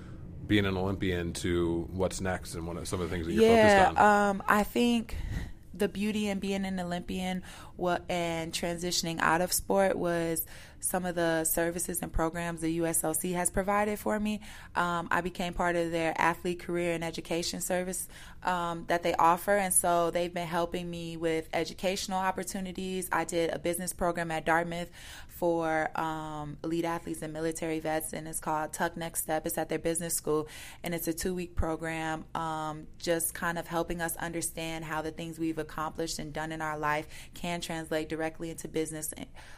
being 0.46 0.66
an 0.66 0.78
Olympian 0.78 1.34
to 1.34 1.88
what's 1.92 2.22
next 2.22 2.56
and 2.56 2.66
what 2.66 2.88
some 2.88 3.02
of 3.02 3.10
the 3.10 3.16
things 3.16 3.28
that 3.28 3.34
you're 3.34 3.44
yeah, 3.44 3.86
focused 3.86 4.00
on? 4.00 4.30
Um, 4.30 4.44
I 4.48 4.64
think 4.64 5.16
the 5.74 5.88
beauty 5.88 6.28
in 6.28 6.40
being 6.40 6.66
an 6.66 6.80
Olympian 6.80 7.44
and 8.10 8.52
transitioning 8.52 9.20
out 9.20 9.42
of 9.42 9.54
sport 9.54 9.98
was 9.98 10.46
some 10.80 11.06
of 11.06 11.16
the 11.16 11.44
services 11.44 12.02
and 12.02 12.12
programs 12.12 12.62
the 12.62 12.80
USLC 12.80 13.34
has 13.34 13.50
provided 13.50 14.00
for 14.00 14.20
me. 14.20 14.42
Um, 14.76 15.08
I 15.12 15.22
became 15.22 15.54
part 15.54 15.76
of 15.76 15.92
their 15.92 16.14
athlete 16.18 16.60
career 16.60 16.94
and 16.94 17.04
education 17.04 17.62
service 17.62 18.08
um, 18.44 18.86
that 18.88 19.04
they 19.04 19.14
offer, 19.16 19.58
and 19.58 19.74
so 19.74 20.12
they've 20.12 20.34
been 20.34 20.48
helping 20.48 20.90
me 20.90 21.18
with 21.18 21.48
educational 21.54 22.20
opportunities. 22.20 23.10
I 23.12 23.26
did 23.26 23.54
a 23.54 23.60
business 23.60 23.94
program 23.94 24.32
at 24.32 24.46
Dartmouth 24.46 24.90
for 25.38 25.90
um, 26.00 26.58
elite 26.64 26.86
athletes 26.86 27.22
and 27.22 27.32
military 27.32 27.80
vets, 27.80 28.14
and 28.14 28.28
it's 28.28 28.40
called 28.40 28.74
Tuck 28.74 28.98
Next 28.98 29.22
Step. 29.22 29.46
It's 29.46 29.58
at 29.58 29.70
their 29.70 29.80
business 29.80 30.16
school, 30.16 30.48
and 30.84 30.96
it's 30.96 31.08
a 31.08 31.14
two 31.14 31.36
week 31.36 31.56
program, 31.56 32.26
um, 32.34 32.88
just 32.98 33.34
kind 33.34 33.60
of 33.60 33.68
helping 33.68 34.02
us 34.02 34.16
understand 34.18 34.86
how 34.86 35.02
the 35.02 35.12
things 35.12 35.38
we've 35.38 35.60
accomplished 35.60 36.18
and 36.18 36.34
done 36.34 36.52
in 36.52 36.62
our 36.62 36.78
life 36.78 37.08
can 37.36 37.62
translate 37.62 38.10
directly 38.10 38.50
into 38.50 38.68
business 38.68 39.14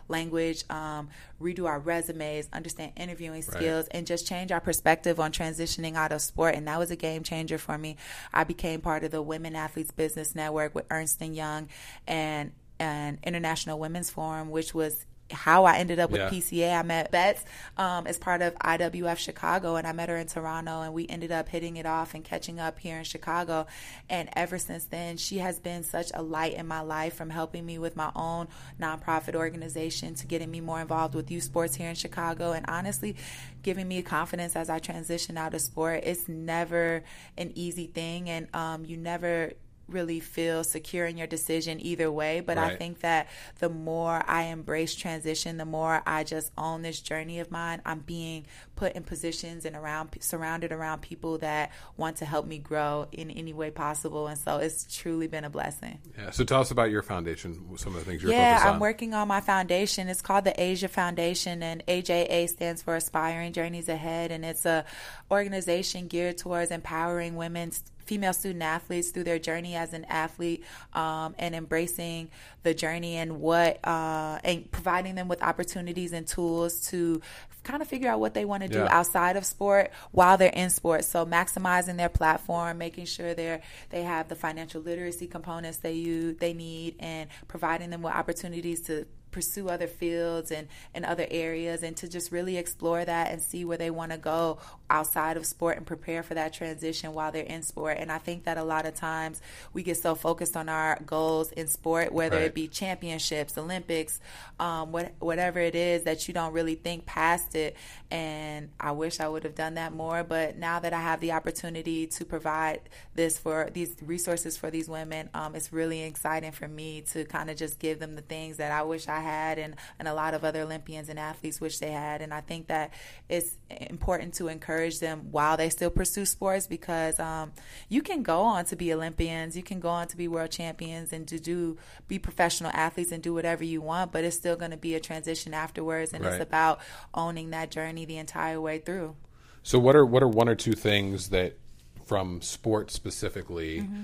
language, 0.10 0.64
um, 0.70 1.10
redo 1.42 1.66
our 1.66 1.80
resumes, 1.80 2.50
understand 2.52 2.92
interviewing 2.98 3.42
skills, 3.42 3.86
right. 3.86 3.98
and 3.98 4.06
just 4.06 4.28
change 4.28 4.52
our 4.52 4.60
perspective 4.60 5.20
on 5.20 5.32
transitioning 5.32 5.96
out 5.96 6.12
of 6.12 6.22
sport. 6.22 6.56
And 6.56 6.68
that 6.68 6.78
was 6.78 6.92
a 6.92 6.96
game 6.98 7.24
changer 7.24 7.58
for 7.58 7.78
me. 7.78 7.96
I 8.34 8.44
became 8.44 8.82
part 8.82 9.04
of 9.04 9.12
the 9.12 9.22
Women 9.22 9.56
Athletes 9.56 9.92
Business 9.92 10.36
Network 10.36 10.76
with 10.76 10.86
Ernst 10.90 11.22
and 11.22 11.36
Young 11.36 11.70
and 12.06 12.52
an 12.80 13.20
International 13.24 13.78
Women's 13.78 14.10
Forum, 14.10 14.50
which 14.50 14.74
was 14.74 15.06
how 15.32 15.66
I 15.66 15.78
ended 15.78 16.00
up 16.00 16.12
with 16.12 16.22
yeah. 16.22 16.30
PCA. 16.30 16.80
I 16.80 16.84
met 16.84 17.12
Betts 17.12 17.44
um, 17.78 18.08
as 18.08 18.18
part 18.18 18.42
of 18.42 18.56
IWF 18.56 19.18
Chicago, 19.18 19.76
and 19.76 19.86
I 19.86 19.92
met 19.92 20.10
her 20.10 20.18
in 20.18 20.28
Toronto, 20.28 20.82
and 20.82 20.94
we 20.94 21.08
ended 21.08 21.32
up 21.32 21.50
hitting 21.50 21.78
it 21.78 21.86
off 21.86 22.14
and 22.14 22.24
catching 22.24 22.60
up 22.60 22.80
here 22.80 22.98
in 22.98 23.04
Chicago. 23.04 23.68
And 24.10 24.30
ever 24.34 24.58
since 24.58 24.86
then, 24.86 25.18
she 25.18 25.40
has 25.40 25.60
been 25.60 25.84
such 25.84 26.12
a 26.14 26.22
light 26.22 26.54
in 26.54 26.68
my 26.68 26.82
life 26.82 27.16
from 27.16 27.30
helping 27.30 27.66
me 27.66 27.78
with 27.78 27.96
my 27.96 28.12
own 28.16 28.48
nonprofit 28.80 29.36
organization 29.36 30.16
to 30.16 30.28
getting 30.28 30.52
me 30.52 30.62
more 30.62 30.82
involved 30.82 31.16
with 31.16 31.32
youth 31.32 31.44
sports 31.44 31.76
here 31.76 31.90
in 31.90 31.96
Chicago, 31.96 32.52
and 32.52 32.66
honestly, 32.68 33.16
giving 33.62 33.88
me 33.88 34.02
confidence 34.02 34.56
as 34.56 34.70
I 34.70 34.80
transition 34.80 35.38
out 35.38 35.54
of 35.54 35.62
sport. 35.62 36.02
It's 36.04 36.28
never 36.28 37.04
an 37.38 37.52
easy 37.56 37.88
thing, 37.88 38.30
and 38.30 38.48
um, 38.56 38.86
you 38.86 38.98
never 38.98 39.54
really 39.92 40.20
feel 40.20 40.64
secure 40.64 41.06
in 41.06 41.18
your 41.18 41.28
decision 41.28 41.84
either 41.84 42.12
way. 42.12 42.40
But 42.40 42.58
right. 42.58 42.74
I 42.74 42.76
think 42.76 43.00
that 43.00 43.28
the 43.60 43.70
more 43.70 44.24
I 44.28 44.44
embrace 44.44 44.96
transition, 44.96 45.58
the 45.58 45.66
more 45.66 46.02
I 46.06 46.24
just 46.24 46.52
own 46.58 46.82
this 46.82 47.00
journey 47.00 47.40
of 47.40 47.52
mine. 47.52 47.82
I'm 47.86 48.00
being 48.00 48.46
put 48.76 48.94
in 48.94 49.04
positions 49.04 49.66
and 49.66 49.76
around 49.76 50.18
surrounded 50.22 50.72
around 50.72 51.02
people 51.02 51.38
that 51.40 51.72
want 51.98 52.18
to 52.18 52.26
help 52.26 52.46
me 52.46 52.58
grow 52.58 53.08
in 53.12 53.30
any 53.30 53.54
way 53.54 53.72
possible. 53.72 54.28
And 54.28 54.38
so 54.38 54.58
it's 54.58 54.86
truly 54.96 55.28
been 55.28 55.44
a 55.44 55.50
blessing. 55.50 56.00
Yeah. 56.18 56.32
So 56.32 56.44
tell 56.44 56.62
us 56.62 56.72
about 56.72 56.90
your 56.90 57.02
foundation. 57.02 57.78
Some 57.78 57.96
of 57.96 58.00
the 58.00 58.10
things 58.10 58.24
you're 58.24 58.32
yeah, 58.32 58.62
I'm 58.64 58.80
working 58.80 59.14
on 59.14 59.28
my 59.28 59.42
foundation. 59.42 60.08
It's 60.08 60.22
called 60.22 60.46
the 60.46 60.54
Aja 60.60 60.88
Foundation, 60.88 61.62
and 61.64 61.86
AJA 61.88 62.50
stands 62.50 62.82
for 62.82 62.96
Aspiring 62.96 63.54
Journeys 63.54 63.90
Ahead, 63.90 64.32
and 64.32 64.46
it's 64.46 64.66
a 64.66 64.86
organization 65.32 66.08
geared 66.08 66.38
towards 66.38 66.72
empowering 66.72 67.36
women 67.36 67.72
female 68.10 68.34
student 68.34 68.64
athletes 68.64 69.12
through 69.12 69.24
their 69.24 69.38
journey 69.38 69.76
as 69.76 69.94
an 69.94 70.04
athlete 70.06 70.64
um, 70.94 71.36
and 71.38 71.54
embracing 71.54 72.28
the 72.64 72.74
journey 72.74 73.18
and 73.18 73.40
what 73.40 73.80
uh, 73.86 74.40
and 74.44 74.70
providing 74.72 75.14
them 75.14 75.28
with 75.28 75.44
opportunities 75.44 76.12
and 76.12 76.26
tools 76.26 76.88
to 76.88 77.22
kind 77.64 77.84
of 77.84 77.88
figure 77.88 78.10
out 78.10 78.20
what 78.20 78.34
they 78.34 78.46
want 78.46 78.64
to 78.64 78.68
do 78.68 78.80
yeah. 78.80 78.88
outside 78.90 79.38
of 79.38 79.46
sport 79.46 79.92
while 80.12 80.38
they're 80.38 80.50
in 80.50 80.72
sport. 80.72 81.06
So 81.06 81.24
maximizing 81.24 81.98
their 81.98 82.10
platform, 82.10 82.80
making 82.80 83.06
sure 83.06 83.36
they're 83.36 83.62
they 83.92 84.02
have 84.02 84.28
the 84.28 84.36
financial 84.36 84.82
literacy 84.82 85.28
components 85.28 85.78
they 85.78 85.94
use 85.94 86.38
they 86.38 86.54
need, 86.54 86.96
and 87.00 87.30
providing 87.48 87.92
them 87.92 88.02
with 88.02 88.14
opportunities 88.14 88.82
to 88.88 89.06
pursue 89.32 89.70
other 89.70 89.88
fields 89.88 90.52
and, 90.52 90.68
and 90.94 91.06
other 91.06 91.26
areas 91.30 91.84
and 91.84 91.96
to 91.98 92.08
just 92.08 92.32
really 92.32 92.58
explore 92.58 93.04
that 93.06 93.32
and 93.32 93.42
see 93.42 93.66
where 93.66 93.78
they 93.78 93.90
want 93.90 94.12
to 94.12 94.18
go 94.18 94.58
outside 94.90 95.38
of 95.38 95.46
sport 95.46 95.78
and 95.78 95.86
prepare 95.86 96.24
for 96.24 96.34
that 96.34 96.54
transition 96.54 97.14
while 97.14 97.32
they're 97.32 97.44
in 97.44 97.62
sport. 97.62 97.98
And 98.00 98.12
I 98.12 98.18
think 98.18 98.46
that 98.46 98.58
a 98.58 98.64
lot 98.64 98.86
of 98.86 98.96
times 98.96 99.42
we 99.74 99.84
get 99.84 99.98
so 99.98 100.16
focused 100.16 100.58
on 100.58 100.70
our 100.70 101.00
goals 101.06 101.52
in 101.52 101.68
sport, 101.68 102.12
whether 102.12 102.38
right. 102.38 102.46
it 102.46 102.54
be 102.54 102.68
championships, 102.68 103.58
Olympics, 103.58 104.20
um, 104.60 104.92
what, 104.92 105.14
whatever 105.20 105.60
it 105.60 105.76
is, 105.76 106.04
that 106.04 106.28
you 106.28 106.34
don't 106.34 106.54
really 106.54 106.76
think 106.76 107.06
past 107.06 107.56
it. 107.56 107.76
And 108.10 108.70
I 108.80 108.92
wish 108.92 109.20
I 109.20 109.28
would 109.28 109.44
have 109.44 109.56
done 109.56 109.76
that 109.76 109.94
more. 109.94 110.24
But 110.24 110.58
now 110.58 110.80
that 110.80 110.94
I 110.94 111.00
have 111.00 111.20
the 111.20 111.34
opportunity 111.34 112.08
to 112.08 112.26
provide 112.26 112.82
this 113.14 113.38
for 113.38 113.70
these 113.72 113.96
resources 114.02 114.58
for 114.58 114.72
these 114.72 114.90
women, 114.90 115.30
um, 115.34 115.56
it's 115.56 115.72
really 115.72 116.02
exciting 116.04 116.52
for 116.52 116.68
me 116.68 117.02
to 117.12 117.26
kind 117.26 117.50
of 117.50 117.58
just 117.58 117.80
give 117.80 118.00
them 118.00 118.16
the 118.16 118.22
things 118.22 118.58
that 118.58 118.72
I 118.72 118.82
wish 118.84 119.08
I 119.08 119.19
I 119.20 119.22
had 119.22 119.60
and, 119.60 119.76
and 120.00 120.08
a 120.08 120.14
lot 120.14 120.34
of 120.34 120.44
other 120.44 120.62
Olympians 120.62 121.10
and 121.10 121.20
athletes 121.20 121.60
wish 121.60 121.80
they 121.80 121.92
had. 121.92 122.22
And 122.22 122.34
I 122.34 122.42
think 122.42 122.68
that 122.68 122.94
it's 123.28 123.56
important 123.70 124.34
to 124.36 124.48
encourage 124.48 125.00
them 125.00 125.28
while 125.32 125.58
they 125.58 125.70
still 125.70 125.90
pursue 125.90 126.26
sports 126.26 126.68
because 126.68 127.20
um, 127.20 127.52
you 127.90 128.02
can 128.02 128.24
go 128.24 128.42
on 128.42 128.66
to 128.66 128.76
be 128.76 128.94
Olympians, 128.94 129.56
you 129.56 129.64
can 129.64 129.80
go 129.80 129.90
on 129.90 130.08
to 130.08 130.18
be 130.18 130.28
world 130.28 130.52
champions 130.52 131.14
and 131.14 131.28
to 131.28 131.40
do 131.40 131.78
be 132.08 132.20
professional 132.20 132.72
athletes 132.74 133.12
and 133.12 133.22
do 133.22 133.34
whatever 133.34 133.64
you 133.64 133.82
want, 133.82 134.12
but 134.12 134.24
it's 134.24 134.36
still 134.36 134.56
going 134.56 134.72
to 134.72 134.78
be 134.78 134.96
a 134.96 135.00
transition 135.00 135.54
afterwards. 135.54 136.14
And 136.14 136.24
right. 136.24 136.34
it's 136.34 136.44
about 136.44 136.80
owning 137.14 137.52
that 137.52 137.72
journey 137.72 138.06
the 138.06 138.18
entire 138.18 138.60
way 138.60 138.80
through. 138.80 139.16
So 139.64 139.78
what 139.78 139.96
are 139.96 140.06
what 140.06 140.24
are 140.24 140.28
one 140.28 140.50
or 140.50 140.56
two 140.56 140.74
things 140.74 141.30
that 141.30 141.58
from 142.06 142.42
sports 142.42 142.96
specifically 142.96 143.82
mm-hmm. 143.82 144.04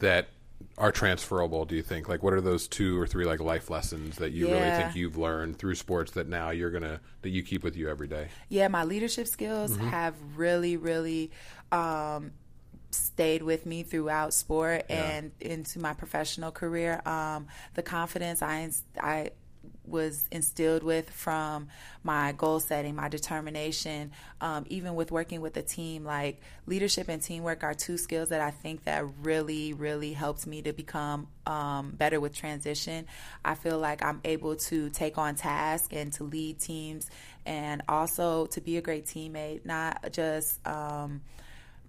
that 0.00 0.28
are 0.78 0.92
transferable 0.92 1.64
do 1.64 1.74
you 1.74 1.82
think 1.82 2.08
like 2.08 2.22
what 2.22 2.32
are 2.32 2.40
those 2.40 2.68
two 2.68 3.00
or 3.00 3.06
three 3.06 3.24
like 3.24 3.40
life 3.40 3.70
lessons 3.70 4.16
that 4.16 4.32
you 4.32 4.48
yeah. 4.48 4.54
really 4.54 4.82
think 4.82 4.96
you've 4.96 5.16
learned 5.16 5.58
through 5.58 5.74
sports 5.74 6.12
that 6.12 6.28
now 6.28 6.50
you're 6.50 6.70
gonna 6.70 7.00
that 7.22 7.30
you 7.30 7.42
keep 7.42 7.62
with 7.62 7.76
you 7.76 7.88
every 7.88 8.06
day 8.06 8.28
yeah 8.48 8.68
my 8.68 8.84
leadership 8.84 9.26
skills 9.26 9.72
mm-hmm. 9.72 9.88
have 9.88 10.14
really 10.36 10.76
really 10.76 11.30
um, 11.72 12.30
stayed 12.90 13.42
with 13.42 13.64
me 13.64 13.82
throughout 13.82 14.34
sport 14.34 14.84
yeah. 14.88 15.10
and 15.10 15.32
into 15.40 15.78
my 15.78 15.94
professional 15.94 16.50
career 16.50 17.00
um, 17.06 17.46
the 17.74 17.82
confidence 17.82 18.42
i 18.42 18.70
i 19.00 19.30
was 19.84 20.28
instilled 20.30 20.82
with 20.82 21.10
from 21.10 21.68
my 22.02 22.32
goal 22.32 22.60
setting, 22.60 22.94
my 22.94 23.08
determination, 23.08 24.12
um, 24.40 24.64
even 24.68 24.94
with 24.94 25.10
working 25.10 25.40
with 25.40 25.56
a 25.56 25.62
team. 25.62 26.04
Like 26.04 26.40
leadership 26.66 27.08
and 27.08 27.22
teamwork 27.22 27.64
are 27.64 27.74
two 27.74 27.96
skills 27.96 28.30
that 28.30 28.40
I 28.40 28.50
think 28.50 28.84
that 28.84 29.04
really, 29.22 29.72
really 29.72 30.12
helped 30.12 30.46
me 30.46 30.62
to 30.62 30.72
become 30.72 31.28
um, 31.46 31.92
better 31.92 32.20
with 32.20 32.34
transition. 32.34 33.06
I 33.44 33.54
feel 33.54 33.78
like 33.78 34.04
I'm 34.04 34.20
able 34.24 34.56
to 34.56 34.90
take 34.90 35.18
on 35.18 35.34
tasks 35.34 35.88
and 35.92 36.12
to 36.14 36.24
lead 36.24 36.60
teams, 36.60 37.10
and 37.44 37.82
also 37.88 38.46
to 38.46 38.60
be 38.60 38.76
a 38.76 38.82
great 38.82 39.06
teammate, 39.06 39.64
not 39.64 40.12
just. 40.12 40.66
Um, 40.66 41.22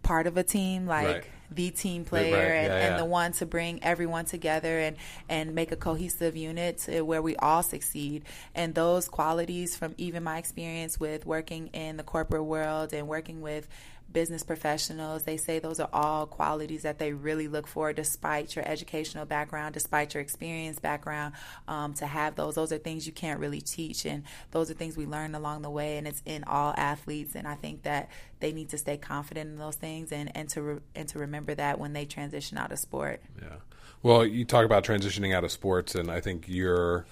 part 0.08 0.28
of 0.28 0.38
a 0.38 0.44
team, 0.44 0.88
like. 0.88 1.08
Right. 1.08 1.24
The 1.50 1.70
team 1.70 2.04
player 2.04 2.34
Right, 2.36 2.56
and, 2.56 2.68
yeah, 2.68 2.90
and 2.90 3.00
the 3.00 3.06
one 3.06 3.32
to 3.32 3.46
bring 3.46 3.82
everyone 3.82 4.26
together 4.26 4.80
and, 4.80 4.98
and 5.30 5.56
make 5.56 5.72
a 5.72 5.78
cohesive 5.78 6.36
unit 6.36 6.80
to 6.80 7.04
where 7.04 7.22
we 7.22 7.38
all 7.38 7.64
succeed. 7.64 8.26
And 8.54 8.76
those 8.76 9.08
qualities 9.08 9.78
from 9.78 9.96
even 9.98 10.24
my 10.26 10.40
experience 10.40 11.00
with 11.00 11.26
working 11.26 11.68
in 11.68 11.96
the 11.96 12.04
corporate 12.04 12.44
world 12.44 12.92
and 12.92 13.08
working 13.08 13.40
with 13.40 13.70
business 14.12 14.44
professionals, 14.44 15.24
they 15.24 15.38
say 15.38 15.60
those 15.60 15.80
are 15.80 15.90
all 15.94 16.26
qualities 16.26 16.84
that 16.84 17.00
they 17.00 17.14
really 17.14 17.48
look 17.48 17.68
for 17.68 17.94
despite 17.94 18.56
your 18.56 18.68
educational 18.68 19.26
background, 19.26 19.74
despite 19.74 20.14
your 20.14 20.22
experience 20.22 20.80
background, 20.80 21.34
um, 21.68 21.94
to 21.96 22.06
have 22.06 22.36
those. 22.36 22.56
Those 22.56 22.72
are 22.72 22.78
things 22.78 23.06
you 23.06 23.14
can't 23.14 23.40
really 23.40 23.62
teach. 23.62 24.06
And 24.06 24.24
those 24.52 24.72
are 24.72 24.74
things 24.74 24.98
we 24.98 25.06
learn 25.06 25.36
along 25.36 25.62
the 25.62 25.70
way. 25.70 25.98
And 25.98 26.08
it's 26.08 26.22
in 26.26 26.44
all 26.46 26.74
athletes. 26.78 27.36
And 27.36 27.48
I 27.48 27.56
think 27.56 27.84
that 27.84 28.10
they 28.40 28.52
need 28.52 28.70
to 28.70 28.78
stay 28.78 28.98
confident 28.98 29.50
in 29.50 29.58
those 29.58 29.76
things 29.76 30.12
and, 30.12 30.36
and 30.36 30.50
to 30.50 30.62
re- 30.62 30.80
and 30.96 31.08
to 31.10 31.20
remember 31.20 31.56
that 31.56 31.80
when 31.80 31.94
they 31.94 32.06
transition 32.06 32.58
out 32.58 32.72
of 32.72 32.80
sport. 32.80 33.22
Yeah. 33.42 33.58
Well, 34.04 34.26
you 34.26 34.46
talk 34.46 34.64
about 34.64 34.84
transitioning 34.84 35.36
out 35.36 35.44
of 35.44 35.52
sports, 35.52 35.96
and 35.96 36.12
I 36.12 36.22
think 36.22 36.48
your 36.48 37.06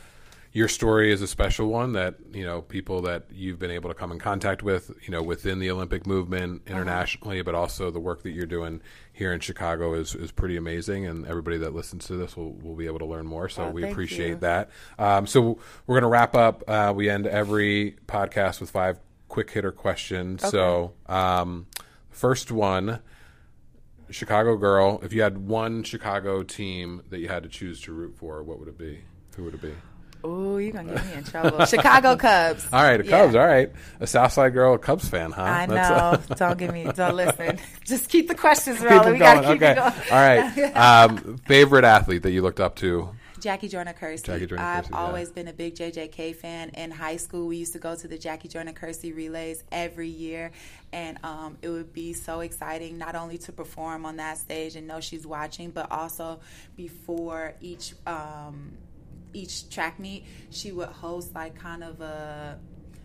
your 0.56 0.70
story 0.70 1.12
is 1.12 1.22
a 1.22 1.28
special 1.28 1.68
one 1.68 1.92
that 1.92 2.16
you 2.32 2.46
know 2.46 2.62
people 2.62 3.02
that 3.02 3.26
you've 3.30 3.60
been 3.60 3.70
able 3.72 3.90
to 3.90 3.94
come 3.94 4.10
in 4.10 4.20
contact 4.20 4.64
with, 4.64 4.90
you 5.04 5.12
know, 5.12 5.22
within 5.22 5.60
the 5.60 5.70
Olympic 5.70 6.08
movement 6.08 6.62
internationally, 6.66 7.42
but 7.42 7.54
also 7.54 7.92
the 7.92 8.00
work 8.00 8.24
that 8.24 8.32
you're 8.32 8.46
doing 8.46 8.82
here 9.12 9.34
in 9.34 9.42
Chicago 9.42 9.94
is 9.94 10.16
is 10.16 10.32
pretty 10.32 10.56
amazing, 10.56 11.06
and 11.06 11.28
everybody 11.28 11.58
that 11.58 11.76
listens 11.76 12.06
to 12.06 12.16
this 12.16 12.38
will 12.38 12.54
will 12.54 12.76
be 12.76 12.86
able 12.86 13.00
to 13.00 13.06
learn 13.06 13.26
more. 13.26 13.50
So 13.50 13.66
Oh, 13.66 13.70
we 13.70 13.84
appreciate 13.84 14.30
you. 14.30 14.36
that. 14.38 14.70
Um, 14.98 15.28
so 15.28 15.60
we're 15.88 15.96
going 15.96 16.04
to 16.04 16.08
wrap 16.08 16.36
up. 16.36 16.64
Uh, 16.70 16.94
we 16.96 17.10
end 17.10 17.28
every 17.28 17.98
podcast 18.08 18.62
with 18.62 18.72
five 18.72 18.98
quick 19.28 19.52
hitter 19.52 19.74
questions. 19.74 20.42
So 20.50 20.94
um, 21.08 21.68
first 22.10 22.50
one. 22.50 23.02
Chicago 24.12 24.56
girl, 24.56 25.02
if 25.04 25.12
you 25.14 25.24
had 25.24 25.36
one 25.40 25.82
Chicago 25.84 26.44
team 26.44 27.02
that 27.10 27.20
you 27.20 27.28
had 27.28 27.42
to 27.44 27.50
choose 27.50 27.82
to 27.82 27.92
root 27.92 28.16
for, 28.16 28.44
what 28.44 28.60
would 28.60 28.68
it 28.68 28.78
be? 28.78 29.02
Who 29.36 29.44
would 29.46 29.56
it 29.56 29.62
be? 29.64 29.74
Oh, 30.26 30.58
you're 30.58 30.72
gonna 30.72 30.94
get 30.96 31.06
me 31.06 31.14
in 31.14 31.24
trouble. 31.24 31.66
Chicago 31.68 32.16
Cubs. 32.16 32.68
All 32.74 32.82
right, 32.82 32.98
the 32.98 33.06
Yeah. 33.06 33.24
Cubs. 33.24 33.36
All 33.36 33.46
right, 33.46 33.72
a 34.00 34.08
Southside 34.08 34.54
girl, 34.54 34.74
a 34.74 34.80
Cubs 34.80 35.08
fan, 35.08 35.32
huh? 35.32 35.42
I 35.44 35.66
know. 35.68 35.76
Uh, 35.76 36.18
don't 36.36 36.58
give 36.58 36.74
me. 36.74 36.86
Don't 36.96 37.16
listen. 37.16 37.60
Just 37.84 38.10
keep 38.10 38.28
the 38.28 38.36
questions 38.36 38.82
rolling. 38.82 39.14
We 39.14 39.20
gotta 39.20 39.42
keep 39.42 39.62
okay. 39.62 39.72
it 39.74 39.76
going. 39.76 39.94
All 40.12 40.72
right. 40.72 40.76
Um, 40.76 41.38
favorite 41.46 41.84
athlete 41.86 42.24
that 42.24 42.32
you 42.32 42.42
looked 42.42 42.60
up 42.60 42.76
to? 42.78 43.10
Jackie 43.46 43.68
Joyner-Kersee. 43.68 44.24
Jackie 44.24 44.48
Joyner 44.48 44.62
I've 44.64 44.86
Kersee, 44.86 44.92
yeah. 44.92 44.98
always 44.98 45.30
been 45.30 45.48
a 45.48 45.54
big 45.54 45.76
JJK 45.76 46.36
fan. 46.36 46.70
In 46.70 46.90
high 46.90 47.18
school, 47.18 47.46
we 47.46 47.58
used 47.58 47.74
to 47.74 47.80
go 47.80 47.96
to 47.96 48.08
the 48.08 48.18
Jackie 48.18 48.48
Joyner-Kersee 48.48 49.16
relays 49.16 49.64
every 49.72 50.08
year, 50.10 50.52
and 50.92 51.20
um, 51.24 51.56
it 51.62 51.70
would 51.70 51.94
be 51.94 52.14
so 52.14 52.40
exciting 52.40 52.98
not 52.98 53.14
only 53.14 53.38
to 53.40 53.52
perform 53.52 54.04
on 54.04 54.16
that 54.18 54.40
stage 54.40 54.76
and 54.76 54.88
know 54.88 55.00
she's 55.00 55.28
watching, 55.28 55.70
but 55.70 55.92
also 55.92 56.40
before 56.76 57.54
each 57.62 57.94
um, 58.08 58.72
each 59.36 59.70
track 59.70 60.00
meet, 60.00 60.26
she 60.50 60.72
would 60.72 60.90
host 60.90 61.36
like 61.36 61.56
kind 61.56 61.84
of 61.84 62.02
a 62.02 62.58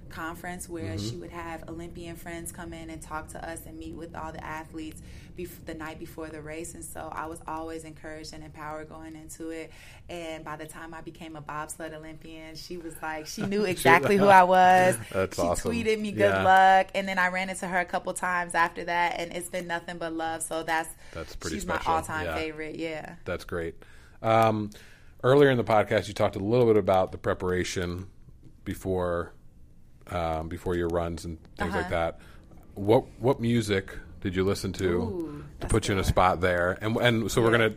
conference 0.08 0.68
where 0.68 0.96
Mm-hmm. 0.96 1.08
she 1.08 1.14
would 1.16 1.30
have 1.30 1.68
Olympian 1.68 2.16
friends 2.16 2.50
come 2.50 2.72
in 2.72 2.90
and 2.90 3.00
talk 3.00 3.28
to 3.28 3.48
us 3.48 3.64
and 3.66 3.78
meet 3.78 3.94
with 3.94 4.16
all 4.16 4.32
the 4.32 4.42
athletes 4.44 5.00
bef- 5.38 5.64
the 5.66 5.74
night 5.74 6.00
before 6.00 6.26
the 6.28 6.40
race. 6.42 6.74
And 6.74 6.84
so 6.84 7.08
I 7.14 7.26
was 7.26 7.40
always 7.46 7.84
encouraged 7.84 8.32
and 8.34 8.42
empowered 8.42 8.88
going 8.88 9.14
into 9.14 9.50
it. 9.50 9.70
And 10.08 10.44
by 10.44 10.56
the 10.56 10.66
time 10.66 10.94
I 10.94 11.00
became 11.00 11.36
a 11.36 11.40
bobsled 11.40 11.94
Olympian, 11.94 12.56
she 12.56 12.76
was 12.76 12.92
like, 13.00 13.28
she 13.28 13.42
knew 13.42 13.62
exactly 13.74 14.16
who 14.16 14.26
I 14.26 14.42
was. 14.42 14.96
That's 15.12 15.36
she 15.36 15.42
awesome. 15.42 15.70
tweeted 15.70 16.00
me 16.00 16.10
good 16.10 16.20
Yeah. 16.34 16.42
luck. 16.42 16.88
And 16.96 17.06
then 17.06 17.20
I 17.20 17.28
ran 17.28 17.48
into 17.48 17.68
her 17.68 17.78
a 17.78 17.84
couple 17.84 18.12
times 18.12 18.56
after 18.56 18.82
that, 18.86 19.14
and 19.20 19.32
it's 19.32 19.48
been 19.48 19.68
nothing 19.68 19.98
but 19.98 20.12
love. 20.12 20.42
So 20.42 20.64
that's, 20.64 20.88
That's 21.12 21.36
pretty 21.36 21.58
she's 21.58 21.62
special. 21.62 21.88
my 21.88 21.96
all 21.98 22.02
time 22.02 22.24
Yeah. 22.26 22.34
favorite. 22.34 22.74
Yeah. 22.80 23.14
That's 23.24 23.44
great. 23.44 23.76
Um, 24.22 24.70
earlier 25.22 25.50
in 25.50 25.56
the 25.56 25.64
podcast, 25.64 26.08
you 26.08 26.14
talked 26.14 26.36
a 26.36 26.40
little 26.40 26.66
bit 26.66 26.76
about 26.76 27.12
the 27.12 27.18
preparation 27.18 28.06
before 28.64 29.32
um, 30.10 30.48
before 30.48 30.74
your 30.74 30.88
runs 30.88 31.24
and 31.24 31.38
things 31.56 31.72
like 31.72 31.82
Uh-huh. 31.86 31.90
that. 31.90 32.18
What 32.74 33.04
what 33.20 33.40
music 33.40 33.96
did 34.20 34.34
you 34.36 34.44
listen 34.44 34.72
to 34.74 34.88
Ooh, 34.88 35.44
to 35.60 35.66
put 35.68 35.88
you 35.88 35.94
in 35.94 36.00
a 36.00 36.04
spot 36.04 36.40
there? 36.40 36.78
And 36.80 36.96
and 36.96 37.30
so 37.30 37.42
we're 37.42 37.50
gonna. 37.52 37.74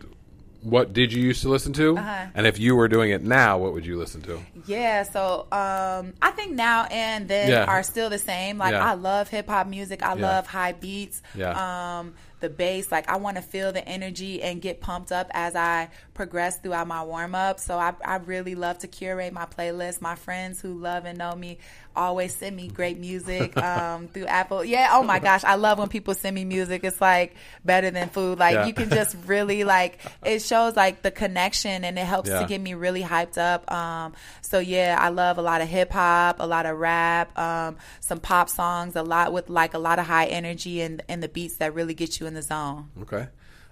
What 0.62 0.94
did 0.94 1.12
you 1.12 1.22
used 1.22 1.41
to 1.41 1.50
listen 1.50 1.74
to? 1.74 1.98
Uh-huh. 1.98 2.26
And 2.36 2.48
if 2.48 2.58
you 2.58 2.74
were 2.78 2.88
doing 2.88 3.12
it 3.12 3.22
now, 3.22 3.58
what 3.58 3.74
would 3.74 3.86
you 3.86 3.98
listen 3.98 4.22
to? 4.22 4.39
Yeah, 4.66 5.04
so 5.04 5.41
um, 5.52 6.14
I 6.22 6.32
think 6.32 6.54
now 6.54 6.86
and 6.86 7.28
then 7.28 7.50
Yeah. 7.50 7.66
are 7.66 7.84
still 7.84 8.10
the 8.10 8.18
same. 8.18 8.60
Like 8.60 8.72
Yeah. 8.72 8.91
I 8.91 8.94
love 8.94 9.28
hip 9.28 9.50
hop 9.50 9.68
music. 9.68 10.02
I 10.04 10.14
Yeah. 10.16 10.22
love 10.26 10.48
high 10.48 10.72
beats. 10.72 11.22
Yeah. 11.36 11.98
Um, 12.00 12.14
the 12.39 12.48
bass. 12.48 12.94
Like 12.94 13.10
I 13.10 13.18
want 13.18 13.36
to 13.36 13.44
feel 13.44 13.74
the 13.74 13.86
energy 13.86 14.41
and 14.41 14.62
get 14.62 14.80
pumped 14.80 15.12
up 15.12 15.30
as 15.34 15.54
I 15.54 15.89
progress 16.14 16.57
throughout 16.59 16.88
my 16.88 17.03
warm 17.03 17.36
up. 17.36 17.59
So 17.59 17.78
I, 17.78 17.93
I 18.05 18.18
really 18.18 18.55
love 18.55 18.80
to 18.80 18.88
curate 18.88 19.34
my 19.34 19.45
playlist. 19.45 20.01
My 20.01 20.16
friends 20.16 20.61
who 20.61 20.74
love 20.76 21.05
and 21.05 21.18
know 21.18 21.34
me 21.36 21.57
always 21.95 22.36
send 22.36 22.55
me 22.55 22.68
great 22.68 22.97
music 22.99 23.55
um, 23.61 24.07
through 24.07 24.26
Apple. 24.26 24.64
Yeah. 24.66 24.89
Oh 24.93 25.03
my 25.03 25.20
gosh, 25.20 25.43
I 25.43 25.55
love 25.55 25.80
when 25.80 25.89
people 25.89 26.14
send 26.14 26.36
me 26.36 26.45
music. 26.45 26.84
It's 26.84 26.99
like 27.01 27.36
better 27.66 27.91
than 27.91 28.09
food. 28.09 28.39
Like 28.39 28.53
Yeah. 28.53 28.66
you 28.66 28.74
can 28.74 28.89
just 28.89 29.16
really 29.26 29.64
like 29.64 29.99
it 30.26 30.41
shows 30.41 30.76
like 30.76 31.01
the 31.01 31.11
connection 31.11 31.84
and 31.84 31.97
it 31.97 32.05
helps 32.05 32.30
Yeah. 32.30 32.39
to 32.41 32.45
get 32.47 32.61
me 32.61 32.74
really 32.74 33.01
hyped 33.03 33.38
up. 33.38 33.72
Um, 33.72 34.14
so 34.41 34.59
yeah, 34.59 34.97
I 34.99 35.09
love 35.09 35.38
a 35.38 35.41
lot 35.41 35.61
of 35.61 35.68
hip 35.68 35.91
hop, 35.91 36.38
a 36.39 36.47
lot 36.47 36.66
of 36.66 36.78
rap, 36.80 37.38
um, 37.38 37.78
some 38.01 38.20
pop 38.20 38.49
songs, 38.49 38.95
a 38.95 39.03
lot 39.03 39.34
with 39.34 39.49
like 39.49 39.74
a 39.74 39.80
lot 39.80 39.99
of 39.99 40.05
high 40.05 40.26
energy 40.26 40.82
and 40.82 41.01
and 41.09 41.22
the 41.24 41.28
beats 41.30 41.57
that 41.57 41.74
really 41.74 41.93
get 41.93 42.20
you 42.20 42.28
in 42.28 42.34
the 42.34 42.41
zone. 42.41 42.89
Okay. 43.01 43.28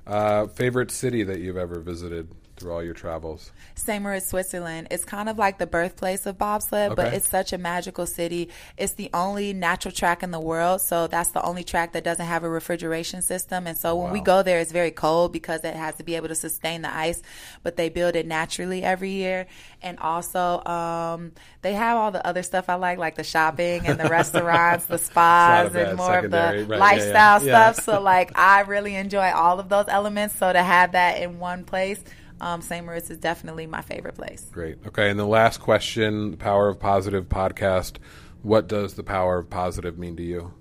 Uh, 0.06 0.48
favorite 0.48 0.92
city 0.92 1.24
that 1.24 1.40
you've 1.40 1.58
ever 1.58 1.80
visited 1.80 2.28
through 2.62 2.72
all 2.74 2.84
your 2.84 2.94
travels? 2.94 3.52
St. 3.76 4.02
Moritz, 4.02 4.28
Switzerland. 4.28 4.88
It's 4.92 5.04
kind 5.06 5.28
of 5.30 5.38
like 5.38 5.58
the 5.58 5.68
birthplace 5.68 6.26
of 6.26 6.38
bobsled, 6.38 6.96
but 6.96 7.14
it's 7.14 7.28
such 7.28 7.52
a 7.54 7.58
magical 7.58 8.06
city. 8.06 8.50
It's 8.78 8.94
the 8.94 9.10
only 9.14 9.54
natural 9.54 9.92
track 9.92 10.24
in 10.24 10.32
the 10.32 10.40
world, 10.40 10.82
so 10.82 11.08
that's 11.08 11.32
the 11.32 11.42
only 11.44 11.64
track 11.64 11.94
that 11.94 12.04
doesn't 12.04 12.26
have 12.26 12.44
a 12.44 12.50
refrigeration 12.50 13.22
system. 13.22 13.68
And 13.68 13.78
so 13.78 13.96
when 13.96 14.12
we 14.12 14.22
go 14.22 14.44
there, 14.44 14.60
it's 14.60 14.72
very 14.72 14.92
cold 14.92 15.34
because 15.34 15.64
it 15.64 15.76
has 15.76 15.96
to 15.96 16.04
be 16.04 16.16
able 16.16 16.28
to 16.30 16.36
sustain 16.36 16.82
the 16.84 16.96
ice. 16.96 17.22
But 17.64 17.76
they 17.76 17.90
build 17.90 18.16
it 18.16 18.26
naturally 18.28 18.84
every 18.84 19.12
year, 19.12 19.48
and 19.82 19.98
also 20.00 20.64
um, 20.66 21.32
they 21.62 21.74
have 21.74 21.98
all 21.98 22.12
the 22.12 22.26
other 22.26 22.44
stuff 22.44 22.70
I 22.70 22.76
like, 22.76 22.98
like 22.98 23.16
the 23.16 23.24
shopping 23.24 23.88
and 23.88 24.00
the 24.00 24.10
restaurants, 24.10 24.86
the 24.86 24.98
spas, 24.98 25.68
It's 25.68 25.74
not 25.76 25.82
a 25.82 25.84
bad 25.84 25.88
and 25.90 25.98
more 25.98 26.18
of 26.18 26.32
the 26.32 26.38
right, 26.38 26.56
yeah, 26.58 26.66
yeah. 26.68 26.78
lifestyle 26.78 27.46
Yeah. 27.46 27.72
stuff. 27.72 27.86
So 27.86 28.02
like 28.14 28.38
I 28.38 28.62
really 28.62 28.96
enjoy 28.96 29.32
all 29.32 29.60
of 29.60 29.70
those 29.70 29.86
elements. 29.88 30.36
So 30.36 30.52
to 30.52 30.62
have 30.62 30.92
that 30.94 31.22
in 31.22 31.40
one 31.40 31.64
place. 31.64 32.04
Um, 32.42 32.62
St. 32.62 32.86
Moritz 32.86 33.10
is 33.10 33.20
definitely 33.20 33.68
my 33.68 33.82
favorite 33.82 34.16
place. 34.16 34.46
Great. 34.52 34.80
Okay. 34.86 35.10
And 35.10 35.18
the 35.18 35.26
last 35.26 35.60
question: 35.60 36.32
the 36.32 36.38
Power 36.38 36.68
of 36.68 36.80
Positive 36.80 37.30
podcast. 37.30 37.98
What 38.44 38.68
does 38.68 38.96
the 38.96 39.04
power 39.04 39.38
of 39.38 39.52
positive 39.52 40.00
mean 40.00 40.16
to 40.16 40.24
you? 40.24 40.52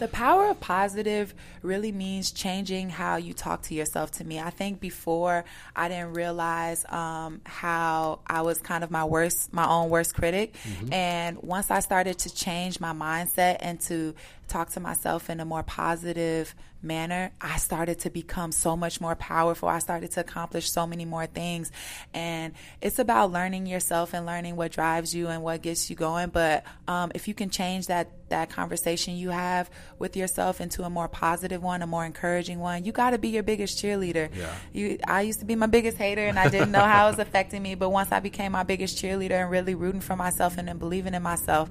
The 0.00 0.08
power 0.08 0.48
of 0.48 0.60
positive 0.60 1.34
really 1.62 1.92
means 1.92 2.32
changing 2.32 2.88
how 2.88 3.16
you 3.16 3.34
talk 3.34 3.62
to 3.64 3.74
yourself 3.74 4.10
to 4.12 4.24
me. 4.24 4.40
I 4.40 4.48
think 4.48 4.80
before 4.80 5.44
I 5.76 5.88
didn't 5.88 6.14
realize 6.14 6.86
um, 6.88 7.42
how 7.44 8.20
I 8.26 8.40
was 8.40 8.62
kind 8.62 8.82
of 8.82 8.90
my 8.90 9.04
worst, 9.04 9.52
my 9.52 9.66
own 9.66 9.90
worst 9.90 10.14
critic. 10.14 10.54
And 10.90 11.38
once 11.42 11.70
I 11.70 11.80
started 11.80 12.18
to 12.20 12.34
change 12.34 12.80
my 12.80 12.92
mindset 12.92 13.58
and 13.60 13.78
to 13.82 14.14
talk 14.48 14.70
to 14.70 14.80
myself 14.80 15.28
in 15.28 15.38
a 15.38 15.44
more 15.44 15.62
positive 15.62 16.54
manner, 16.82 17.32
I 17.40 17.58
started 17.58 18.00
to 18.00 18.10
become 18.10 18.52
so 18.52 18.76
much 18.76 19.00
more 19.00 19.14
powerful. 19.14 19.68
I 19.68 19.78
started 19.80 20.10
to 20.12 20.20
accomplish 20.20 20.70
so 20.70 20.86
many 20.86 21.04
more 21.04 21.26
things. 21.26 21.70
And 22.14 22.54
it's 22.80 22.98
about 22.98 23.32
learning 23.32 23.66
yourself 23.66 24.14
and 24.14 24.24
learning 24.24 24.56
what 24.56 24.72
drives 24.72 25.14
you 25.14 25.28
and 25.28 25.42
what 25.42 25.62
gets 25.62 25.90
you 25.90 25.96
going. 25.96 26.30
But 26.30 26.64
um, 26.88 27.12
if 27.14 27.28
you 27.28 27.34
can 27.34 27.50
change 27.50 27.88
that, 27.88 28.10
that 28.28 28.48
conversation 28.48 29.14
you 29.16 29.30
have 29.30 29.70
with 29.98 30.16
yourself 30.16 30.60
into 30.60 30.84
a 30.84 30.90
more 30.90 31.08
positive 31.08 31.62
one, 31.62 31.82
a 31.82 31.86
more 31.86 32.04
encouraging 32.04 32.60
one, 32.60 32.84
you 32.84 32.92
got 32.92 33.10
to 33.10 33.18
be 33.18 33.28
your 33.28 33.42
biggest 33.42 33.82
cheerleader. 33.82 34.30
Yeah. 34.34 34.54
You, 34.72 34.98
I 35.06 35.22
used 35.22 35.40
to 35.40 35.44
be 35.44 35.56
my 35.56 35.66
biggest 35.66 35.98
hater 35.98 36.26
and 36.26 36.38
I 36.38 36.48
didn't 36.48 36.70
know 36.70 36.84
how 36.84 37.08
it 37.08 37.10
was 37.10 37.18
affecting 37.26 37.62
me. 37.62 37.74
But 37.74 37.90
once 37.90 38.12
I 38.12 38.20
became 38.20 38.52
my 38.52 38.62
biggest 38.62 38.96
cheerleader 38.96 39.32
and 39.32 39.50
really 39.50 39.74
rooting 39.74 40.00
for 40.00 40.16
myself 40.16 40.56
and 40.58 40.68
then 40.68 40.78
believing 40.78 41.14
in 41.14 41.22
myself, 41.22 41.68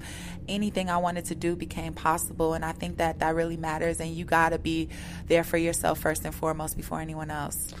anything 0.48 0.90
I 0.90 0.98
wanted 0.98 1.24
to 1.26 1.34
do 1.34 1.56
became 1.56 1.94
possible. 1.94 2.54
And 2.54 2.64
I 2.64 2.72
think 2.72 2.98
that 2.98 3.18
that 3.20 3.34
really 3.34 3.56
matters. 3.56 4.00
And 4.00 4.10
you 4.10 4.24
got 4.24 4.50
to 4.50 4.58
be 4.58 4.88
there 5.28 5.44
for 5.44 5.56
yourself 5.56 5.98
first 5.98 6.24
and 6.24 6.34
foremost 6.34 6.76
before 6.76 7.00
anyone 7.00 7.30
else. 7.30 7.74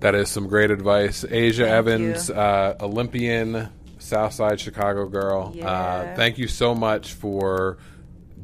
That 0.00 0.14
is 0.14 0.28
some 0.28 0.46
great 0.46 0.70
advice. 0.70 1.24
Aja 1.24 1.30
Thank 1.30 1.60
Evans, 1.60 2.30
uh, 2.30 2.76
Olympian, 2.80 3.68
Southside 3.98 4.60
Chicago 4.60 5.06
girl. 5.06 5.54
Uh, 5.62 6.14
thank 6.14 6.38
you 6.38 6.48
so 6.48 6.74
much 6.74 7.14
for 7.14 7.78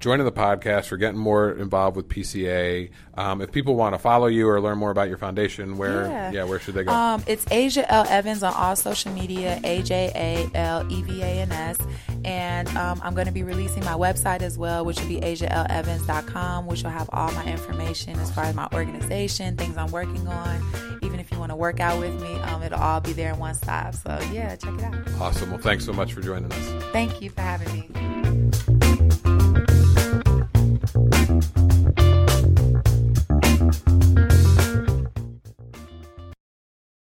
joining 0.02 0.26
the 0.26 0.32
podcast, 0.32 0.86
for 0.86 0.96
getting 0.96 1.18
more 1.18 1.52
involved 1.52 1.96
with 1.96 2.08
PCA. 2.08 2.90
Um, 3.14 3.40
if 3.40 3.52
people 3.52 3.76
want 3.76 3.94
to 3.94 3.98
follow 3.98 4.26
you 4.26 4.48
or 4.48 4.60
learn 4.60 4.76
more 4.76 4.90
about 4.90 5.08
your 5.08 5.16
foundation, 5.16 5.78
where 5.78 6.06
yeah, 6.06 6.32
yeah 6.32 6.44
where 6.44 6.58
should 6.58 6.74
they 6.74 6.84
go? 6.84 6.92
Um, 6.92 7.22
it's 7.26 7.46
Aja 7.46 7.90
L 7.90 8.06
Evans 8.08 8.42
on 8.42 8.52
all 8.52 8.76
social 8.76 9.12
media, 9.12 9.60
A 9.64 9.82
J 9.82 10.10
A 10.14 10.58
L 10.58 10.92
E 10.92 11.02
V 11.02 11.22
A 11.22 11.26
N 11.26 11.52
S. 11.52 11.78
And 12.24 12.68
um, 12.76 13.00
I'm 13.02 13.14
going 13.14 13.26
to 13.26 13.32
be 13.32 13.42
releasing 13.42 13.84
my 13.84 13.94
website 13.94 14.42
as 14.42 14.58
well, 14.58 14.84
which 14.84 15.00
will 15.00 15.08
be 15.08 15.20
ajalevans.com, 15.20 16.66
which 16.66 16.82
will 16.82 16.90
have 16.90 17.08
all 17.12 17.32
my 17.32 17.44
information 17.44 18.18
as 18.18 18.30
far 18.30 18.44
as 18.44 18.54
my 18.54 18.68
organization, 18.72 19.56
things 19.56 19.76
I'm 19.76 19.90
working 19.90 20.26
on. 20.28 20.62
Even 21.02 21.18
if 21.20 21.30
you 21.32 21.38
want 21.38 21.50
to 21.50 21.56
work 21.56 21.80
out 21.80 21.98
with 21.98 22.20
me, 22.20 22.34
um, 22.40 22.62
it'll 22.62 22.80
all 22.80 23.00
be 23.00 23.12
there 23.12 23.32
in 23.32 23.38
one 23.38 23.54
stop. 23.54 23.94
So, 23.94 24.18
yeah, 24.32 24.54
check 24.56 24.74
it 24.74 24.84
out. 24.84 24.94
Awesome. 25.20 25.50
Well, 25.50 25.60
thanks 25.60 25.84
so 25.84 25.92
much 25.92 26.12
for 26.12 26.20
joining 26.20 26.52
us. 26.52 26.84
Thank 26.92 27.20
you 27.20 27.30
for 27.30 27.40
having 27.40 27.72
me. 27.72 28.71